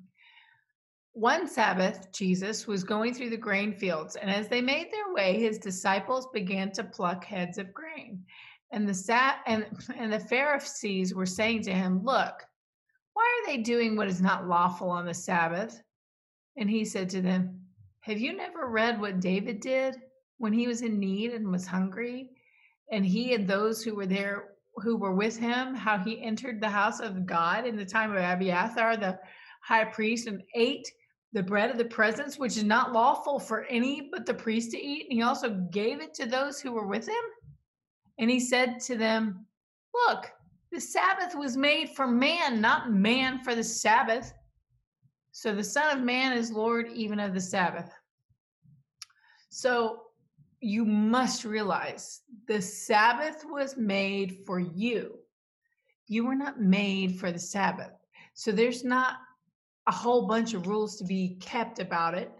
One 1.13 1.49
Sabbath, 1.49 2.13
Jesus 2.13 2.67
was 2.67 2.85
going 2.85 3.15
through 3.15 3.31
the 3.31 3.37
grain 3.37 3.75
fields, 3.75 4.17
and 4.17 4.31
as 4.31 4.49
they 4.49 4.61
made 4.61 4.93
their 4.93 5.13
way, 5.13 5.39
his 5.41 5.59
disciples 5.59 6.29
began 6.33 6.71
to 6.73 6.85
pluck 6.85 7.25
heads 7.25 7.59
of 7.59 7.75
grain. 7.75 8.25
And 8.71 8.89
the 8.89 8.95
sat 8.95 9.39
and, 9.47 9.67
and 9.97 10.13
the 10.13 10.21
Pharisees 10.21 11.15
were 11.15 11.27
saying 11.27 11.63
to 11.63 11.73
him, 11.73 12.05
Look, 12.05 12.45
why 13.15 13.25
are 13.25 13.47
they 13.47 13.63
doing 13.63 13.97
what 13.97 14.09
is 14.09 14.23
not 14.23 14.49
lawful 14.49 14.89
on 14.89 15.05
the 15.05 15.15
Sabbath? 15.15 15.83
And 16.57 16.71
he 16.71 16.85
said 16.85 17.09
to 17.11 17.21
them, 17.21 17.61
Have 18.01 18.21
you 18.21 18.37
never 18.37 18.69
read 18.69 19.01
what 19.01 19.21
David 19.21 19.61
did 19.61 19.97
when 20.39 20.53
he 20.53 20.69
was 20.69 20.83
in 20.83 21.01
need 21.01 21.33
and 21.33 21.51
was 21.51 21.67
hungry? 21.67 22.31
And 22.91 23.05
he 23.05 23.35
and 23.35 23.47
those 23.47 23.83
who 23.83 23.95
were 23.95 24.07
there 24.07 24.51
who 24.77 24.97
were 24.97 25.15
with 25.15 25.37
him, 25.37 25.75
how 25.75 25.99
he 25.99 26.23
entered 26.23 26.61
the 26.61 26.69
house 26.69 27.01
of 27.01 27.27
God 27.27 27.67
in 27.67 27.77
the 27.77 27.85
time 27.85 28.13
of 28.13 28.19
Abiathar, 28.19 28.97
the 28.97 29.19
high 29.63 29.85
priest, 29.85 30.27
and 30.27 30.43
ate 30.55 30.89
the 31.33 31.43
bread 31.43 31.71
of 31.71 31.79
the 31.79 31.85
presence, 31.85 32.39
which 32.39 32.57
is 32.57 32.65
not 32.65 32.93
lawful 32.93 33.39
for 33.39 33.65
any 33.65 34.09
but 34.11 34.27
the 34.27 34.35
priest 34.35 34.71
to 34.73 34.83
eat. 34.83 35.07
And 35.09 35.13
he 35.13 35.23
also 35.23 35.51
gave 35.71 36.01
it 36.01 36.15
to 36.15 36.27
those 36.27 36.61
who 36.61 36.73
were 36.73 36.87
with 36.87 37.07
him. 37.07 37.15
And 38.19 38.31
he 38.31 38.41
said 38.41 38.81
to 38.81 38.97
them, 38.97 39.47
Look, 40.09 40.31
the 40.73 40.81
Sabbath 40.81 41.35
was 41.35 41.57
made 41.57 41.91
for 41.91 42.07
man, 42.07 42.61
not 42.61 42.93
man 42.93 43.43
for 43.43 43.55
the 43.55 43.65
Sabbath. 43.65 44.33
So 45.33 45.55
the 45.55 45.65
Son 45.65 45.97
of 45.97 46.05
Man 46.05 46.33
is 46.33 46.53
Lord 46.53 46.89
even 46.93 47.21
of 47.21 47.35
the 47.35 47.41
Sabbath. 47.41 47.91
So 49.49 50.03
you 50.61 50.85
must 50.85 51.45
realize 51.45 52.21
the 52.47 52.61
Sabbath 52.61 53.45
was 53.49 53.77
made 53.77 54.39
for 54.47 54.59
you. 54.59 55.19
You 56.07 56.27
were 56.27 56.35
not 56.35 56.61
made 56.61 57.19
for 57.19 57.33
the 57.33 57.39
Sabbath. 57.39 57.93
So 58.35 58.53
there's 58.53 58.85
not 58.85 59.17
a 59.87 59.93
whole 59.93 60.27
bunch 60.27 60.55
of 60.55 60.67
rules 60.67 60.97
to 60.97 61.05
be 61.05 61.37
kept 61.41 61.79
about 61.79 62.15
it 62.15 62.31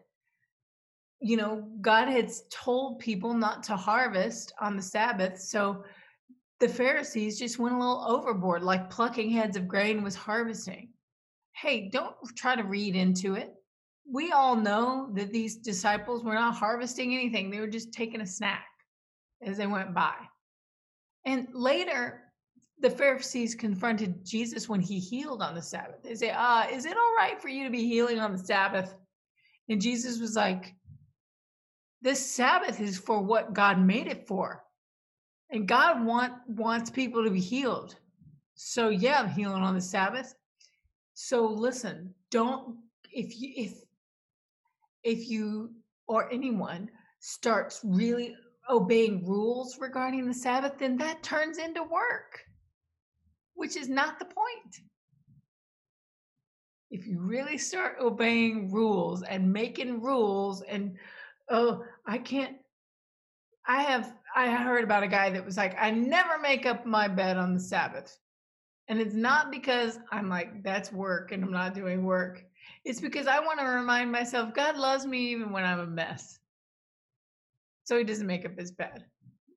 you 1.21 1.37
know, 1.37 1.69
God 1.81 2.09
had 2.09 2.33
told 2.51 2.99
people 2.99 3.35
not 3.35 3.63
to 3.65 3.77
harvest 3.77 4.53
on 4.61 4.77
the 4.77 4.83
Sabbath. 4.83 5.39
So 5.39 5.85
the 6.59 6.69
Pharisees 6.69 7.39
just 7.39 7.59
went 7.59 7.75
a 7.75 7.79
little 7.79 8.05
overboard, 8.09 8.63
like 8.63 8.91
plucking 8.91 9.31
heads 9.31 9.57
of 9.57 9.69
grain 9.69 10.03
was 10.03 10.15
harvesting. 10.15 10.89
Hey, 11.53 11.91
don't 11.91 12.15
try 12.37 12.57
to 12.57 12.63
read 12.63 12.97
into 12.97 13.35
it. 13.35 13.55
We 14.05 14.33
all 14.33 14.57
know 14.57 15.11
that 15.15 15.33
these 15.33 15.57
disciples 15.57 16.25
were 16.25 16.35
not 16.35 16.55
harvesting 16.55 17.15
anything, 17.15 17.51
they 17.51 17.61
were 17.61 17.67
just 17.67 17.93
taking 17.93 18.21
a 18.21 18.27
snack 18.27 18.67
as 19.43 19.57
they 19.57 19.67
went 19.67 19.95
by. 19.95 20.15
And 21.25 21.49
later, 21.53 22.23
the 22.81 22.91
Pharisees 22.91 23.55
confronted 23.55 24.25
Jesus 24.25 24.69
when 24.69 24.81
he 24.81 24.99
healed 24.99 25.43
on 25.43 25.55
the 25.55 25.63
Sabbath. 25.63 26.03
They 26.03 26.15
say, 26.15 26.31
uh, 26.31 26.67
is 26.71 26.87
it 26.87 26.97
all 26.97 27.15
right 27.17 27.41
for 27.41 27.49
you 27.49 27.65
to 27.65 27.71
be 27.71 27.87
healing 27.87 28.19
on 28.19 28.33
the 28.33 28.39
Sabbath? 28.39 28.95
And 29.69 29.81
Jesus 29.81 30.19
was 30.19 30.35
like, 30.35 30.75
this 32.03 32.25
Sabbath 32.25 32.81
is 32.81 32.99
for 32.99 33.21
what 33.21 33.53
God 33.53 33.79
made 33.79 34.07
it 34.07 34.27
for. 34.27 34.65
And 35.51 35.69
God 35.69 36.05
want 36.05 36.33
wants 36.47 36.91
people 36.91 37.25
to 37.25 37.31
be 37.31 37.41
healed. 37.41 37.97
So 38.55 38.89
yeah, 38.89 39.21
I'm 39.21 39.29
healing 39.29 39.63
on 39.63 39.75
the 39.75 39.81
Sabbath. 39.81 40.35
So 41.15 41.47
listen, 41.47 42.15
don't 42.31 42.77
if 43.13 43.39
you 43.41 43.53
if 43.57 43.83
if 45.05 45.29
you 45.29 45.71
or 46.07 46.33
anyone 46.33 46.91
starts 47.21 47.81
really 47.85 48.35
obeying 48.69 49.27
rules 49.27 49.79
regarding 49.79 50.27
the 50.27 50.35
Sabbath, 50.35 50.79
then 50.79 50.97
that 50.99 51.23
turns 51.23 51.59
into 51.59 51.83
work, 51.83 52.41
which 53.55 53.77
is 53.77 53.89
not 53.89 54.19
the 54.19 54.25
point. 54.25 54.77
If 56.91 57.07
you 57.07 57.21
really 57.21 57.59
start 57.59 57.97
obeying 58.01 58.73
rules 58.73 59.23
and 59.23 59.53
making 59.53 60.01
rules 60.01 60.63
and 60.63 60.97
oh, 61.49 61.85
I 62.07 62.19
can't 62.19 62.57
I 63.67 63.83
have 63.83 64.13
I 64.35 64.51
heard 64.51 64.85
about 64.85 65.03
a 65.03 65.09
guy 65.09 65.31
that 65.31 65.45
was 65.45 65.57
like, 65.57 65.77
I 65.79 65.91
never 65.91 66.39
make 66.39 66.67
up 66.67 66.87
my 66.87 67.09
bed 67.09 67.37
on 67.37 67.55
the 67.55 67.61
Sabbath. 67.61 68.17
And 68.89 69.01
it's 69.01 69.15
not 69.15 69.51
because 69.51 69.99
I'm 70.11 70.29
like, 70.29 70.63
that's 70.63 70.93
work 70.93 71.33
and 71.33 71.45
I'm 71.45 71.53
not 71.53 71.75
doing 71.75 72.05
work. 72.05 72.45
It's 72.85 73.01
because 73.01 73.27
I 73.27 73.41
want 73.41 73.59
to 73.59 73.67
remind 73.67 74.11
myself 74.11 74.55
God 74.55 74.77
loves 74.77 75.07
me 75.07 75.19
even 75.31 75.53
when 75.53 75.65
I'm 75.65 75.81
a 75.81 75.87
mess. 75.87 76.39
So 77.85 77.99
he 77.99 78.05
doesn't 78.05 78.27
make 78.27 78.47
up 78.47 78.59
his 78.59 78.73
bed. 78.73 79.05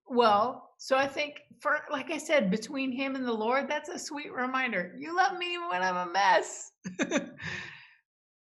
Well, 0.08 0.72
so 0.78 0.98
I 0.98 1.08
think 1.08 1.36
for 1.60 1.80
like 1.92 2.12
I 2.12 2.18
said, 2.18 2.52
between 2.52 2.92
him 2.92 3.16
and 3.16 3.26
the 3.26 3.34
Lord, 3.34 3.70
that's 3.70 3.90
a 3.90 3.98
sweet 3.98 4.34
reminder. 4.34 4.94
You 4.98 5.16
love 5.16 5.38
me 5.38 5.54
even 5.54 5.70
when 5.70 5.82
I'm 5.82 6.10
a 6.10 6.12
mess. 6.12 6.72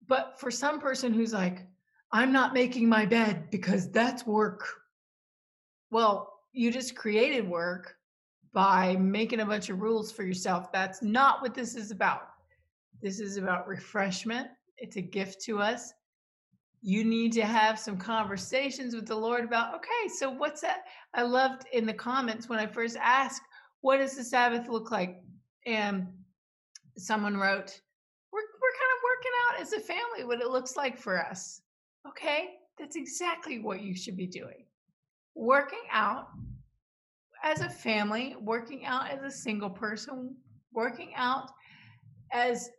but 0.08 0.40
for 0.40 0.50
some 0.50 0.80
person 0.80 1.14
who's 1.14 1.34
like, 1.34 1.66
I'm 2.14 2.32
not 2.32 2.54
making 2.54 2.88
my 2.88 3.06
bed 3.06 3.50
because 3.52 3.90
that's 3.92 4.26
work. 4.26 4.66
Well, 5.90 6.32
you 6.54 6.72
just 6.72 6.96
created 6.96 7.48
work 7.48 7.96
by 8.54 8.96
making 8.98 9.40
a 9.40 9.46
bunch 9.46 9.70
of 9.70 9.82
rules 9.82 10.12
for 10.12 10.24
yourself. 10.24 10.72
That's 10.72 11.02
not 11.02 11.42
what 11.42 11.54
this 11.54 11.76
is 11.76 11.92
about. 11.92 12.28
This 13.02 13.20
is 13.20 13.38
about 13.38 13.68
refreshment. 13.68 14.48
It's 14.82 14.98
a 14.98 15.02
gift 15.02 15.42
to 15.44 15.60
us. 15.60 15.94
You 16.82 17.04
need 17.04 17.32
to 17.34 17.46
have 17.46 17.78
some 17.78 17.98
conversations 17.98 18.96
with 18.96 19.06
the 19.06 19.16
Lord 19.16 19.44
about, 19.46 19.76
okay, 19.76 20.10
so 20.18 20.32
what's 20.32 20.62
that? 20.62 20.86
I 21.14 21.22
loved 21.22 21.66
in 21.72 21.86
the 21.86 21.94
comments 21.94 22.50
when 22.50 22.58
I 22.58 22.66
first 22.66 22.98
asked, 23.00 23.44
what 23.82 23.98
does 23.98 24.16
the 24.16 24.24
Sabbath 24.24 24.68
look 24.68 24.90
like? 24.90 25.22
And 25.68 26.08
someone 26.98 27.38
wrote, 27.38 27.80
we're, 28.34 28.40
we're 28.40 28.80
kind 28.80 28.92
of 28.96 29.04
working 29.04 29.32
out 29.46 29.62
as 29.62 29.74
a 29.74 29.80
family 29.80 30.26
what 30.26 30.42
it 30.42 30.50
looks 30.50 30.76
like 30.76 30.98
for 30.98 31.24
us. 31.24 31.62
Okay, 32.08 32.56
that's 32.80 32.96
exactly 32.96 33.60
what 33.60 33.82
you 33.82 33.96
should 33.96 34.18
be 34.18 34.26
doing. 34.26 34.66
Working 35.36 35.84
out 35.92 36.30
as 37.44 37.62
a 37.62 37.70
family, 37.70 38.36
working 38.42 38.86
out 38.86 39.12
as 39.12 39.22
a 39.22 39.30
single 39.30 39.70
person, 39.70 40.36
working 40.74 41.14
out 41.16 41.52
as 42.32 42.70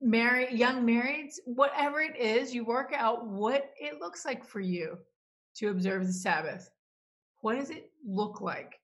married 0.00 0.52
young 0.52 0.86
marrieds, 0.86 1.34
whatever 1.44 2.00
it 2.00 2.16
is, 2.16 2.54
you 2.54 2.64
work 2.64 2.92
out 2.94 3.26
what 3.26 3.70
it 3.80 4.00
looks 4.00 4.24
like 4.24 4.44
for 4.44 4.60
you 4.60 4.96
to 5.56 5.68
observe 5.70 6.06
the 6.06 6.12
Sabbath. 6.12 6.70
What 7.40 7.56
does 7.56 7.70
it 7.70 7.90
look 8.06 8.40
like 8.40 8.80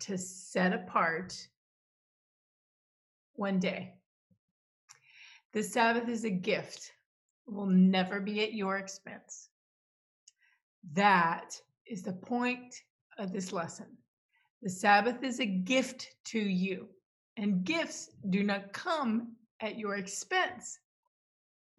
to 0.00 0.18
set 0.18 0.72
apart 0.72 1.34
one 3.34 3.58
day? 3.58 3.94
The 5.52 5.62
Sabbath 5.62 6.08
is 6.08 6.24
a 6.24 6.30
gift. 6.30 6.92
It 7.46 7.54
will 7.54 7.66
never 7.66 8.20
be 8.20 8.42
at 8.42 8.54
your 8.54 8.78
expense. 8.78 9.48
That 10.92 11.58
is 11.86 12.02
the 12.02 12.12
point 12.12 12.74
of 13.18 13.32
this 13.32 13.52
lesson. 13.52 13.86
The 14.62 14.70
Sabbath 14.70 15.22
is 15.22 15.40
a 15.40 15.46
gift 15.46 16.08
to 16.26 16.38
you, 16.40 16.88
and 17.36 17.64
gifts 17.64 18.10
do 18.30 18.42
not 18.42 18.72
come 18.72 19.36
at 19.60 19.78
your 19.78 19.96
expense. 19.96 20.78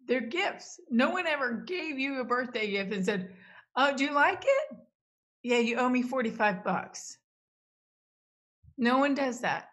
They're 0.06 0.20
gifts. 0.20 0.80
No 0.90 1.10
one 1.10 1.26
ever 1.26 1.52
gave 1.52 1.98
you 1.98 2.20
a 2.20 2.24
birthday 2.24 2.70
gift 2.70 2.92
and 2.92 3.04
said, 3.04 3.32
Oh, 3.76 3.96
do 3.96 4.04
you 4.04 4.12
like 4.12 4.42
it? 4.42 4.76
Yeah, 5.42 5.58
you 5.58 5.76
owe 5.76 5.88
me 5.88 6.02
45 6.02 6.64
bucks. 6.64 7.18
No 8.76 8.98
one 8.98 9.14
does 9.14 9.40
that. 9.40 9.68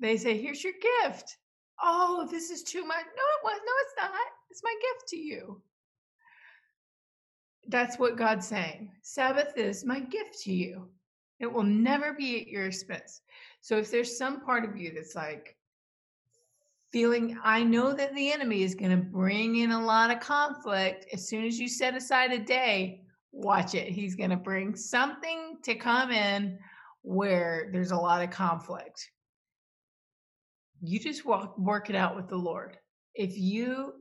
They 0.00 0.16
say, 0.16 0.36
Here's 0.36 0.64
your 0.64 0.74
gift. 1.02 1.36
Oh, 1.82 2.26
this 2.30 2.50
is 2.50 2.62
too 2.62 2.84
much. 2.84 3.04
No, 3.04 3.22
it 3.22 3.44
was. 3.44 3.60
No, 3.64 3.72
it's 3.82 3.94
not. 4.00 4.20
It's 4.50 4.62
my 4.62 4.74
gift 4.80 5.08
to 5.08 5.16
you. 5.16 5.62
That's 7.68 7.98
what 7.98 8.16
God's 8.16 8.46
saying. 8.46 8.92
Sabbath 9.02 9.56
is 9.56 9.84
my 9.84 10.00
gift 10.00 10.40
to 10.44 10.52
you. 10.52 10.88
It 11.40 11.52
will 11.52 11.64
never 11.64 12.14
be 12.14 12.40
at 12.40 12.48
your 12.48 12.66
expense. 12.66 13.20
So 13.60 13.76
if 13.76 13.90
there's 13.90 14.16
some 14.16 14.40
part 14.40 14.64
of 14.64 14.76
you 14.76 14.92
that's 14.94 15.14
like 15.14 15.56
feeling, 16.92 17.38
I 17.42 17.62
know 17.62 17.92
that 17.92 18.14
the 18.14 18.32
enemy 18.32 18.62
is 18.62 18.74
going 18.74 18.90
to 18.90 18.96
bring 18.96 19.56
in 19.56 19.72
a 19.72 19.84
lot 19.84 20.10
of 20.10 20.20
conflict. 20.20 21.06
As 21.12 21.28
soon 21.28 21.44
as 21.44 21.58
you 21.58 21.68
set 21.68 21.96
aside 21.96 22.32
a 22.32 22.38
day, 22.38 23.02
watch 23.32 23.74
it. 23.74 23.88
He's 23.88 24.14
going 24.14 24.30
to 24.30 24.36
bring 24.36 24.74
something 24.74 25.58
to 25.62 25.74
come 25.74 26.10
in 26.10 26.58
where 27.02 27.68
there's 27.72 27.90
a 27.90 27.96
lot 27.96 28.22
of 28.22 28.30
conflict. 28.30 29.10
You 30.80 30.98
just 30.98 31.24
walk, 31.24 31.58
work 31.58 31.90
it 31.90 31.96
out 31.96 32.16
with 32.16 32.28
the 32.28 32.36
Lord. 32.36 32.78
If 33.14 33.36
you 33.36 33.94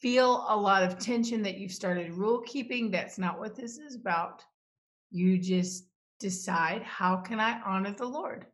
feel 0.00 0.46
a 0.48 0.56
lot 0.56 0.82
of 0.82 0.98
tension 0.98 1.42
that 1.42 1.58
you've 1.58 1.72
started 1.72 2.12
rule 2.12 2.40
keeping, 2.42 2.90
that's 2.90 3.18
not 3.18 3.38
what 3.38 3.56
this 3.56 3.78
is 3.78 3.96
about. 3.96 4.42
You 5.10 5.38
just 5.38 5.86
decide, 6.20 6.82
how 6.82 7.16
can 7.16 7.40
I 7.40 7.60
honor 7.64 7.92
the 7.92 8.06
Lord? 8.06 8.46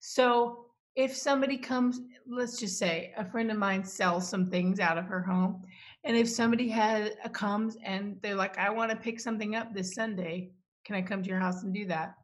So 0.00 0.66
if 0.98 1.16
somebody 1.16 1.56
comes, 1.56 2.00
let's 2.26 2.58
just 2.58 2.76
say 2.76 3.14
a 3.16 3.24
friend 3.24 3.52
of 3.52 3.56
mine 3.56 3.84
sells 3.84 4.28
some 4.28 4.50
things 4.50 4.80
out 4.80 4.98
of 4.98 5.04
her 5.04 5.22
home, 5.22 5.62
and 6.02 6.16
if 6.16 6.28
somebody 6.28 6.68
has 6.68 7.12
uh, 7.24 7.28
comes 7.28 7.76
and 7.84 8.16
they're 8.20 8.34
like, 8.34 8.58
I 8.58 8.68
want 8.68 8.90
to 8.90 8.96
pick 8.96 9.20
something 9.20 9.54
up 9.54 9.72
this 9.72 9.94
Sunday, 9.94 10.50
can 10.84 10.96
I 10.96 11.02
come 11.02 11.22
to 11.22 11.28
your 11.28 11.38
house 11.38 11.62
and 11.62 11.72
do 11.72 11.86
that? 11.86 12.14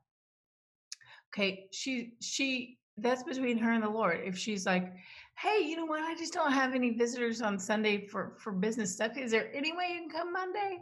Okay, 1.33 1.69
she 1.71 2.15
she 2.21 2.79
that's 2.99 3.23
between 3.23 3.59
her 3.59 3.71
and 3.71 3.85
the 3.85 3.89
Lord. 3.89 4.21
If 4.25 4.37
she's 4.37 4.67
like, 4.67 4.93
hey, 5.39 5.61
you 5.65 5.77
know 5.77 5.87
what? 5.87 6.01
I 6.01 6.17
just 6.17 6.33
don't 6.33 6.53
have 6.53 6.75
any 6.75 6.91
visitors 6.91 7.43
on 7.43 7.61
Sunday 7.61 8.09
for 8.09 8.35
for 8.41 8.51
business 8.51 8.93
stuff. 8.93 9.17
Is 9.17 9.31
there 9.31 9.55
any 9.55 9.73
way 9.73 9.91
you 9.93 10.01
can 10.01 10.11
come 10.11 10.33
Monday? 10.33 10.81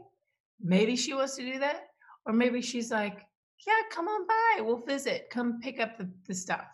Maybe 0.62 0.96
she 0.96 1.12
wants 1.12 1.36
to 1.36 1.42
do 1.42 1.58
that. 1.58 1.88
Or 2.24 2.32
maybe 2.32 2.62
she's 2.62 2.90
like, 2.90 3.26
yeah, 3.66 3.82
come 3.90 4.08
on 4.08 4.26
by. 4.26 4.62
We'll 4.62 4.86
visit. 4.86 5.28
Come 5.30 5.60
pick 5.60 5.78
up 5.78 5.98
the, 5.98 6.08
the 6.26 6.34
stuff. 6.34 6.71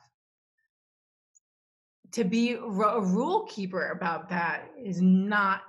To 2.13 2.25
be 2.25 2.53
a 2.53 2.61
rule 2.61 3.47
keeper 3.47 3.91
about 3.91 4.29
that 4.31 4.71
is 4.83 5.03
not 5.03 5.63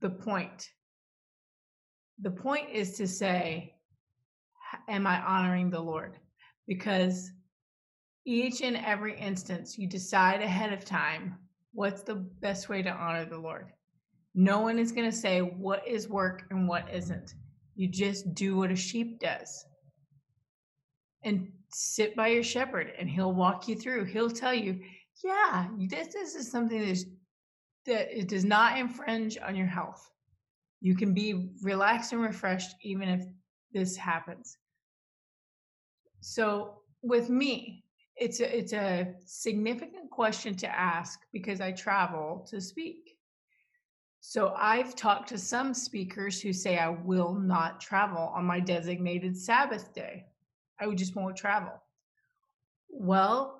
the 0.00 0.10
point. 0.10 0.70
The 2.20 2.30
point 2.30 2.70
is 2.70 2.96
to 2.96 3.06
say, 3.08 3.74
Am 4.88 5.06
I 5.06 5.20
honoring 5.20 5.70
the 5.70 5.80
Lord? 5.80 6.16
Because 6.66 7.32
each 8.24 8.60
and 8.60 8.76
every 8.76 9.18
instance, 9.18 9.76
you 9.76 9.88
decide 9.88 10.42
ahead 10.42 10.72
of 10.72 10.84
time 10.84 11.36
what's 11.72 12.02
the 12.02 12.14
best 12.14 12.68
way 12.68 12.82
to 12.82 12.90
honor 12.90 13.24
the 13.24 13.38
Lord. 13.38 13.72
No 14.34 14.60
one 14.60 14.78
is 14.78 14.92
going 14.92 15.10
to 15.10 15.16
say 15.16 15.40
what 15.40 15.86
is 15.86 16.08
work 16.08 16.44
and 16.50 16.68
what 16.68 16.88
isn't. 16.92 17.34
You 17.74 17.88
just 17.88 18.34
do 18.34 18.56
what 18.56 18.70
a 18.70 18.76
sheep 18.76 19.20
does. 19.20 19.64
And 21.22 21.50
sit 21.72 22.14
by 22.16 22.28
your 22.28 22.42
shepherd 22.42 22.92
and 22.98 23.08
he'll 23.08 23.32
walk 23.32 23.68
you 23.68 23.76
through. 23.76 24.04
He'll 24.04 24.30
tell 24.30 24.54
you, 24.54 24.80
yeah, 25.24 25.68
this, 25.78 26.08
this 26.08 26.34
is 26.34 26.50
something 26.50 26.86
that's, 26.86 27.04
that 27.86 28.16
it 28.16 28.28
does 28.28 28.44
not 28.44 28.78
infringe 28.78 29.38
on 29.38 29.56
your 29.56 29.66
health. 29.66 30.10
You 30.80 30.96
can 30.96 31.12
be 31.12 31.50
relaxed 31.62 32.12
and 32.12 32.22
refreshed 32.22 32.74
even 32.82 33.08
if 33.08 33.26
this 33.72 33.96
happens. 33.96 34.56
So 36.20 36.80
with 37.02 37.30
me, 37.30 37.84
it's 38.16 38.40
a, 38.40 38.58
it's 38.58 38.72
a 38.72 39.14
significant 39.24 40.10
question 40.10 40.54
to 40.56 40.68
ask 40.68 41.20
because 41.32 41.60
I 41.60 41.72
travel 41.72 42.46
to 42.50 42.60
speak. 42.60 43.16
So 44.20 44.54
I've 44.56 44.94
talked 44.94 45.30
to 45.30 45.38
some 45.38 45.72
speakers 45.72 46.40
who 46.40 46.52
say 46.52 46.78
I 46.78 46.90
will 46.90 47.32
not 47.32 47.80
travel 47.80 48.30
on 48.34 48.44
my 48.44 48.60
designated 48.60 49.36
Sabbath 49.36 49.94
day. 49.94 50.26
I 50.78 50.92
just 50.94 51.16
won't 51.16 51.36
travel. 51.36 51.72
Well, 52.90 53.59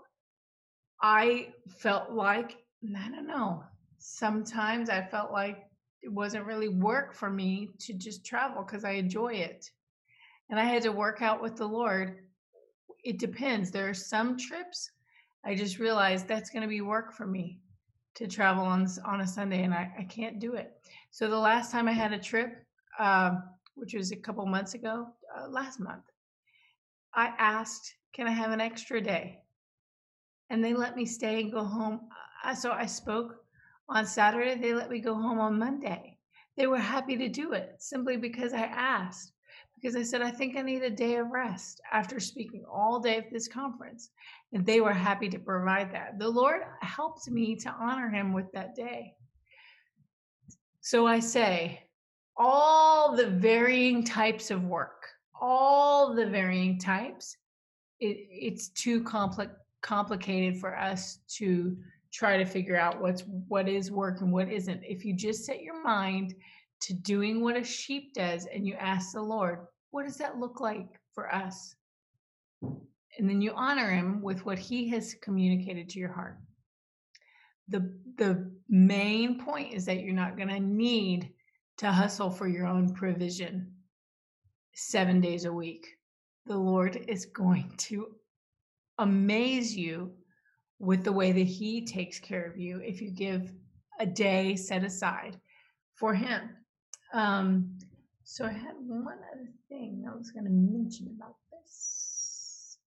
I 1.02 1.48
felt 1.68 2.10
like, 2.10 2.58
I 2.96 3.08
don't 3.08 3.26
know, 3.26 3.64
sometimes 3.98 4.90
I 4.90 5.02
felt 5.02 5.32
like 5.32 5.66
it 6.02 6.12
wasn't 6.12 6.46
really 6.46 6.68
work 6.68 7.14
for 7.14 7.30
me 7.30 7.70
to 7.80 7.92
just 7.92 8.24
travel 8.24 8.62
because 8.62 8.84
I 8.84 8.92
enjoy 8.92 9.34
it. 9.34 9.70
And 10.48 10.58
I 10.58 10.64
had 10.64 10.82
to 10.82 10.92
work 10.92 11.22
out 11.22 11.42
with 11.42 11.56
the 11.56 11.66
Lord. 11.66 12.24
It 13.04 13.18
depends. 13.18 13.70
There 13.70 13.88
are 13.88 13.94
some 13.94 14.36
trips 14.36 14.90
I 15.44 15.54
just 15.54 15.78
realized 15.78 16.28
that's 16.28 16.50
going 16.50 16.62
to 16.62 16.68
be 16.68 16.80
work 16.80 17.12
for 17.12 17.26
me 17.26 17.60
to 18.14 18.26
travel 18.26 18.64
on 18.64 18.86
on 19.04 19.20
a 19.20 19.26
Sunday, 19.26 19.62
and 19.62 19.72
I, 19.72 19.90
I 19.98 20.04
can't 20.04 20.38
do 20.38 20.54
it. 20.54 20.72
So 21.10 21.28
the 21.28 21.38
last 21.38 21.70
time 21.70 21.88
I 21.88 21.92
had 21.92 22.12
a 22.12 22.18
trip, 22.18 22.64
uh, 22.98 23.36
which 23.74 23.94
was 23.94 24.12
a 24.12 24.16
couple 24.16 24.44
months 24.46 24.74
ago, 24.74 25.06
uh, 25.36 25.48
last 25.48 25.80
month, 25.80 26.04
I 27.14 27.32
asked 27.38 27.94
Can 28.12 28.26
I 28.26 28.32
have 28.32 28.50
an 28.50 28.60
extra 28.60 29.00
day? 29.00 29.38
And 30.50 30.62
they 30.62 30.74
let 30.74 30.96
me 30.96 31.06
stay 31.06 31.40
and 31.40 31.52
go 31.52 31.64
home. 31.64 32.00
Uh, 32.44 32.54
so 32.54 32.72
I 32.72 32.86
spoke 32.86 33.36
on 33.88 34.04
Saturday. 34.04 34.56
They 34.56 34.74
let 34.74 34.90
me 34.90 35.00
go 35.00 35.14
home 35.14 35.38
on 35.38 35.58
Monday. 35.58 36.18
They 36.56 36.66
were 36.66 36.78
happy 36.78 37.16
to 37.16 37.28
do 37.28 37.52
it 37.52 37.76
simply 37.78 38.16
because 38.16 38.52
I 38.52 38.62
asked. 38.62 39.32
Because 39.80 39.96
I 39.96 40.02
said, 40.02 40.20
I 40.20 40.30
think 40.30 40.56
I 40.56 40.62
need 40.62 40.82
a 40.82 40.90
day 40.90 41.16
of 41.16 41.30
rest 41.30 41.80
after 41.90 42.20
speaking 42.20 42.64
all 42.70 43.00
day 43.00 43.16
at 43.16 43.32
this 43.32 43.48
conference. 43.48 44.10
And 44.52 44.66
they 44.66 44.80
were 44.82 44.92
happy 44.92 45.28
to 45.30 45.38
provide 45.38 45.94
that. 45.94 46.18
The 46.18 46.28
Lord 46.28 46.62
helped 46.82 47.30
me 47.30 47.56
to 47.56 47.70
honor 47.70 48.10
Him 48.10 48.34
with 48.34 48.52
that 48.52 48.74
day. 48.74 49.14
So 50.82 51.06
I 51.06 51.20
say, 51.20 51.80
all 52.36 53.14
the 53.14 53.26
varying 53.26 54.04
types 54.04 54.50
of 54.50 54.64
work, 54.64 55.06
all 55.40 56.14
the 56.14 56.26
varying 56.26 56.78
types, 56.78 57.36
it, 58.00 58.16
it's 58.30 58.68
too 58.68 59.02
complex 59.04 59.52
complicated 59.82 60.58
for 60.58 60.76
us 60.76 61.18
to 61.36 61.76
try 62.12 62.36
to 62.36 62.44
figure 62.44 62.76
out 62.76 63.00
what's 63.00 63.22
what 63.48 63.68
is 63.68 63.90
work 63.90 64.20
and 64.20 64.32
what 64.32 64.50
isn't. 64.50 64.82
If 64.84 65.04
you 65.04 65.14
just 65.14 65.44
set 65.44 65.62
your 65.62 65.82
mind 65.82 66.34
to 66.82 66.94
doing 66.94 67.40
what 67.40 67.56
a 67.56 67.64
sheep 67.64 68.14
does 68.14 68.46
and 68.46 68.66
you 68.66 68.74
ask 68.74 69.12
the 69.12 69.22
Lord, 69.22 69.60
what 69.90 70.06
does 70.06 70.16
that 70.16 70.38
look 70.38 70.60
like 70.60 70.88
for 71.14 71.32
us? 71.32 71.74
And 72.62 73.28
then 73.28 73.40
you 73.40 73.52
honor 73.54 73.90
him 73.90 74.22
with 74.22 74.44
what 74.46 74.58
he 74.58 74.88
has 74.88 75.14
communicated 75.22 75.88
to 75.90 75.98
your 75.98 76.12
heart. 76.12 76.38
The 77.68 77.92
the 78.16 78.50
main 78.68 79.38
point 79.38 79.72
is 79.72 79.84
that 79.86 80.00
you're 80.00 80.14
not 80.14 80.36
going 80.36 80.48
to 80.48 80.60
need 80.60 81.32
to 81.78 81.90
hustle 81.90 82.30
for 82.30 82.48
your 82.48 82.66
own 82.66 82.92
provision 82.92 83.72
7 84.74 85.20
days 85.20 85.44
a 85.44 85.52
week. 85.52 85.86
The 86.46 86.56
Lord 86.56 87.04
is 87.08 87.26
going 87.26 87.72
to 87.78 88.14
amaze 89.00 89.76
you 89.76 90.12
with 90.78 91.04
the 91.04 91.12
way 91.12 91.32
that 91.32 91.46
he 91.46 91.84
takes 91.84 92.18
care 92.18 92.44
of 92.44 92.56
you 92.56 92.80
if 92.84 93.00
you 93.00 93.10
give 93.10 93.52
a 93.98 94.06
day 94.06 94.56
set 94.56 94.84
aside 94.84 95.38
for 95.94 96.14
him. 96.14 96.50
Um, 97.12 97.78
so 98.24 98.44
I 98.44 98.52
had 98.52 98.74
one 98.78 99.18
other 99.32 99.50
thing 99.68 100.06
I 100.08 100.16
was 100.16 100.30
going 100.30 100.44
to 100.44 100.50
mention 100.50 101.14
about 101.16 101.34
this. 101.50 102.78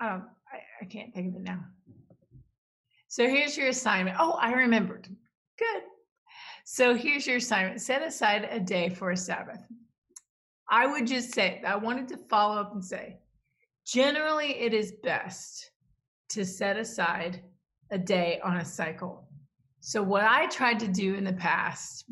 I 0.00 0.08
don't. 0.08 0.24
I, 0.52 0.58
I 0.82 0.84
can't 0.86 1.14
think 1.14 1.28
of 1.28 1.40
it 1.40 1.42
now. 1.42 1.60
So 3.08 3.28
here's 3.28 3.56
your 3.56 3.68
assignment. 3.68 4.16
Oh, 4.18 4.32
I 4.32 4.52
remembered. 4.52 5.08
Good. 5.58 5.82
So 6.64 6.94
here's 6.94 7.26
your 7.26 7.36
assignment. 7.36 7.80
Set 7.80 8.02
aside 8.02 8.48
a 8.50 8.58
day 8.58 8.88
for 8.88 9.10
a 9.10 9.16
Sabbath. 9.16 9.60
I 10.68 10.86
would 10.86 11.06
just 11.06 11.34
say, 11.34 11.62
I 11.64 11.76
wanted 11.76 12.08
to 12.08 12.16
follow 12.16 12.60
up 12.60 12.72
and 12.72 12.84
say, 12.84 13.18
generally, 13.86 14.58
it 14.60 14.72
is 14.72 14.94
best 15.02 15.70
to 16.30 16.44
set 16.44 16.76
aside 16.76 17.42
a 17.90 17.98
day 17.98 18.40
on 18.42 18.56
a 18.56 18.64
cycle. 18.64 19.28
So 19.80 20.02
what 20.02 20.24
I 20.24 20.46
tried 20.46 20.80
to 20.80 20.88
do 20.88 21.14
in 21.14 21.24
the 21.24 21.34
past, 21.34 22.06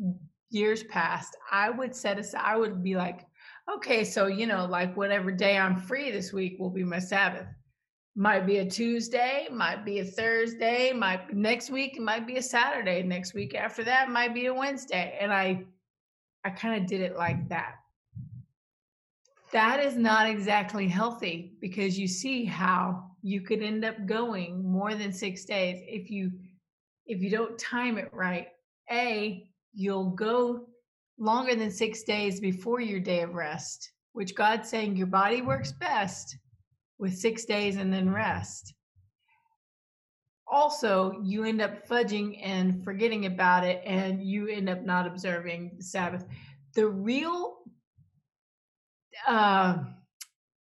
years 0.49 0.83
past, 0.83 1.35
I 1.51 1.69
would 1.69 1.95
set 1.95 2.19
aside, 2.19 2.41
I 2.43 2.55
would 2.55 2.83
be 2.83 2.95
like, 2.95 3.25
okay, 3.73 4.03
so 4.03 4.27
you 4.27 4.45
know, 4.45 4.65
like 4.65 4.95
whatever 4.95 5.31
day 5.31 5.57
I'm 5.57 5.75
free 5.75 6.11
this 6.11 6.31
week 6.31 6.57
will 6.59 6.69
be 6.69 6.83
my 6.83 6.99
Sabbath. 6.99 7.47
Might 8.15 8.45
be 8.45 8.57
a 8.57 8.65
Tuesday, 8.69 9.47
might 9.51 9.83
be 9.83 9.99
a 9.99 10.05
Thursday, 10.05 10.93
might 10.93 11.33
next 11.33 11.71
week 11.71 11.99
might 11.99 12.27
be 12.27 12.37
a 12.37 12.43
Saturday. 12.43 13.01
Next 13.01 13.33
week 13.33 13.55
after 13.55 13.83
that 13.85 14.11
might 14.11 14.35
be 14.35 14.45
a 14.45 14.53
Wednesday. 14.53 15.17
And 15.19 15.33
I 15.33 15.65
I 16.45 16.51
kind 16.51 16.79
of 16.79 16.87
did 16.87 17.01
it 17.01 17.17
like 17.17 17.49
that 17.49 17.77
that 19.53 19.79
is 19.79 19.95
not 19.95 20.27
exactly 20.27 20.87
healthy 20.87 21.53
because 21.61 21.97
you 21.97 22.07
see 22.07 22.43
how 22.43 23.11
you 23.21 23.41
could 23.41 23.61
end 23.61 23.85
up 23.85 24.05
going 24.05 24.63
more 24.69 24.93
than 24.95 25.13
six 25.13 25.45
days 25.45 25.81
if 25.87 26.09
you 26.11 26.31
if 27.05 27.21
you 27.21 27.29
don't 27.29 27.57
time 27.57 27.97
it 27.97 28.09
right. 28.13 28.47
A 28.91 29.47
you'll 29.73 30.09
go 30.11 30.67
longer 31.17 31.55
than 31.55 31.71
six 31.71 32.03
days 32.03 32.39
before 32.39 32.81
your 32.81 32.99
day 32.99 33.21
of 33.21 33.33
rest 33.33 33.91
which 34.13 34.35
god's 34.35 34.69
saying 34.69 34.95
your 34.95 35.07
body 35.07 35.41
works 35.41 35.71
best 35.71 36.37
with 36.99 37.17
six 37.17 37.45
days 37.45 37.75
and 37.75 37.91
then 37.91 38.09
rest. 38.09 38.73
Also 40.47 41.19
you 41.23 41.43
end 41.43 41.61
up 41.61 41.87
fudging 41.87 42.39
and 42.43 42.83
forgetting 42.83 43.25
about 43.25 43.65
it 43.65 43.81
and 43.85 44.23
you 44.23 44.47
end 44.47 44.69
up 44.69 44.83
not 44.83 45.07
observing 45.07 45.71
the 45.77 45.83
sabbath. 45.83 46.25
The 46.75 46.87
real 46.87 47.57
uh, 49.27 49.77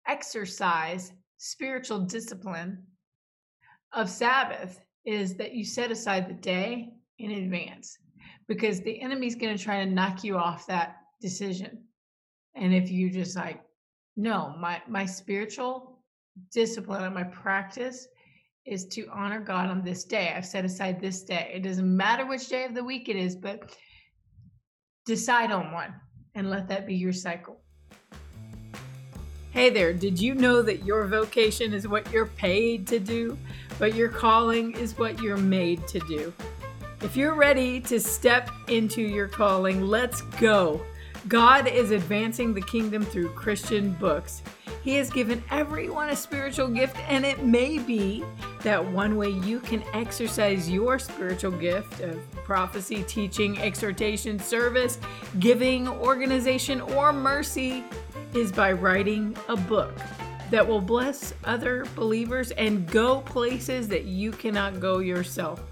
exercise 0.07 1.13
spiritual 1.39 2.01
discipline 2.01 2.83
of 3.93 4.09
Sabbath 4.09 4.81
is 5.05 5.35
that 5.37 5.55
you 5.55 5.65
set 5.65 5.91
aside 5.91 6.29
the 6.29 6.35
day 6.35 6.93
in 7.19 7.31
advance 7.33 7.99
because 8.49 8.81
the 8.81 9.01
enemy's 9.01 9.35
going 9.35 9.57
to 9.57 9.63
try 9.63 9.85
to 9.85 9.91
knock 9.91 10.25
you 10.25 10.37
off 10.37 10.67
that 10.67 10.97
decision. 11.21 11.83
And 12.55 12.75
if 12.75 12.91
you 12.91 13.11
just 13.11 13.37
like, 13.37 13.63
no, 14.17 14.55
my 14.59 14.83
my 14.89 15.07
spiritual 15.07 16.03
discipline 16.53 17.05
and 17.05 17.15
my 17.15 17.25
practice 17.25 18.09
is 18.67 18.87
to 18.87 19.09
honor 19.13 19.41
God 19.41 19.71
on 19.71 19.83
this 19.83 20.05
day. 20.05 20.33
I've 20.37 20.47
set 20.47 20.65
aside 20.65 21.01
this 21.01 21.23
day. 21.23 21.51
It 21.55 21.63
doesn't 21.63 21.97
matter 21.97 22.27
which 22.27 22.49
day 22.49 22.65
of 22.65 22.75
the 22.75 22.85
week 22.85 23.09
it 23.09 23.17
is, 23.17 23.35
but 23.35 23.75
decide 25.07 25.51
on 25.51 25.73
one 25.73 25.95
and 26.35 26.51
let 26.51 26.69
that 26.69 26.87
be 26.87 26.95
your 26.95 27.13
cycle. 27.13 27.61
Hey 29.53 29.69
there, 29.69 29.93
did 29.93 30.21
you 30.21 30.35
know 30.35 30.63
that 30.63 30.85
your 30.85 31.09
vocation 31.09 31.75
is 31.75 31.89
what 31.89 32.09
you're 32.13 32.27
paid 32.27 32.87
to 32.87 33.01
do, 33.01 33.37
but 33.81 33.97
your 33.97 34.09
calling 34.09 34.77
is 34.77 34.97
what 34.97 35.21
you're 35.21 35.37
made 35.37 35.89
to 35.89 35.99
do? 35.99 36.33
If 37.01 37.17
you're 37.17 37.35
ready 37.35 37.81
to 37.81 37.99
step 37.99 38.49
into 38.69 39.03
your 39.03 39.27
calling, 39.27 39.83
let's 39.83 40.21
go. 40.39 40.81
God 41.27 41.67
is 41.67 41.91
advancing 41.91 42.55
the 42.55 42.61
kingdom 42.61 43.05
through 43.05 43.31
Christian 43.31 43.93
books. 43.95 44.45
He 44.85 44.95
has 44.95 45.11
given 45.11 45.43
everyone 45.51 46.11
a 46.11 46.17
spiritual 46.17 46.69
gift, 46.69 46.97
and 47.09 47.27
it 47.27 47.45
may 47.45 47.79
be 47.79 48.25
that 48.63 48.85
one 48.93 49.17
way 49.17 49.31
you 49.31 49.59
can 49.59 49.83
exercise 49.93 50.71
your 50.71 51.01
spiritual 51.01 51.51
gift 51.51 52.01
of 52.03 52.31
prophecy, 52.45 53.03
teaching, 53.09 53.59
exhortation, 53.59 54.39
service, 54.39 55.01
giving, 55.41 55.89
organization, 55.89 56.81
or 56.81 57.13
mercy 57.13 57.85
is 58.35 58.53
by 58.53 58.73
writing 58.73 59.37
a 59.49 59.57
book 59.57 59.93
that 60.51 60.67
will 60.67 60.81
bless 60.81 61.33
other 61.45 61.87
believers 61.95 62.51
and 62.53 62.87
go 62.89 63.21
places 63.21 63.89
that 63.89 64.05
you 64.05 64.33
cannot 64.33 64.81
go 64.81 64.99
yourself. 64.99 65.63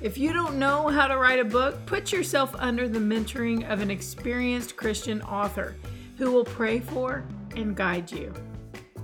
If 0.00 0.18
you 0.18 0.32
don't 0.32 0.58
know 0.58 0.88
how 0.88 1.06
to 1.06 1.16
write 1.16 1.38
a 1.38 1.44
book, 1.44 1.84
put 1.86 2.12
yourself 2.12 2.54
under 2.58 2.88
the 2.88 2.98
mentoring 2.98 3.68
of 3.70 3.80
an 3.80 3.90
experienced 3.90 4.76
Christian 4.76 5.22
author 5.22 5.76
who 6.18 6.30
will 6.30 6.44
pray 6.44 6.80
for 6.80 7.24
and 7.56 7.74
guide 7.74 8.10
you. 8.10 8.32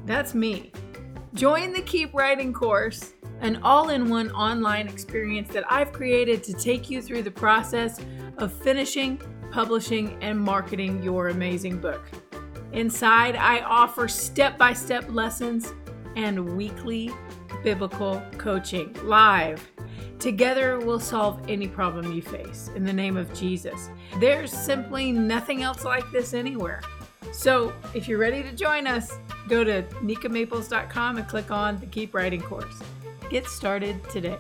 That's 0.05 0.35
me. 0.35 0.73
Join 1.35 1.73
the 1.73 1.83
Keep 1.83 2.13
Writing 2.13 2.53
course, 2.53 3.15
an 3.41 3.57
all 3.63 3.89
in 3.89 4.11
one 4.11 4.31
online 4.33 4.87
experience 4.87 5.49
that 5.55 5.65
I've 5.71 5.93
created 5.93 6.43
to 6.45 6.53
take 6.53 6.91
you 6.91 7.01
through 7.01 7.23
the 7.23 7.31
process 7.31 7.99
of 8.37 8.53
finishing, 8.53 9.21
publishing, 9.51 10.19
and 10.21 10.39
marketing 10.39 11.03
your 11.03 11.29
amazing 11.29 11.79
book. 11.79 12.03
Inside, 12.73 13.37
I 13.37 13.61
offer 13.61 14.09
step 14.09 14.57
by 14.57 14.73
step 14.73 15.11
lessons 15.11 15.75
and 16.17 16.57
weekly 16.57 17.11
biblical 17.63 18.23
coaching 18.39 18.95
live. 19.05 19.71
Together, 20.19 20.79
we'll 20.79 21.01
solve 21.01 21.41
any 21.49 21.67
problem 21.67 22.13
you 22.13 22.23
face 22.23 22.71
in 22.77 22.85
the 22.85 22.93
name 22.93 23.17
of 23.17 23.33
Jesus. 23.35 23.91
There's 24.21 24.53
simply 24.53 25.13
nothing 25.13 25.63
else 25.63 25.85
like 25.85 26.11
this 26.13 26.33
anywhere. 26.33 26.81
So, 27.33 27.73
if 27.95 28.09
you're 28.09 28.19
ready 28.19 28.43
to 28.43 28.53
join 28.53 28.87
us, 28.87 29.19
go 29.49 29.65
to 29.65 29.83
nikamaples.com 30.03 31.17
and 31.17 31.29
click 31.29 31.51
on 31.51 31.79
the 31.79 31.87
Keep 31.87 32.15
Writing 32.15 32.41
course. 32.41 32.79
Get 33.31 33.47
started 33.47 33.99
today. 34.11 34.39